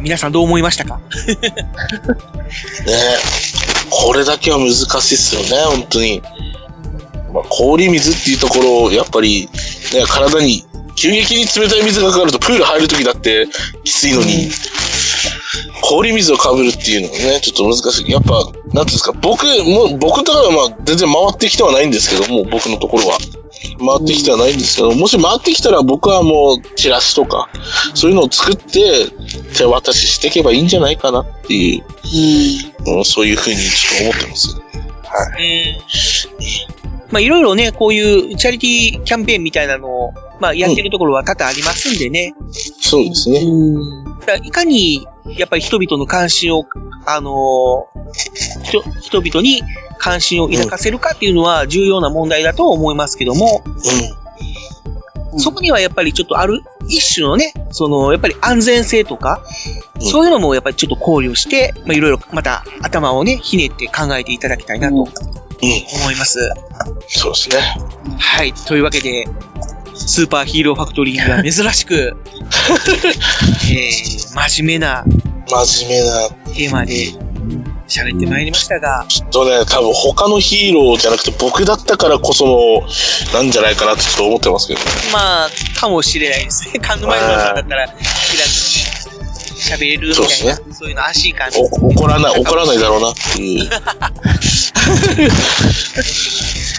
[0.00, 0.98] 皆さんどう思いましたか？
[0.98, 1.02] ね
[3.90, 6.22] これだけは難しいっすよね、本当に。
[7.32, 9.48] まあ、氷水っていうところ、やっぱり、
[9.92, 10.64] ね、体に、
[11.00, 13.48] 急激に冷たい水がかかると、プール入るときだって
[13.84, 14.50] きついのに、
[15.80, 18.10] 氷水をかぶるっていうのはね、ちょっと難しい。
[18.10, 23.18] やっぱ、なんていうんですか、僕、もう、僕とかはまあ、全然回ってきてはないんですけども、僕のところは。
[23.78, 27.48] 回ってきてはないんですけど、もし回ってきたら僕はもう、チラシとか、
[27.94, 29.06] そういうのを作って、
[29.56, 31.84] 手渡ししていけばいいんじゃないかなっていう、
[32.86, 34.62] うん、そういうふうにちょっと思ってますよ。
[35.04, 36.79] はい。
[37.10, 42.34] まあいろいろね、こういうチャリティーキャンペーンみたいなのを、まあやってるところは多々ありますんでね。
[42.80, 43.40] そうですね。
[44.44, 45.06] いかに、
[45.36, 46.66] やっぱり人々の関心を、
[47.06, 48.00] あのー
[48.62, 49.62] 人人々に
[49.98, 53.62] 関心を抱かせるかっていうのは重要な問題だと思いますけども、
[55.36, 59.44] そこにはやっぱりちょっとある一種のね、その、やっぱり安全性とか、
[60.00, 65.06] そういうのもやっぱりちょっと考慮して、まあいろいろまた頭をね、ひねって考えていただきたいなと
[65.60, 66.38] 思います。
[67.08, 67.58] そうですね。
[68.18, 68.52] はい。
[68.52, 69.26] というわけで、
[69.94, 72.16] スーパーヒーローファクトリーには 珍しく、
[73.70, 75.04] えー、真面目な
[75.48, 76.30] 真面目な。
[76.54, 77.12] テーマで
[77.88, 82.46] 喋ってまいりましたが、ちょっとね、多分他のヒーローじゃなくて僕だったからこそ
[83.32, 84.86] の、なんじゃないかなってちょっと思ってますけどね。
[85.12, 86.78] まあ、かもしれないですね。
[86.80, 88.79] カンヌマイルさんだったら、気楽に
[89.60, 91.50] 喋れるみたいな、そうそう,、いうの安心感
[91.82, 93.70] お怒らない、怒らないだろうなっていう。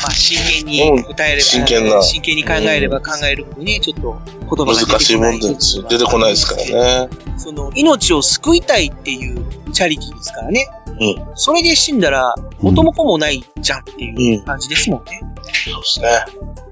[0.02, 4.88] まあ、真剣に答えれば、真剣な真剣に考えれば考えるほどね、ちょっと言葉が。
[4.88, 5.84] 難しいもんです。
[5.88, 7.10] 出てこないですからね。
[7.38, 10.68] その、命を救いたいっていうチャリティーですからね。
[11.00, 11.26] うん。
[11.36, 15.22] それで死んだら、元も子もないじゃんっていう感じですもんね。
[15.66, 16.08] そうですね。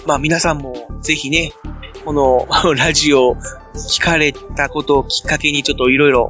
[0.05, 1.51] まあ皆さんもぜひね、
[2.05, 3.35] この ラジオ
[3.75, 6.29] 聞かれたことをきっかけにちょっといろいろ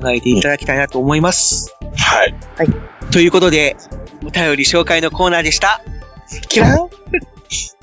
[0.00, 1.74] 考えていただきたいなと思います。
[1.96, 2.34] はい。
[2.56, 2.68] はい。
[3.12, 3.76] ということで、
[4.24, 5.80] お便り紹介のコーナーでした。
[6.48, 6.78] キラン
[7.52, 7.76] ス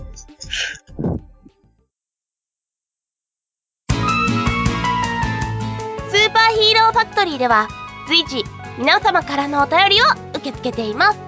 [6.15, 7.67] ーパーヒーローファクトリーでは
[8.07, 8.43] 随時
[8.77, 11.19] 皆様からのお便りを受け付けています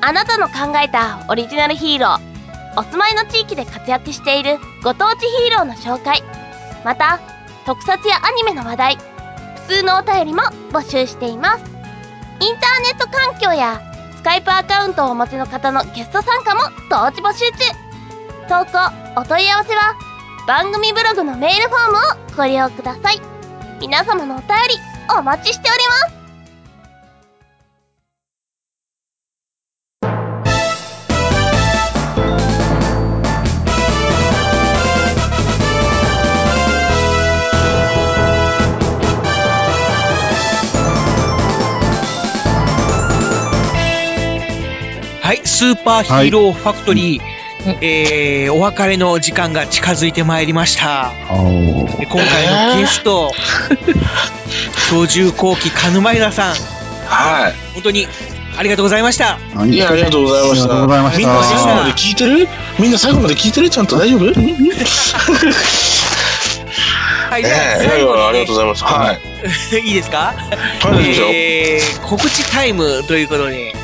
[0.00, 2.33] あなたの考えたオリジナルヒーロー
[2.76, 6.22] お住まいの地域で活躍しているご当地ヒーローの紹介。
[6.84, 7.20] また
[7.66, 8.96] 特撮やアニメの話題
[9.66, 11.64] 普通のお便りも募集しています。
[12.40, 13.80] インターネット環境や
[14.16, 17.84] スカイプアカウントをお持ちの方のゲスト参加も同時募集中。
[18.48, 19.94] 投稿お問い合わせは
[20.46, 21.96] 番組ブログのメールフォーム
[22.32, 23.20] をご利用ください。
[23.80, 24.78] 皆様のお便り
[25.18, 26.23] お待ちしております。
[45.64, 47.22] スーパーヒーローファクトリー、
[47.80, 51.10] えー、お別れの時間が近づいてまいりました。
[51.98, 53.32] で今回のゲスト、
[54.92, 56.54] 居住後期カヌマイラさん。
[57.06, 57.54] はい。
[57.72, 58.06] 本当に
[58.58, 59.38] ありがとうございました。
[59.64, 60.64] いや、ありがとうございました。
[60.64, 62.46] ありがとうございましたみんな最後まで聞いてる？
[62.78, 63.70] みんな最後まで聞いてる？
[63.70, 64.26] ちゃんと大丈夫？
[67.30, 68.84] はい、えじゃあえいやい最後ありがとうございます。
[68.84, 69.20] はい。
[69.88, 70.34] いいですか？
[70.82, 73.74] はいえー、告知タイムということで、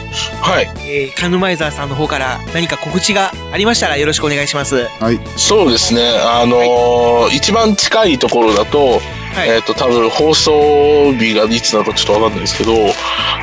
[0.41, 0.71] はい。
[0.79, 4.87] えー、カヌマイザーさんの方から何か告知がありましたらよろしくお願いします。
[4.87, 5.21] はい。
[5.37, 6.03] そうですね。
[6.19, 9.01] あのー一番近いところだと、
[9.37, 12.73] えっ、と、多分放送日がいつなのかちょっとわかんないですけど、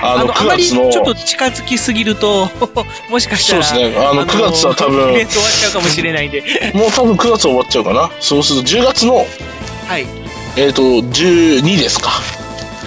[0.02, 2.50] あの、あの、あ9まり月の、ちょっと近づきすぎると、
[3.10, 6.44] もしかしたら、そうですねあの9月は多分イベント終わっちゃうかもしれないんで。
[6.74, 8.12] もう多分9月終わっちゃうかな。
[8.20, 9.26] そうすると10月の、
[9.88, 10.06] はい。
[10.58, 12.12] えっ、と、12ですか。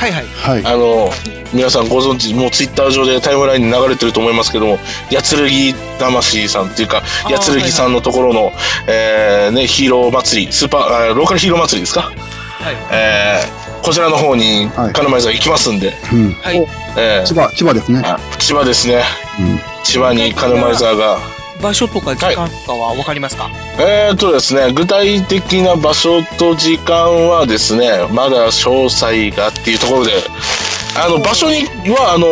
[0.01, 0.27] はいはい。
[0.27, 0.65] はい。
[0.65, 1.11] あの、
[1.53, 4.79] 皆さんご存知、もうツイッター上でタイムラインに流れてると思いますけども、
[5.11, 8.53] やつるぎ魂さんっていうか、やつるぎさんのところの、
[8.87, 12.03] えーね、ヒーロー祭り、スーパー、あーローカルヒーロー祭りですか？
[12.03, 12.77] はい。
[12.93, 16.33] えーこちらの方に、金前さん行きますんで、うん。
[16.35, 16.57] はい。
[16.99, 18.03] えー千葉、千葉ですね。
[18.39, 19.03] 千葉ですね。
[19.39, 19.61] うん。
[19.85, 21.19] 千葉に金前沢が、
[21.61, 30.13] 場所とか時間とかはわかりますか、えーとですね、具体的な場所と時間はですね、まだ詳細がっていうところで、
[30.97, 32.27] あの、場所には、あの、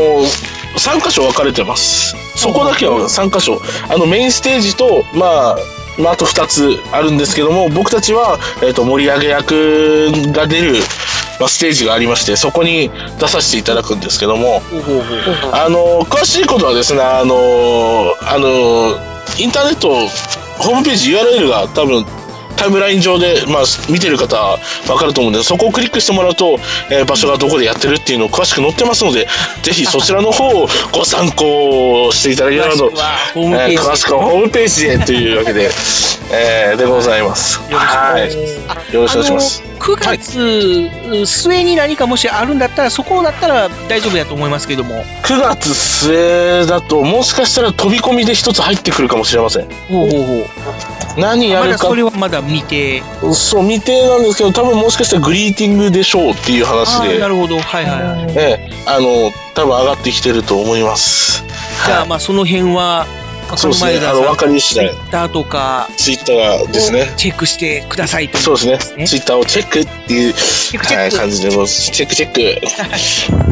[0.76, 2.16] 3箇所分かれてます。
[2.36, 3.60] そこだけは3箇所。
[3.88, 5.58] あの、メインステージと、まあ、
[5.98, 10.74] まあ、あと2つあるんですけども、僕たちは、えっ、と、盛り上げ役が出る、
[11.40, 14.62] まあ、ステージがありまして、そこに出させていただくんですけども、
[15.52, 19.88] あの、詳しいことはですね、あの、あの、インターネット、
[20.62, 22.04] ホームページ URL が多分、
[22.58, 26.58] タイムライン上で、まあ、見てる方は分かると思うんで、そこをクリックしてもらうと、
[26.90, 29.28] えー場所がどこでやってるっていうのを詳しく載ってますので、
[29.62, 32.90] ぜひそちらの方をご参考していただければと、
[33.34, 35.70] 詳しくはホームページでというわけで、
[36.30, 37.60] えーでございます。
[37.70, 38.92] はい。
[38.92, 39.62] よろしくお願いします。
[39.78, 45.04] 9月末に何かもしあるんだったら、そこだったら大丈夫だと思いますけども。
[45.22, 49.68] 9月末だと、もしかしたら飛び込みで一つ入ってくるかもしれません。
[49.88, 50.97] ほうほうほう。
[51.16, 53.02] 何やるかまだそれはまだ未定。
[53.32, 57.58] そう、未定なんですけど、多分もしかしたらグリーティングでしょうっていう話で、なるほど。
[57.58, 58.34] はいはいはい。
[58.36, 61.44] ええ、あの、多分上がってきてると思います。
[61.86, 63.06] じゃあ、まあ、その辺は、
[63.56, 67.12] そうですね、あの、分かり次第、ツイッターとか、ツイッターですね。
[67.16, 68.36] チェックしてくださいと。
[68.38, 69.06] そうですね。
[69.06, 70.34] ツイッターをチェックっていう、
[70.78, 71.90] はい、感じでございます。
[71.92, 72.60] チェックチェック。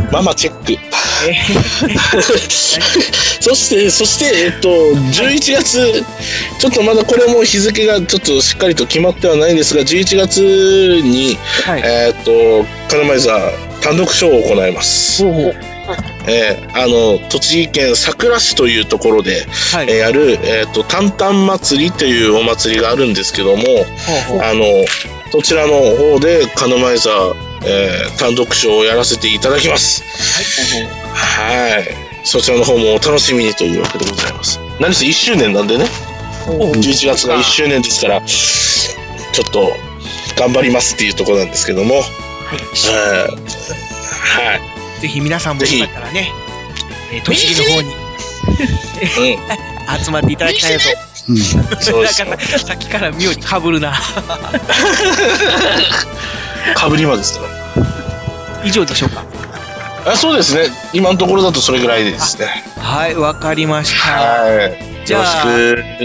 [0.12, 0.76] ママチェック。
[3.40, 6.04] そして、そして、えっと、11月、
[6.58, 11.38] ちょっとまだこれも日付がちょっとしっかりと決まってはないんですが、11月に、
[11.84, 15.22] えっと、カナマイザー単独ショーを行います。
[16.26, 19.46] えーあの、栃木県さくら市というところで、
[19.88, 23.62] えーやる、えっ、と、担々祭りというお祭りがあるんですけども、
[24.42, 24.64] あの、
[25.32, 27.34] そちらの方で、カノマイザー、
[27.64, 30.02] えー単独ショーをやらせていただきます。
[31.14, 31.88] はい。
[32.24, 34.58] そちらの方もお楽しみにというわけでございます。
[34.80, 35.86] 何せ1周年なんでね、
[36.72, 39.72] 11月が1周年ですから、ちょっと
[40.36, 42.02] 頑張りますっていうところなんですけども、えー
[43.32, 44.75] はい。
[45.00, 46.30] ぜひ皆さんもよかったらね、
[47.12, 47.94] えー栃木の方に
[50.04, 50.84] 集まっていただきたいなと。
[51.80, 53.92] そうですなん かささっきから妙に被るな。
[56.74, 57.50] かぶりまですから。
[58.64, 59.24] 以上でしょうか？
[60.06, 60.70] あそうですね。
[60.92, 62.46] 今のところだとそれぐらいですね。
[62.78, 64.08] はい、わかりました。
[64.12, 64.78] はい。
[65.04, 65.46] じゃあ。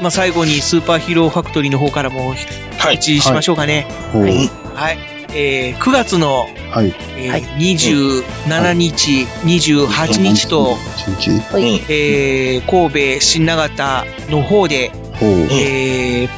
[0.02, 2.36] まあ、最後にスーパーヒーローファクトリーの方からも
[2.80, 2.96] はい。
[2.96, 3.86] 一致しましょうかね。
[4.14, 4.50] はい。
[4.76, 4.98] はい。
[5.34, 6.94] えー、9月の、はい。
[7.18, 10.78] えー27日、28日と、
[11.20, 11.84] 一日。
[11.90, 15.30] えー、神戸新長田の方で、ほう。
[15.52, 16.30] えー、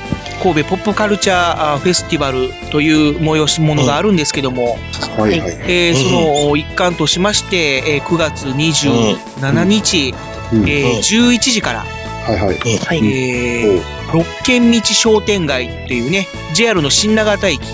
[0.42, 4.78] 神戸ポップカルチャーあフェスティバルという催し物があるんですけども、
[5.18, 5.58] はいはい。
[5.68, 10.14] えーその一環としまして、えー9月27日、
[10.54, 12.58] うんえー11時から、はいはい。
[12.66, 13.82] えー
[14.14, 17.66] 六軒道商店街っていうね、JR の新長田駅うん。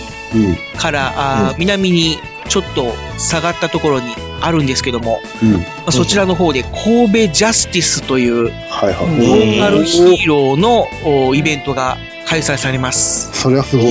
[0.77, 1.13] から、
[1.49, 4.07] あー南にちょっと下がったところに
[4.41, 5.53] あるんですけども、うん。
[5.53, 9.27] まあそちらの方で神戸ジャスティスというはいはい。
[9.27, 10.87] ローカルヒーローの
[11.27, 11.97] おイベントが
[12.27, 13.31] 開催されます。
[13.33, 13.85] それはすごい。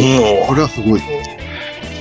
[0.47, 1.01] これはすごい。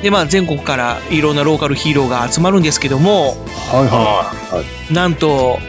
[0.01, 3.35] で、まあ全国からいろんなローカルヒーローが集まるんですけども、
[3.71, 4.55] はいはい。
[4.55, 4.93] はい。
[4.93, 5.59] なんと、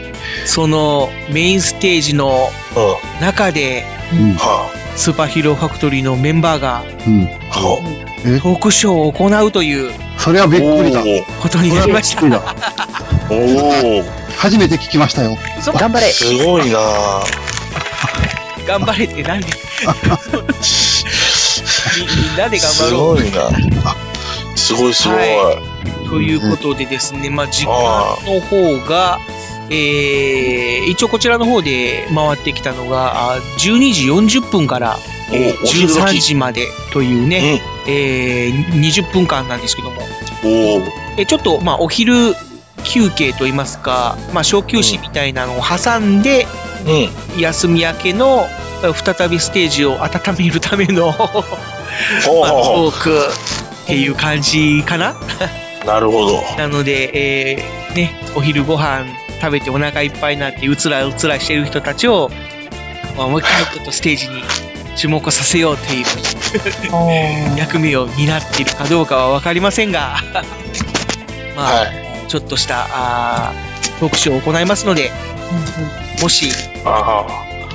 [0.45, 2.49] そのメインステージの
[3.21, 4.37] 中で、うん。
[4.95, 7.29] スーパーヒーローファクトリーのメンバーがうん。
[8.23, 11.01] トークショーを行うというそれはびっくりだ。
[11.41, 12.25] ことになりました。
[13.31, 13.35] お
[13.99, 14.03] お。
[14.37, 15.37] 初めて聞きましたよ。
[15.79, 16.07] 頑張れ。
[16.11, 16.79] すごいな
[18.67, 19.41] 頑張れって何？
[19.41, 19.47] で
[21.97, 23.15] みみんなで頑張すろう。
[23.15, 23.49] ごいな。
[24.55, 25.17] すごいすごい。
[26.09, 27.71] ということでですね、まあ、時間
[28.25, 29.19] の方が、
[29.71, 34.97] えー、一応こちらの方で回ってきたのが、あ12時40分から、
[35.31, 40.01] えーおお昼時13時までというね、えー、20分間なんですけども。
[40.43, 42.33] えーちょっと、まあ、お昼
[42.85, 46.47] 休憩といいますか、まあ、小休止みたいなのを挟んで、
[47.37, 48.47] 休み明けの
[48.81, 53.19] 再びステージを温めるためのまあトーク
[53.83, 55.15] っていう感じかな。
[55.85, 56.41] なるほど。
[56.57, 57.11] なので、
[57.53, 59.05] えーね、お昼ご飯
[59.39, 62.29] 食べてお腹いっぱいになってうつらうつらしてる人たちを、
[63.17, 64.41] まあ、もう一回ちょっとステージに
[64.95, 66.05] 注目させようという
[67.57, 70.17] 役目を担っているかどうかはわかりませんが、
[71.55, 71.87] まあ、
[72.27, 75.11] ちょっとしたあートークショーを行いますので、
[76.21, 76.51] もし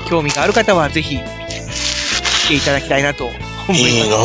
[0.07, 3.81] 興味がある方はぜひ来ていただきたいなと思います。
[3.81, 4.17] いいな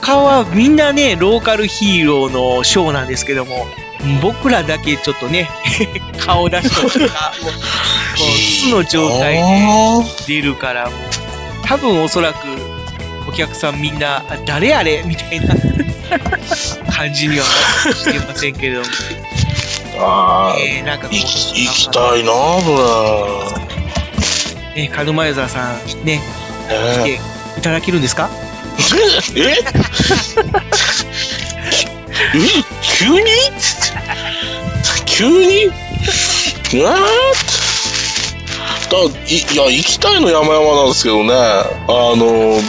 [0.00, 3.66] 他はみんなね、ローカルヒーローのショーなんですけども、
[4.22, 5.48] 僕らだけちょっとね、
[6.24, 6.76] 顔出しと
[7.08, 9.42] か、もう、もう素の状態で
[10.26, 10.92] 出るから、もう、
[11.66, 12.36] 多分おそらく、
[13.28, 15.54] お客さんみんな、あ誰あれみたいな
[16.94, 17.50] 感じにはな
[17.90, 18.86] るかもしれませんけれども。
[20.00, 23.54] ああ、えーなんかこう行き行きたいなそ
[24.74, 26.20] ね、カヌマユザーさん、ね、
[26.68, 27.02] れ。
[27.02, 27.20] 来て
[27.58, 28.28] いただけるんですか？
[29.36, 29.40] え？
[29.40, 29.56] え？
[32.82, 33.20] 急に？
[35.16, 35.52] 急に？
[35.62, 35.70] え？
[36.68, 36.80] ー、
[38.90, 42.60] だいいや、行きたいの山々なんですけどね、あの、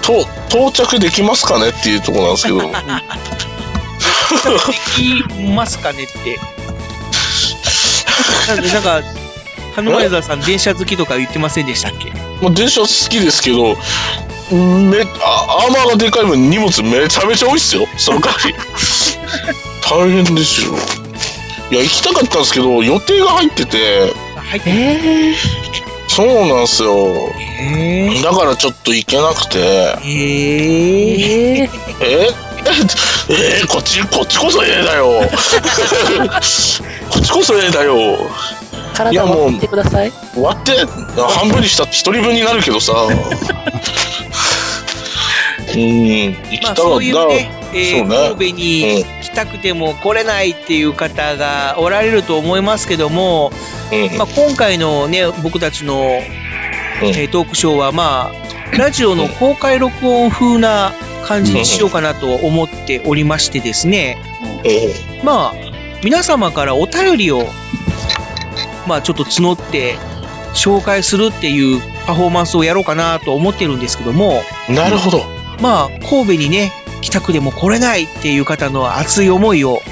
[0.00, 2.60] と、到着できますかねっていうところなんですけど。
[2.60, 2.68] で
[4.96, 6.38] きますかねって。
[8.72, 9.02] なんか、
[9.74, 12.10] カヌマユザーさん、電車好きとか言ってませんでしたっけ？
[12.40, 13.76] まあ、電車好きですけど、
[14.50, 18.54] めあアーマーがでかい分荷物めちゃめちゃ多いっすよ、その代わり。
[19.88, 20.74] 大変ですよ。
[21.74, 25.34] いや、行きたかったんですけど、予定が入ってて、入って
[26.06, 27.32] そうなんですよ。
[28.22, 29.98] だからちょっと行けなくて。
[30.04, 31.68] ええ
[32.00, 32.28] え？
[33.28, 35.22] えーこっち、こっちこそええだよ。
[37.10, 38.30] こっちこそええだよ。
[38.94, 40.12] 体を割ってください。
[40.36, 40.86] 割って、
[41.20, 42.92] 半分にした一人分になるけどさ。
[45.74, 46.82] うん、行きたかった。
[46.82, 46.94] まあ、
[47.74, 48.28] えーね。
[48.36, 53.50] 神戸に来たくても来れないっていう方がおられると思いますけども、
[54.16, 60.92] まあ、今回のね、僕たちの、えートークショーは、まあ、ラジオの公開録音風な
[61.26, 64.16] 感じにしようかなと思っておりましてですね、
[65.22, 65.54] まあ、
[66.02, 67.44] 皆様からお便りを、
[68.86, 69.96] まあ、ちょっと募って
[70.54, 75.24] 紹介するっていうパフォーマンスをやろうかなと思ってるんですけども、なるほど。
[75.60, 76.72] まあ、神戸にね、
[77.04, 79.82] 北区でも来れないっていう方の熱い思いを、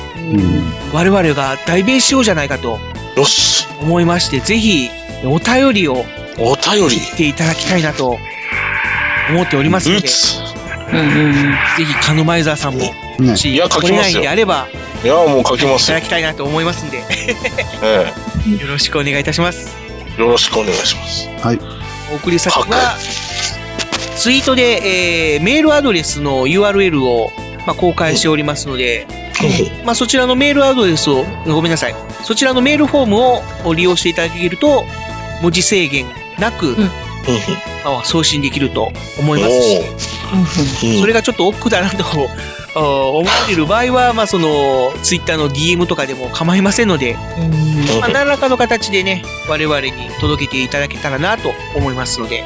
[0.93, 2.79] 我々が代弁しようじゃないかと、
[3.17, 3.69] よし。
[3.81, 4.91] 思いまして、ぜひ、
[5.25, 6.05] お便りを、
[6.39, 8.19] お便りっていただきたいなと、
[9.31, 10.15] 思っておりますので、ぜ
[11.85, 14.69] ひ、カヌマイザーさんも、もしいや書来れないんであれば、
[15.05, 16.01] いや、もう書きますよいただ。
[16.01, 17.03] きたいなと思いますんで、
[17.83, 19.77] えよろしくお願いいたします。
[20.17, 21.29] えよろしくお願いします。
[21.43, 21.59] はい。
[22.13, 22.97] お送り先は、
[24.23, 27.33] ツイートで、えーメールアドレスの URL を、
[27.67, 29.05] まあ、公開しておりますので、
[29.85, 31.95] まあ、そちらのメールアドレスを、ごめんなさい。
[32.23, 33.07] そちらのメールフォー
[33.65, 34.85] ムを利用していただけると、
[35.43, 36.07] 文字制限
[36.39, 36.77] なく、
[37.85, 39.61] まあ、送信できると思います。
[40.79, 42.05] し、それがちょっと億劫だなと
[42.79, 47.17] 思われる場合は、まあ、その、ツイッターの DM とかでも構いませんので、
[48.01, 52.45] まあ、何らかの形でね、我々に届けていただけたらなと思いますので、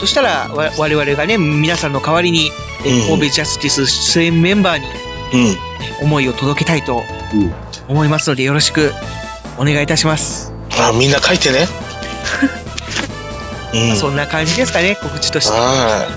[0.00, 2.50] そしたら、わ我々がね、皆さんの代わりに、
[2.82, 4.86] 神戸ジャスティス出演メンバーに、
[6.00, 7.04] 思いを届けたいと
[7.86, 8.92] 思いますので、よろしく
[9.58, 10.52] お願いいたします。
[10.78, 11.66] あ、みんな書いてね。
[13.74, 15.52] ま あそんな感じですかね、告知として。
[15.52, 16.08] は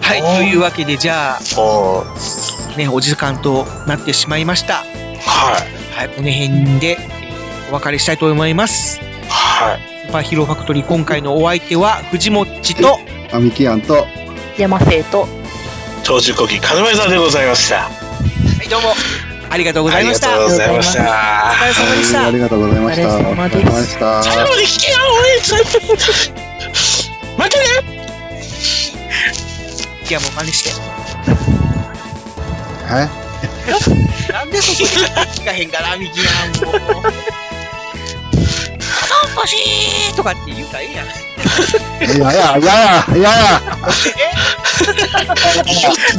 [0.00, 4.84] はい、というわけで、じゃあ、ね、お時間となってしまいました。
[5.20, 5.64] は
[5.94, 5.96] い。
[5.96, 7.18] はい、この辺で、えー
[7.70, 9.00] お別れしたいと思います。
[9.28, 10.06] はい。
[10.06, 12.98] スーパーヒーローファクトリー、今回のお相手は、藤もっちと、
[13.30, 14.06] あみきやんと、
[14.56, 15.28] 山生と、
[16.02, 17.82] 長寿コキカヌマイザーでございました。
[17.82, 17.90] は
[18.64, 18.94] い、どうも、
[19.50, 20.32] ありがとうございました。
[20.32, 21.02] ありがとうございました。
[21.02, 22.26] お疲れ様でした。
[22.26, 23.08] ありがとうございました。
[23.08, 24.22] お疲れ様でした。
[24.22, 25.40] 最後まで聞けよ、おい
[27.38, 27.64] 待てね
[30.08, 30.70] いや、もう真似して。
[32.90, 33.08] え？
[34.32, 37.02] なんでそこに聞かへんかな、ミキヤンも。
[39.22, 39.54] 頼もし
[40.10, 41.27] いとかって言うたらええやん。
[42.00, 43.60] いやいや、いやいや、いやいや。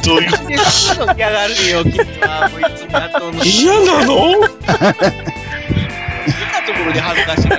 [0.03, 2.49] どういうなんでそんなの嫌がるよ、君は。
[2.49, 3.43] もういつもやっとんの。
[3.43, 4.47] 嫌なの見
[6.51, 7.57] たところで恥ずかしいか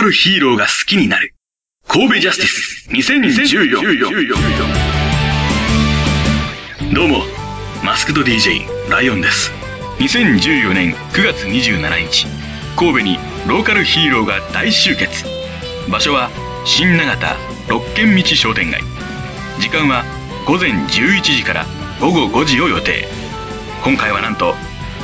[0.00, 1.34] ローカルヒーローが好きになる。
[1.86, 3.82] 神戸ジャスティス2014
[6.94, 7.18] どうも、
[7.84, 9.52] マスクド DJ ライオンです。
[9.98, 12.26] 2014年9月27日、
[12.76, 15.26] 神戸にローカルヒーローが大集結。
[15.90, 16.30] 場所は
[16.64, 17.36] 新長田
[17.68, 18.80] 六軒道商店街。
[19.60, 20.04] 時間は
[20.46, 21.66] 午前11時から
[22.00, 23.06] 午後5時を予定。
[23.84, 24.54] 今回はなんと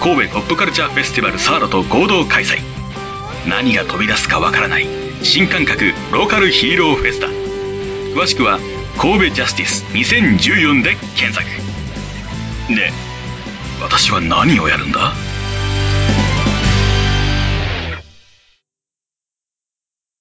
[0.01, 2.76] 神戸ポップカルチャーフェスティバルサードと合同開催。
[3.47, 4.86] 何が飛び出すかわからない。
[5.23, 7.28] 新感覚ローカルヒーローフェスタ。
[7.28, 8.59] 詳しくは
[8.98, 11.47] 神戸ジャスティス2014で検索。
[12.74, 12.90] で
[13.81, 15.12] 私は何をやるんだ？